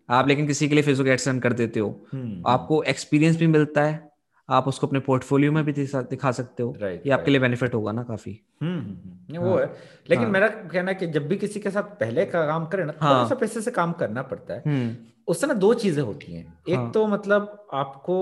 आप 0.10 0.28
लेकिन 0.28 0.48
किसी 0.48 0.68
के 0.70 0.76
लिए 0.76 0.84
फेसबुक 0.84 1.08
एड्स 1.08 1.28
रन 1.28 1.40
कर 1.40 1.54
देते 1.54 1.80
हो 1.80 1.90
हम्म, 2.14 2.44
आपको 2.48 2.84
एक्सपीरियंस 2.84 3.38
भी 3.38 3.48
मिलता 3.48 3.84
है। 3.84 4.11
आप 4.52 4.68
उसको 4.68 4.88
अपने 4.88 5.00
पोर्टफोलियो 5.00 5.52
में 5.52 5.66
भी 5.66 5.74
दिखा 5.78 6.32
सकते 6.32 6.64
हो। 6.64 6.72
Right, 6.72 7.06
ये 7.06 7.10
आपके 7.10 7.32
लिए 7.32 7.40
बेनिफिट 7.40 7.74
होगा 7.74 7.92
ना 7.92 8.04
काफ़ी। 8.04 8.42
हम्म, 8.62 8.80
हम्म, 8.80 9.38
हम्म। 9.38 9.38
वो 9.38 9.54
हाँ, 9.54 9.62
है। 9.62 9.74
लेकिन 10.10 10.26
हाँ, 10.26 10.34
मेरा 10.34 10.48
कहना 10.48 10.92
है 10.92 10.96
कि 10.96 11.08
जब 11.08 11.28
भी 11.28 11.38
किसी 11.38 11.60
के 11.60 11.72
साथ 11.72 11.84
पहले 11.84 12.26
का 12.26 12.46
काम 12.46 12.66
करे 12.66 12.84
ना 12.84 12.94
हाँ, 13.02 13.14
थोड़ा 13.14 13.30
सा 13.30 13.36
पैसे 13.36 13.62
से 13.62 13.72
काम 13.72 13.92
करना 13.92 14.22
पड़ता 14.22 14.54
है। 14.54 15.12
उससे 15.28 15.48
ना 15.48 15.54
दो 15.54 15.74
चीज़ें 15.74 16.04
होती 16.04 16.34
हैं। 16.34 16.60
एक 16.70 16.76
हाँ, 16.76 16.92
तो 16.92 17.08
मतलब 17.08 17.68
आपको 17.74 18.16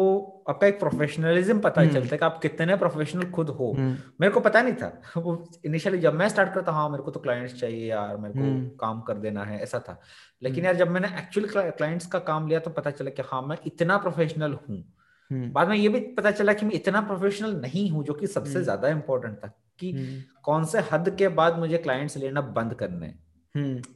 आपका 0.50 0.68
एक 0.68 0.80
प्रोफेशनलिज्म 0.80 1.60
पता 1.60 1.86
चलता 1.86 2.10
है 2.12 2.18
कि 2.18 2.26
आप 2.26 2.40
कितने 2.42 2.76
प्रोफेशनल 2.76 3.24
खुद 3.24 3.50
हो। 3.50 3.74
मेरे 4.22 4.30
को 4.30 4.40
पता 4.40 4.62
नहीं 4.62 4.74
था। 4.74 5.02
वो 5.18 5.50
इनिशियली 5.66 5.98
जब 5.98 6.14
मैं 6.14 6.30
स्टार्ट 6.30 6.54
करता 6.54 6.72
हाँ 6.72 6.90
मेरे 6.90 7.04
को 7.04 7.12
तो 7.12 7.20
क्लाइंट्स 7.20 7.56
चाहिए 7.56 7.90
यार 7.90 8.18
मेरे 8.18 8.34
को 8.34 8.78
काम 8.78 9.02
कर 9.02 9.14
देना 9.14 9.44
है 9.44 9.64
ऐसा 9.64 9.80
था। 9.80 10.02
लेकिन 10.44 10.66
यार 10.66 10.76
जब 10.76 10.90
मैंने 10.90 11.08
एक्चुअल 11.08 11.72
क्लाइंट्स 11.72 12.06
का 12.06 12.20
काम 12.20 12.48
लिया 12.48 12.60
तो 12.60 12.72
पता 12.72 12.92
चला 12.92 13.10
कि 13.10 13.22
हाँ 13.22 13.42
मैं 13.42 13.58
इतना 13.66 13.98
प्रोफेशनल 13.98 14.52
हूँ। 14.52 14.62
हम्म। 14.70 14.84
बाद 15.32 15.68
में 15.68 15.76
ये 15.76 15.90
भी 15.90 16.00
पता 16.00 16.32
चला 16.32 16.54
कि 16.54 16.66
मैं 16.66 16.74
इतना 16.74 17.02
प्रोफेशनल 17.02 17.56
नहीं 17.56 17.90
हूँ 17.92 18.04
जो 18.04 18.14
कि 18.14 18.28
सबसे 18.28 18.54
हम्म। 18.54 18.64
ज़्यादा 18.64 18.90
इंपॉर्टेंट 18.90 19.38
था 19.38 19.48
कि 19.80 19.92
हम्म। 19.92 20.22
कौन 20.44 20.66
से 20.66 20.80
हद 20.92 21.16
के 21.18 21.28
बाद 21.28 21.60
मुझे 21.60 21.78
क्लाइंट्स 21.78 22.18
लेना 22.18 22.42
बंद 22.42 22.74
करने 22.74 23.14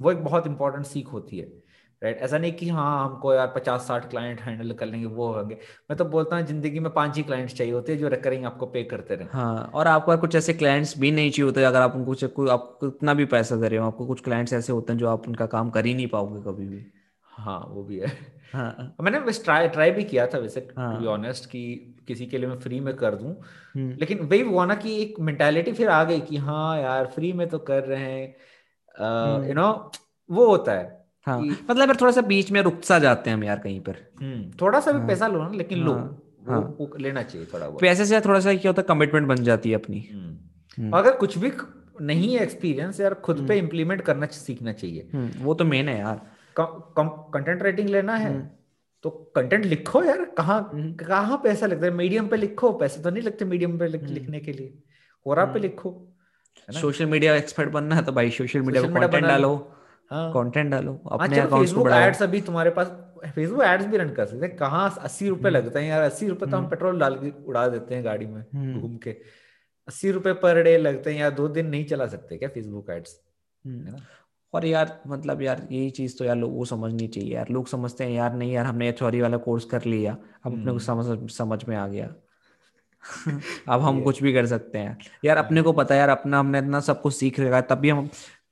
वो 0.01 0.11
एक 0.11 0.23
बहुत 0.23 0.47
इंपॉर्टेंट 0.47 0.85
सीख 0.85 1.07
होती 1.13 1.37
है 1.37 1.45
राइट 2.01 2.17
ऐसा 2.17 2.37
नहीं 2.37 2.51
कि 2.51 2.67
हाँ 2.69 3.05
हमको 3.05 3.33
यार 3.33 3.47
पचास 3.47 3.81
साठ 3.81 4.09
क्लाइंट 4.09 4.39
हैंडल 4.41 4.71
कर 4.71 4.85
लेंगे 4.85 5.05
वो 5.05 5.27
होंगे। 5.33 5.55
मैं 5.89 5.97
तो 5.97 6.05
बोलता 6.05 6.35
हूँ 6.35 6.45
ज़िंदगी 6.45 6.79
में 6.79 6.91
पाँच 6.93 7.17
ही 7.17 7.23
क्लाइंट्स 7.23 7.53
चाहिए 7.53 7.73
होते 7.73 7.91
हैं 7.91 7.99
जो 7.99 8.07
रिकरिंग 8.07 8.45
आपको 8.45 8.65
पे 8.65 8.83
करते 8.83 9.15
रहे। 9.15 9.27
हाँ 9.31 9.71
और 9.73 9.87
आपको 9.87 10.17
कुछ 10.17 10.35
ऐसे 10.35 10.53
क्लाइंट्स 10.53 10.97
भी 10.99 11.11
नहीं 11.11 11.31
चाहिए 11.31 11.45
होते 11.45 11.63
अगर 11.63 11.81
आप 11.81 11.95
उनको 11.95 12.47
आप 12.47 12.77
कितना 12.81 13.13
भी 13.13 13.25
पैसा 13.25 13.55
दे 13.55 13.67
रहे 13.67 13.79
हो 13.79 13.85
आपको 13.87 14.05
कुछ 14.05 14.21
क्लाइंट्स 14.21 14.53
ऐसे 14.53 14.73
होते 14.73 14.93
हैं 14.93 14.99
जो 14.99 15.07
आप 15.07 15.27
उनका 15.27 15.45
काम 15.45 15.69
कर 15.69 15.85
ही 15.85 15.93
नहीं 15.93 16.07
पाओगे 16.07 16.41
कभी 16.41 16.65
भी। 16.65 16.85
हाँ 17.23 17.59
वो 17.69 17.83
भी 17.83 17.99
है। 17.99 18.11
हाँ। 18.53 18.95
मैंने 19.01 19.19
बस 19.19 19.43
ट्राई 19.43 19.67
ट्राई 19.67 19.91
भी 19.91 20.03
किया 20.03 20.27
था 20.27 20.37
वैसे 20.37 20.61
टू 20.61 20.97
बी 20.99 21.05
ऑनेस्ट 21.05 21.49
कि 21.49 21.95
किसी 22.07 22.25
के 22.25 22.37
लिए 22.37 22.47
मैं 22.47 22.57
फ्री 22.59 22.79
में 22.79 22.95
कर 22.95 23.15
दूँ। 23.15 23.31
हम्म। 23.75 23.97
लेकिन 23.99 24.19
वही 24.19 24.41
हुआ 24.41 24.65
ना 24.65 24.75
कि 24.75 25.01
एक 25.01 25.19
मेंटालिटी 25.19 25.71
फिर 25.71 25.89
आ 25.89 26.03
गई 26.03 26.19
कि 26.19 26.37
हाँ 26.37 26.79
यार 26.81 27.05
फ्री 27.05 27.33
में 27.33 27.47
तो 27.49 27.59
कर 27.59 27.83
रहे 27.83 27.99
हैं। 27.99 28.27
You 28.27 29.43
hmm. 29.43 29.53
नो 29.53 29.91
वो 30.31 30.45
होता 30.47 30.71
है 30.71 31.05
हाँ। 31.27 31.39
मतलब 31.41 31.79
यार 31.79 31.95
थोड़ा 31.95 32.11
सा 32.11 32.21
बीच 32.21 32.51
में 32.51 32.61
रुक 32.61 32.81
सा 32.83 32.99
जाते 32.99 33.29
हैं 33.29 33.37
हम 33.37 33.43
यार 33.43 33.59
कहीं 33.59 33.79
पर। 33.79 33.95
हम्म, 34.21 34.51
थोड़ा 34.61 34.79
सा 34.79 34.91
भी 34.91 34.99
हाँ, 34.99 35.07
पैसा 35.07 35.27
लो 35.27 35.43
ना 35.43 35.49
लेकिन 35.49 35.79
लो। 35.79 35.93
हाँ, 35.93 36.21
वो, 36.43 36.53
हाँ, 36.53 36.75
वो 36.79 36.97
लेना 36.97 37.23
चाहिए 37.23 37.47
थोड़ा 37.53 37.67
वो 37.67 37.77
पैसे 37.79 38.05
से 38.05 38.21
थोड़ा 38.21 38.39
सा 38.39 38.53
क्या 38.53 38.71
होता 38.71 38.81
है 38.81 38.85
कमिटमेंट 38.89 39.27
बन 39.27 39.35
जाती 39.35 39.69
है 39.69 39.75
अपनी। 39.75 39.99
अगर 40.93 41.15
कुछ 41.15 41.37
भी 41.37 41.51
नहीं 42.01 42.35
है 42.35 42.43
एक्सपीरियंस 42.43 42.99
यार 42.99 43.13
खुद 43.13 43.45
पे 43.47 43.55
इम्प्लीमेंट 43.55 44.01
करना 44.01 44.25
सीखना 44.25 44.73
चाहिए। 44.73 45.09
वो 45.37 45.53
तो 45.53 45.65
मेन 45.65 45.89
है 45.89 45.99
यार। 45.99 46.32
कंटेंट 46.59 47.63
राइटिंग 47.63 47.89
लेना 47.89 48.15
है 48.15 48.29
हम्म। 48.29 48.47
तो 49.03 49.09
कंटेंट 49.35 49.65
लिखो 49.65 50.03
यार 50.03 50.23
कहाँ 50.37 50.59
हम्म। 50.73 50.93
कहाँ 50.95 51.37
पैसा 51.43 51.65
लगता 51.65 51.85
है? 51.85 51.91
मीडियम 51.93 52.27
पे 52.27 52.37
लिखो 52.37 52.71
पैसे 52.79 53.01
तो 53.03 53.09
नहीं 53.09 53.23
लगते 53.23 53.45
मीडियम 53.45 53.77
पे 53.79 53.85
हम्म। 53.85 54.13
लिखने 54.13 54.39
के 54.39 54.51
लिए। 54.51 54.73
कोरा 55.25 55.45
पे 55.45 55.59
लिखो 55.59 55.91
सोशल 56.69 57.05
मीडिया 57.05 57.35
एक्सपर्ट 57.35 57.69
बनना 57.71 57.95
है 57.95 58.03
तो 58.05 58.11
भाई 58.11 58.29
सोशल 58.31 58.61
मीडिया 58.61 58.83
पे 58.83 58.99
कंटेंट 58.99 59.25
डालो 59.25 59.55
कंटेंट 60.11 60.71
डालो 60.71 60.91
हाँ, 60.91 61.17
अपने 61.19 61.39
अकाउंट्स 61.39 61.73
को 61.73 61.83
बढ़ाओ। 61.83 61.99
एड्स 61.99 62.21
अभी 62.23 62.41
तुम्हारे 62.41 62.69
पास 62.69 62.87
फेसबुक 63.25 63.61
एड्स 63.63 63.85
भी 63.85 63.97
रन 63.97 64.09
कर 64.13 64.25
सकते 64.25 64.45
हैं। 64.45 64.55
कहाँ 64.57 64.89
अस्सी 64.99 65.29
रुपए 65.29 65.49
लगते 65.49 65.79
हैं 65.79 65.87
यार? 65.89 66.01
अस्सी 66.01 66.27
रुपए 66.27 66.45
तो 66.45 66.57
हम 66.57 66.67
पेट्रोल 66.69 66.99
डाल 66.99 67.15
के 67.15 67.31
उड़ा 67.45 67.67
देते 67.67 67.95
हैं 67.95 68.03
गाड़ी 68.05 68.25
में 68.25 68.43
घूम 68.81 68.97
के। 69.03 69.11
अस्सी 69.87 70.11
रुपए 70.11 70.33
पर 70.43 70.61
डे 70.63 70.77
लगते 70.77 71.13
हैं 71.13 71.19
यार 71.19 71.31
दो 71.31 71.47
दिन 71.49 71.67
नहीं 71.67 71.85
चला 71.85 72.07
सकते 72.07 72.37
क्या 72.37 72.49
फेसबुक 72.49 72.89
एड्स 72.89 73.19
है 73.65 73.91
ना? 73.91 73.97
और 74.53 74.65
यार 74.65 75.01
मतलब 75.07 75.41
यार 75.41 75.67
यही 75.71 75.89
चीज़ 75.89 76.17
तो 76.17 76.25
यार 76.25 76.35
लोगों 76.35 76.57
को 76.57 76.65
समझनी 76.65 77.07
चाहिए 77.07 77.35
यार। 77.35 77.49
लोग 77.49 77.67
समझते 77.67 78.03
हैं 78.03 78.11
यार 78.11 78.33
नहीं 78.33 78.53
यार 78.53 78.65
हमने 78.65 78.89
एच 78.89 79.03
वाला 79.03 79.37
कोर्स 79.37 79.65
कर 79.65 79.85
लिया। 79.85 80.17
अब 80.45 80.51
अपने 80.51 80.63
को 80.63 80.71
हम्म। 80.71 80.79
समझ 80.79 81.31
समझ 81.31 81.65
में 81.65 81.75
आ 81.75 81.87
गया। 81.87 82.15
अब 83.69 83.81
हम 83.81 84.01
कुछ 84.01 84.23
भी 84.23 84.33
कर 84.33 84.45
सकते 84.45 84.77
हैं। 84.77 84.97
यार 85.25 85.37
अपने 85.37 85.61
को 85.61 85.73
पता 85.73 85.93
है 85.93 85.99
यार 85.99 86.09
अपना 86.09 86.39
हमने 86.39 86.59
इतना 86.59 86.79
सब 86.79 87.01
कुछ 87.01 87.13
सीख 87.13 87.39
रखा 87.39 87.55
है 87.55 87.61
तभी 87.61 87.89
हम 87.89 88.09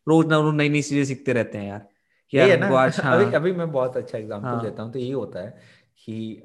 रोज 0.07 0.27
ना 0.27 0.37
रोज 0.37 0.55
नई 0.55 0.69
नई 0.69 0.81
चीज़ें 0.81 1.05
सीखते 1.05 1.33
रहते 1.33 1.57
हैं 1.57 1.67
यार। 1.67 1.87
यार 2.33 2.49
है 2.49 2.57
ना। 2.57 2.77
आज 2.79 2.99
हाँ, 3.03 3.23
अभी 3.23 3.35
अभी 3.35 3.51
मैं 3.51 3.71
बहुत 3.71 3.97
अच्छा 3.97 4.17
एग्जांपल 4.17 4.47
हाँ, 4.47 4.63
देता 4.63 4.83
हूँ 4.83 4.93
तो 4.93 4.99
यही 4.99 5.11
होता 5.11 5.39
है 5.39 5.57
कि 6.05 6.43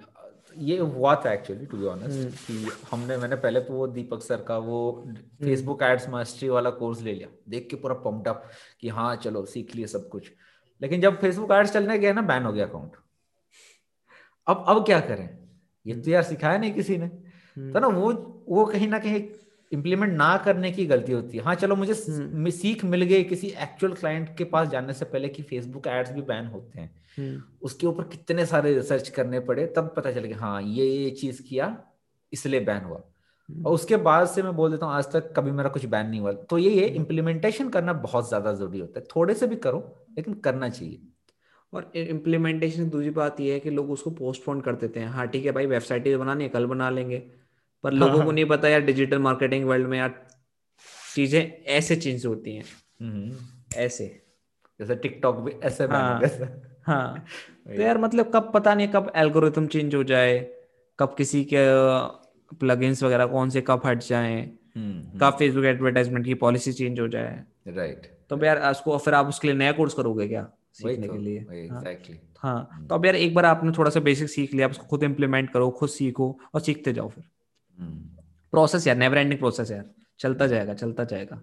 ये 0.59 0.79
हुआ 0.79 1.15
था 1.25 1.33
एक्चुअली 1.33 1.67
टू 1.67 1.77
बी 1.77 1.87
ऑनेस्ट 1.87 2.37
कि 2.47 2.71
हमने 2.91 3.17
मैंने 3.17 3.37
पहले 3.37 3.61
तो 3.61 3.75
वो 3.75 3.87
दीपक 3.87 4.23
सर 4.23 4.43
का 4.43 4.59
वो 4.59 4.79
फेसबुक 5.43 5.83
एड्स 5.83 6.09
मास्टरी 6.09 6.49
वाला 6.49 6.71
कोर्स 6.71 7.01
ले 7.03 7.15
लिया। 7.15 7.29
देख 7.49 7.67
के 7.71 7.77
पूरा 7.77 7.95
पम्प्ड 8.05 8.29
अप 8.29 8.49
कि 8.81 8.89
हाँ 8.89 9.15
चलो 9.17 9.45
सीख 9.45 9.75
लिए 9.77 9.87
सब 9.87 10.09
कुछ। 10.09 10.31
लेकिन 10.81 11.01
जब 11.01 11.21
फेसबुक 11.21 11.53
एड्स 11.53 11.73
चलने 11.73 11.99
गए 11.99 12.13
ना 12.13 12.23
बैन 12.23 12.43
हो 12.43 12.53
गया 12.53 12.67
अकाउंट 12.67 12.97
अब 14.47 14.65
अब 14.69 14.85
क्या 14.87 15.01
करें? 15.01 15.29
ये 15.87 15.95
तो 15.95 16.11
यार 16.11 16.23
सिखाया 16.23 16.59
नहीं 16.59 16.73
किसी 16.75 16.97
ने। 16.99 17.07
हम्म। 17.07 17.73
तो 17.73 17.81
ना 17.81 17.87
वो 17.89 18.13
वो 18.49 18.65
कहीं 18.65 18.89
ना 18.89 18.99
कहीं 18.99 19.21
इम्प्लीमेंट 19.73 20.13
ना 20.13 20.37
करने 20.37 20.71
की 20.73 20.85
गलती 20.87 21.13
होती 21.13 21.37
है। 21.39 21.45
हाँ 21.45 21.55
चलो 21.55 21.77
मुझे 21.77 21.93
हम्म। 21.93 22.51
सीख 22.51 22.85
मिल 22.85 23.03
गई 23.03 23.25
किसी 23.25 23.49
एक्चुअल 23.63 23.93
क्लाइंट 23.93 24.37
के 24.39 24.45
पास 24.45 24.69
जाने 24.69 24.93
से 24.93 25.05
पहले 25.05 25.29
कि 25.29 25.43
फेसबुक 25.43 25.87
एड्स 25.87 26.13
भी 26.13 26.23
बैन 26.23 26.47
होते 26.47 26.81
हैं। 26.81 26.91
हम्म। 27.19 27.43
उसके 27.63 27.87
ऊपर 27.87 28.05
कितने 28.05 28.47
सारे 28.47 28.75
रिसर्च 28.75 29.09
करने 29.09 29.41
पड़े 29.41 29.67
तब 29.67 29.93
पता 29.97 30.13
चले 30.13 30.29
कि 30.29 30.35
हाँ 30.35 30.61
ये 30.63 30.87
ये 30.87 31.11
चीज़ 31.13 31.43
किया 31.43 31.77
इसलिए 32.33 32.61
बैन 32.61 32.85
हुआ। 32.85 33.03
और 33.49 33.73
उसके 33.73 33.97
बाद 33.97 34.27
से 34.27 34.43
मैं 34.43 34.55
बोल 34.57 34.71
देता 34.71 34.87
हूँ 34.87 34.95
आज 34.95 35.13
तक 35.13 35.33
कभी 35.37 35.51
मेरा 35.51 35.69
कुछ 35.69 35.85
बैन 35.87 36.07
नहीं 36.07 36.21
हुआ। 36.21 36.33
तो 36.33 36.59
ये 36.59 36.71
ये 36.71 36.87
इम्प्लीमेंटेशन 36.87 37.69
करना 37.69 37.93
बहुत 37.93 38.29
ज़्यादा 38.29 38.53
ज़रूरी 38.53 38.79
होता 38.79 39.01
है। 39.01 39.07
थोड़े 39.17 39.35
से 39.35 39.47
भी 39.47 39.57
करो 39.57 39.79
लेकिन 40.17 40.35
करना 40.35 40.69
चाहिए। 40.69 40.99
और 41.73 41.91
इम्प्लीमेंटेशन 41.97 42.89
दूसरी 42.91 43.11
बात 43.11 43.41
यह 43.41 43.53
है 43.53 43.61
कि 43.61 43.71
लोग 43.71 43.91
उसको 43.91 44.11
पोस्टपोन 44.11 44.61
कर 44.61 44.75
देते 44.75 45.01
हैं। 45.01 45.09
हाँ 45.09 45.27
ठीक 45.29 45.47
है 45.47 45.53
भाई 45.53 45.67
वेबसाइट 45.67 46.09
बनानी 46.19 46.45
है 46.45 46.51
कल 46.51 46.67
बना 46.67 46.91
लेंगे। 46.91 47.19
पर 47.83 47.93
लोगों 47.93 48.25
को 48.25 48.33
नहीं 48.33 48.45
पता 48.45 48.69
यार 48.69 48.81
डिजिटल 48.81 49.19
मार्केटिंग 49.19 49.65
वर्ल्ड 49.65 49.87
में 49.87 49.99
यार 49.99 50.27
चीज़ें 51.15 51.65
ऐसे 51.65 51.97
चेंज 51.97 52.27
होती 52.27 52.57
हैं। 52.57 52.65
हम्म। 53.01 53.37
ऐसे। 53.77 54.23
जैसे 54.81 54.95
टिकटॉक 54.95 55.37
भी 55.37 55.53
ऐसे 55.63 55.85
हाँ। 55.85 56.21
हाँ। 56.83 57.25
तो 57.67 57.83
यार 57.83 57.99
मतलब 57.99 58.31
कब 58.35 58.51
पता 58.55 58.75
नहीं 58.75 58.89
कब 58.89 59.13
एल्गोरिथम 59.17 59.67
चेंज 59.67 59.95
हो 59.95 60.05
जाए 60.05 60.39
कब 60.99 61.15
किसी 61.19 61.45
के 61.45 61.65
प्लगइन्स 62.55 63.03
वगैरह 63.03 63.27
कौन 63.27 63.51
से 63.51 63.61
कब 63.61 63.83
हट 63.87 63.99
जाए 63.99 64.51
हम्म, 64.77 65.19
कब 65.19 65.37
फेसबुक 65.39 65.65
एडवर्टाइजमेंट 65.65 66.25
की 66.25 66.35
पॉलिसी 66.35 66.73
चेंज 66.73 67.01
हो 67.01 67.09
जाए। 67.09 67.45
राइट 67.69 68.17
तो 68.31 68.45
यार 68.45 68.71
उसको 68.71 68.99
फिर 68.99 69.15
आप 69.15 69.27
उसके 69.27 69.49
लिए 69.49 69.57
नया 69.57 69.73
कोर्स 69.73 69.95
करोगे 69.95 70.29
क्या 70.29 70.49
सीखने 70.73 71.07
तो, 71.07 71.13
के 71.13 71.19
लिए? 71.19 71.39
एग्जैक्टली 71.39 72.21
हाँ, 72.39 72.55
हाँ। 72.55 72.69
हम्म। 72.73 72.87
तो 72.87 72.95
अब 72.95 73.07
यार 73.07 73.17
एक 73.17 73.35
बार 73.35 73.45
आपने 73.45 73.73
थोड़ा 73.79 73.91
सा 73.91 74.01
बेसिक 74.01 74.29
सीख 74.29 74.55
लिया 74.55 74.67
आप 74.67 74.71
उसको 74.71 74.87
खुद 74.87 75.03
इम्प्लीमेंट 75.03 75.51
करो 75.51 75.71
खुद 75.71 75.89
सीखो 75.89 76.39
और 76.55 76.61
सीखते 76.61 76.93
जाओ 76.93 77.09
फिर। 77.09 77.25
प्रोसेस 77.81 78.81
हम्म। 78.81 78.89
यार 78.89 78.97
नेवर 78.97 79.19
एंडिंग 79.19 79.39
प्रोसेस 79.39 79.71
यार। 79.71 79.85
चलता 80.21 80.47
जाएगा 80.47 80.75
चलता 80.75 81.05
जाएगा। 81.05 81.43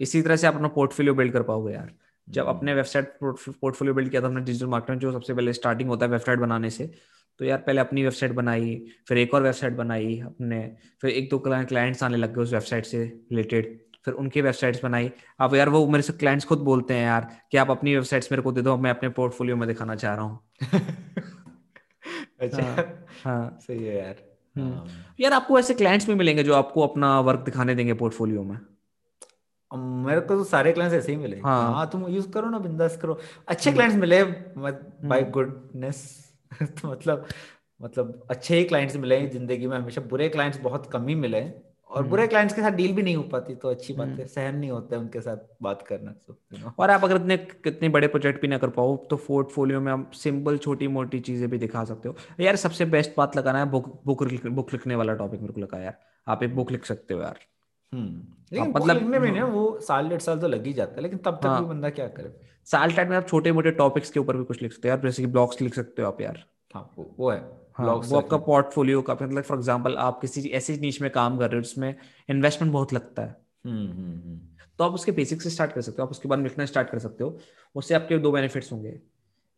इसी 0.00 0.22
तरह 0.22 0.36
से 0.36 0.46
आप 0.46 0.54
अपना 0.54 0.68
पोर्टफोलियो 0.68 1.14
बिल्ड 1.14 1.32
कर 1.32 1.42
पाओगे 1.42 1.72
यार। 1.72 1.92
जब 2.28 2.46
अपने 2.46 2.74
वेबसाइट 2.74 3.14
पोर्टफोलियो 3.22 3.94
बिल्ड 3.94 4.10
किया 4.10 4.22
था 4.22 4.26
हमने 4.26 4.40
डिजिटल 4.40 4.66
मार्केटिंग 4.66 5.00
जो 5.00 5.12
सबसे 5.12 5.34
पहले 5.34 5.52
स्टार्टिंग 5.52 5.88
होता 5.88 6.06
है 6.06 6.12
वेबसाइट 6.12 6.38
बनाने 6.38 6.70
से 6.70 6.94
तो 7.38 7.44
यार 7.44 7.58
पहले 7.58 7.80
अपनी 7.80 8.02
वेबसाइट 8.02 8.32
बनाई 8.32 8.86
फिर 9.08 9.18
एक 9.18 9.34
और 9.34 9.42
वेबसाइट 9.42 9.72
बनाई 9.72 10.20
अपने 10.20 10.76
फिर 11.00 11.10
एक 11.10 11.30
दो 11.30 11.38
क्लाइंट्स 11.38 12.02
आने 12.02 12.16
लग 12.16 12.34
गए 12.34 12.42
उस 12.42 12.52
वेबसाइट 12.52 12.84
से 12.86 13.04
रिलेटेड 13.04 13.80
फिर 14.04 14.14
उनकी 14.14 14.40
वेबसाइट्स 14.40 14.84
बनाई। 14.84 15.10
अब 15.40 15.54
यार 15.54 15.68
वो 15.68 15.86
मेरे 15.86 16.02
से 16.02 16.12
क्लाइंट्स 16.12 16.44
खुद 16.46 16.58
बोलते 16.58 16.94
हैं 16.94 17.04
यार 17.06 17.36
कि 17.50 17.58
आप 17.58 17.70
अपनी 17.70 17.94
वेबसाइट्स 17.94 18.32
मेरे 18.32 18.42
को 18.42 18.52
दे 18.52 18.62
दो 18.62 18.76
मैं 18.76 18.90
अपने 18.90 19.08
पोर्टफोलियो 19.08 19.56
में 19.56 19.68
दिखाना 19.68 19.94
चाह 19.94 20.14
रहा 20.14 20.24
हूँ। 20.24 20.38
अच्छा। 22.40 22.62
हाँ, 22.62 23.06
हाँ। 23.24 23.58
सही 23.62 23.84
है 23.84 23.96
यार। 23.98 24.14
हम्म। 24.14 24.31
यार 25.20 25.32
आपको 25.32 25.58
ऐसे 25.58 25.74
क्लाइंट्स 25.74 26.06
भी 26.06 26.14
मिलेंगे 26.14 26.42
जो 26.42 26.54
आपको 26.54 26.80
अपना 26.80 27.20
वर्क 27.20 27.40
दिखाने 27.40 27.74
देंगे 27.74 27.94
पोर्टफोलियो 27.94 28.42
में? 28.42 28.58
मेरे 29.74 30.20
को 30.20 30.36
तो 30.36 30.44
सारे 30.44 30.72
क्लाइंट्स 30.72 30.98
ऐसे 30.98 31.12
ही 31.12 31.18
मिले। 31.18 31.36
हाँ, 31.36 31.74
हाँ 31.74 31.90
तुम 31.90 32.06
यूज़ 32.06 32.30
करो 32.30 32.50
ना 32.50 32.58
बिंदास 32.58 32.96
करो। 32.96 33.18
अच्छे 33.48 33.72
क्लाइंट्स 33.72 33.94
हम्म। 33.94 34.00
मिले 34.00 34.24
बाय 35.08 35.22
गुडनेस 35.22 36.32
हम्म। 36.52 36.66
तो 36.82 36.90
मतलब 36.90 37.26
मतलब 37.82 38.26
अच्छे 38.30 38.56
ही 38.56 38.64
क्लाइंट्स 38.64 38.96
मिले 38.96 39.26
ज़िंदगी 39.26 39.66
में 39.66 39.76
हमेशा 39.78 40.00
बुरे 40.00 40.28
क्लाइंट्स 40.28 40.58
बहुत 40.58 40.90
कम 40.92 41.08
ही 41.08 41.14
मिले। 41.14 41.40
और 41.92 42.06
बुरे 42.06 42.26
क्लाइंट्स 42.26 42.54
हम्म। 42.54 42.62
के 42.62 42.70
साथ 42.70 42.76
डील 42.76 42.92
भी 42.92 43.02
नहीं 43.02 43.16
हो 43.16 43.22
पाती 43.22 43.54
तो 43.54 43.68
अच्छी 43.68 43.94
बात 43.94 44.08
है 44.08 44.26
सहन 44.26 44.56
नहीं 44.56 44.70
होता 44.70 44.96
है 44.96 45.00
उनके 45.02 45.20
साथ 45.20 45.36
बात 45.62 45.82
करना 45.82 46.14
so, 46.14 46.72
और 46.78 46.90
आप 46.90 47.04
अगर 47.04 47.16
इतने 47.16 47.36
कितने 47.36 47.88
बड़े 47.88 48.08
प्रोजेक्ट 48.08 48.40
भी 48.42 48.48
ना 48.48 48.58
कर 48.58 48.68
पाओ 48.68 48.96
तो 49.10 49.16
पोर्टफोलियो 49.16 49.80
में 49.80 49.92
आप 49.92 50.10
सिंपल 50.12 50.58
छोटी 50.58 50.88
मोटी 50.88 51.20
चीज़ें 51.20 51.48
भी 51.50 51.58
दिखा 51.58 51.84
सकते 51.84 52.08
हो। 52.08 52.16
यार 52.40 52.56
सबसे 52.56 52.84
बेस्ट 52.84 53.10
बात 53.16 53.36
लगाना 53.36 53.58
है 53.58 53.70
बुक 53.70 53.88
बुक 54.06 54.24
बुक 54.46 54.72
लिखने 54.72 54.94
वाला 54.94 55.14
टॉपिक 55.14 55.40
मेरे 55.40 55.52
को 55.52 55.60
लगा 55.60 55.78
यार। 55.78 55.98
आप 56.26 56.42
एक 56.42 56.54
बुक 56.56 56.70
लिख 56.70 56.84
सकते 56.84 57.14
हो 57.14 57.22
यार। 57.22 57.38
लेकिन 57.92 58.72
मतलब 58.76 58.96
लिखने 58.96 59.18
में 59.18 59.30
ना 59.32 59.44
वो 59.44 59.78
साल 59.80 60.08
डेढ़ 60.08 60.20
साल 60.20 60.38
तो 60.38 60.48
लग 60.48 60.66
ही 60.66 60.72
जाता 60.72 60.94
है 60.96 61.02
लेकिन 61.02 61.18
तब 61.18 61.38
तक 61.42 61.46
हाँ, 61.46 61.68
बंदा 61.68 61.90
क्या 61.90 62.06
करे? 62.08 62.34
साल 62.66 62.92
टाइम 62.92 63.10
में 63.10 63.16
आप 63.16 63.26
छोटे 63.28 63.52
मोटे 63.52 63.70
टॉपिक्स 63.70 64.10
के 64.10 64.20
ऊपर 64.20 64.36
भी 64.36 64.44
कुछ 64.44 64.62
लिख 64.62 64.72
सकते 64.72 64.88
हो 64.88 64.94
यार 64.94 65.02
जैसे 65.02 65.22
कि 65.22 65.26
ब्लॉग्स 65.28 65.60
लिख 65.60 65.74
सकते 65.74 66.02
हो 66.02 66.08
आप 66.08 66.20
यार। 66.20 66.44
हाँ 66.74 66.90
वो 67.18 67.30
है। 67.30 67.61
हाँ, 67.76 67.94
वो 67.94 68.16
आपका 68.18 68.36
पोर्टफोलियो 68.36 69.02
का 69.02 69.14
मतलब 69.14 69.42
फॉर 69.42 69.58
एग्जांपल 69.58 69.96
आप 69.96 70.20
किसी 70.20 70.48
ऐसी 70.48 70.76
नीच 70.76 71.00
में 71.02 71.10
काम 71.10 71.38
कर 71.38 71.50
रहे 71.50 71.56
हो 71.56 71.62
जिसमें 71.62 71.94
इन्वेस्टमेंट 72.28 72.72
बहुत 72.72 72.92
लगता 72.92 73.22
है। 73.22 73.36
हम्म, 73.66 73.90
हम्म, 73.92 74.20
हम्म। 74.20 74.40
तो 74.78 74.84
आप 74.84 74.92
उसके 74.92 75.12
बेसिक 75.12 75.42
से 75.42 75.50
स्टार्ट 75.50 75.72
कर 75.72 75.80
सकते 75.80 76.02
हो। 76.02 76.06
आप 76.06 76.10
उसके 76.10 76.28
बाद 76.28 76.38
लिखना 76.38 76.64
स्टार्ट 76.64 76.90
कर 76.90 76.98
सकते 76.98 77.24
हो। 77.24 77.38
उससे 77.74 77.94
आपके 77.94 78.18
दो 78.18 78.32
बेनिफिट्स 78.32 78.72
होंगे। 78.72 79.00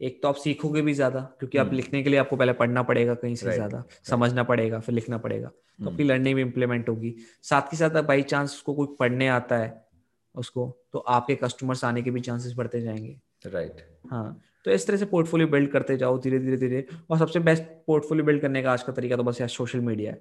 एक 0.00 0.22
तो 0.22 0.28
आप 0.28 0.34
सीखोगे 0.34 0.82
भी 0.82 0.94
ज़्यादा 0.94 1.20
क्योंकि 1.20 1.58
आप 1.58 1.72
लिखने 1.72 2.02
के 2.02 2.10
लिए 2.10 2.18
आपको 2.18 2.36
पहले 2.36 2.52
पढ़ना 2.52 2.82
पड़ेगा 2.82 3.14
कहीं 3.14 3.34
से 3.34 3.52
ज़्यादा 3.52 3.84
समझना 4.02 4.42
पड़ेगा 4.42 4.80
फिर 4.80 4.94
लिखना 4.94 5.18
पड़ेगा। 5.18 5.48
तो 5.48 5.90
आपकी 5.90 6.04
लर्निंग 6.04 6.34
भी 6.34 6.42
इम्प्लीमेंट 6.42 6.88
होगी। 6.88 7.14
साथ 7.42 7.62
ही 7.62 7.76
साथ 7.76 8.02
बाई 8.02 8.22
चांस 8.22 8.50
उसको 8.50 8.74
कोई 8.74 8.86
पढ़ने 8.98 9.28
आता 9.28 9.56
है 9.56 9.84
उसको 10.34 10.80
तो 10.92 10.98
आपके 10.98 11.34
कस्टमर्स 11.34 11.84
आने 11.84 12.02
के 12.02 12.10
भी 12.10 12.20
चांसेस 12.20 12.54
बढ़ते 12.56 12.80
जाएँगे। 12.80 13.20
राइट 13.46 13.98
हाँ। 14.10 14.40
तो 14.64 14.70
इस 14.70 14.86
तरह 14.86 14.96
से 14.96 15.04
पोर्टफोलियो 15.04 15.48
बिल्ड 15.48 15.70
करते 15.70 15.96
जाओ 15.96 16.18
धीरे 16.18 16.38
धीरे 16.38 16.56
धीरे। 16.56 16.86
और 17.10 17.18
सबसे 17.18 17.40
बेस्ट 17.40 17.62
पोर्टफोलियो 17.86 18.26
बिल्ड 18.26 18.40
करने 18.42 18.62
का 18.62 18.72
आज 18.72 18.82
का 18.82 18.92
तरीका 18.92 19.16
तो 19.16 19.22
बस 19.22 19.40
यार 19.40 19.48
सोशल 19.48 19.80
मीडिया 19.80 20.12
है। 20.12 20.20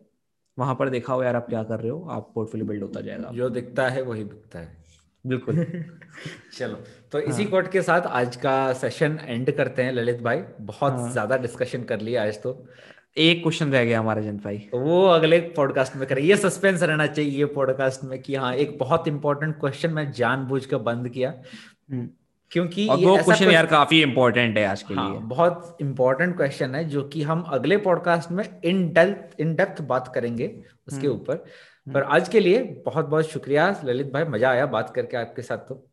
वहाँ 0.58 0.76
पर 0.76 0.90
देखा 0.90 1.14
हो 1.14 1.24
यार 1.24 1.36
आप 1.36 1.48
क्या 1.50 1.64
कर 1.64 1.80
रहे 1.80 1.90
हो 1.90 2.08
आप 2.12 2.32
पोर्टफोलियो 2.36 2.68
बिल्ड 2.68 2.84
होता 2.84 3.02
जाएगा। 3.02 3.32
जो 3.34 3.50
दिखता 3.50 3.88
है 3.90 4.02
वही 4.02 4.24
बिकता 4.24 4.60
है। 4.60 4.82
बिल्कुल। 5.26 5.56
चलो 6.58 6.76
तो 7.12 7.18
हाँ. 7.18 7.28
इसी 7.28 7.46
कोट 7.46 7.72
के 7.72 7.82
साथ 7.82 8.02
आज 8.02 8.36
का 8.36 8.74
सेशन 8.74 9.18
एंड 9.22 9.52
करते 9.52 9.84
हैं 9.84 9.92
ललित 9.92 10.22
भाई। 10.22 10.42
बहुत 10.62 10.94
हाँ. 10.94 11.12
ज़्यादा 11.12 11.38
डिस्कशन 11.38 11.84
कर 11.84 12.02
लिया 12.02 12.24
आज 12.24 12.42
तो। 12.42 12.66
एक 13.18 13.42
क्वेश्चन 13.44 13.72
रह 13.72 13.84
गया 13.86 14.00
हमारा 14.00 14.22
जन 14.22 14.38
भाई। 14.38 14.58
तो 14.72 14.80
वो 14.80 15.06
अगले 15.08 15.40
पॉडकास्ट 15.56 15.96
में 15.96 16.08
करें। 16.08 16.22
ये 16.22 16.38
सस्पेंस 16.38 16.84
रहना 16.84 17.06
चाहिए 17.08 17.46
पॉडकास्ट 17.56 18.04
में 18.04 18.22
कि 18.22 18.36
हाँ 18.36 18.54
एक 18.56 18.78
बहुत 18.78 19.08
इंपॉर्टेंट 19.08 19.60
क्वेश्चन 19.60 19.92
मैं 19.94 20.12
जानबूझ 20.12 20.66
कर 20.66 20.78
बंद 20.78 21.10
किया। 21.10 21.34
हम्म। 21.92 22.10
क्योंकि 22.54 22.88
और 22.88 22.98
वो 23.00 23.16
क्वेश्चन 23.18 23.52
यार 23.52 23.66
काफ़ी 23.66 24.02
इंपॉर्टेंट 24.02 24.58
है 24.58 24.66
आज 24.66 24.82
के 24.84 24.94
हाँ, 24.94 25.10
लिए 25.10 25.20
बहुत 25.28 25.78
इंपॉर्टेंट 25.82 26.36
क्वेश्चन 26.38 26.76
है 26.76 26.84
जो 26.90 27.04
कि 27.10 27.22
हम 27.24 27.42
अगले 27.52 27.78
पॉडकास्ट 27.86 28.32
में 28.32 28.44
इन 28.64 28.88
डेप्थ 28.94 29.40
इन 29.42 29.56
डेप्थ 29.56 29.82
बात 29.84 30.12
करेंगे 30.16 30.48
उसके 30.88 31.08
हम्म। 31.08 31.16
ऊपर 31.16 31.36
पर 31.36 32.02
हम्म। 32.02 32.14
आज 32.14 32.30
के 32.30 32.40
लिए 32.40 32.62
बहुत 32.86 33.06
बहुत 33.06 33.30
शुक्रिया 33.30 33.70
ललित 33.84 34.12
भाई 34.14 34.24
मज़ा 34.26 34.50
आया 34.50 34.66
बात 34.68 34.94
करके 34.96 35.18
आपके 35.18 35.42
साथ 35.42 35.68
तो 35.70 35.84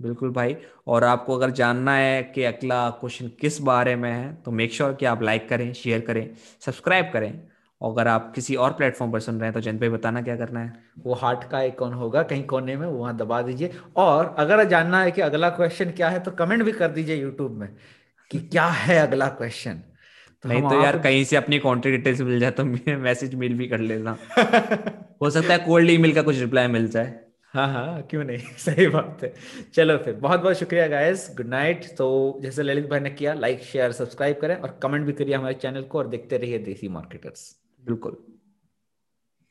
बिल्कुल 0.00 0.30
भाई 0.30 0.56
और 0.86 1.04
आपको 1.04 1.36
अगर 1.36 1.50
जानना 1.52 1.94
है 1.96 2.22
कि 2.34 2.44
अगला 2.44 2.88
क्वेश्चन 3.00 3.28
किस 3.40 3.60
बारे 3.62 3.94
में 3.96 4.10
है 4.12 4.34
तो 4.44 4.50
मेक 4.50 4.72
श्योर 4.72 4.88
sure 4.88 4.98
कि 5.00 5.06
आप 5.06 5.22
लाइक 5.22 5.48
करें 5.48 5.72
शेयर 5.74 6.00
करें 6.00 6.28
सब्सक्राइब 6.60 7.10
करें 7.12 7.32
अगर 7.84 8.08
आप 8.08 8.32
किसी 8.34 8.54
और 8.56 8.72
प्लेटफॉर्म 8.72 9.12
पर 9.12 9.20
सुन 9.20 9.34
रहे 9.36 9.46
हैं 9.46 9.54
तो 9.54 9.60
जन 9.60 9.78
पे 9.78 9.88
बताना 9.88 10.22
क्या 10.22 10.36
करना 10.36 10.60
है? 10.60 10.72
वो 10.98 11.14
हार्ट 11.14 11.44
का 11.50 11.58
आइकॉन 11.58 11.92
होगा 11.92 12.22
कहीं 12.22 12.44
कोने 12.44 12.76
में 12.76 12.86
वहाँ 12.86 13.16
दबा 13.16 13.42
दीजिए। 13.42 13.70
और 13.96 14.34
अगर 14.38 14.64
जानना 14.64 15.02
है 15.02 15.10
कि 15.10 15.20
अगला 15.20 15.50
क्वेश्चन 15.50 15.90
क्या 15.90 16.08
है 16.08 16.20
तो 16.20 16.30
कमेंट 16.30 16.62
भी 16.62 16.72
कर 16.72 16.88
दीजिए 16.88 17.16
यूट्यूब 17.16 17.52
में 17.52 17.68
कि 18.30 18.38
क्या 18.52 18.66
है 18.66 18.98
अगला 18.98 19.28
क्वेश्चन 19.28 19.82
तो 20.44 20.48
नहीं 20.48 20.62
तो 20.62 20.82
यार 20.82 20.98
कहीं 20.98 21.24
से 21.24 21.36
अपनी 21.36 21.58
कॉन्टेक्ट 21.58 21.96
डिटेल्स 21.96 22.20
मिल 22.20 22.40
जाए 22.40 22.50
तो 22.50 22.64
मैसेज 22.64 23.34
मेल 23.34 23.54
भी 23.54 23.66
कर 23.68 23.78
लेना 23.78 24.16
हो 25.22 25.30
सकता 25.30 25.52
है 25.52 25.58
कोल्ड 25.58 25.90
ईमेल 25.90 26.14
का 26.14 26.22
कुछ 26.22 26.38
रिप्लाई 26.38 26.66
मिल 26.66 26.88
जाए। 26.88 27.14
हाँ 27.54 27.66
हाँ 27.68 28.02
क्यों 28.02 28.24
नहीं? 28.24 28.38
सही 28.58 28.86
बात 28.86 29.18
है। 29.22 29.32
चलो 29.74 29.96
फिर 29.98 30.14
बहुत 30.14 30.40
बहुत 30.40 30.56
शुक्रिया 30.56 30.86
गाइस 30.86 31.28
गुड 31.36 31.46
नाइट 31.46 31.84
तो 31.98 32.38
जैसे 32.42 32.62
ललित 32.62 32.86
भाई 32.90 33.00
ने 33.00 33.10
किया 33.10 33.34
लाइक 33.34 33.62
शेयर 33.62 33.92
सब्सक्राइब 33.92 34.38
करें 34.40 34.56
और 34.56 34.78
कमेंट 34.82 35.06
भी 35.06 35.12
करिए 35.12 35.34
हमारे 35.34 35.54
चैनल 35.54 35.82
को 35.82 35.98
और 35.98 36.08
देखते 36.08 36.38
रहिए 36.38 36.58
देसी 36.58 36.88
मार्केटर्स 36.88 37.63
बिल्कुल। 37.84 38.16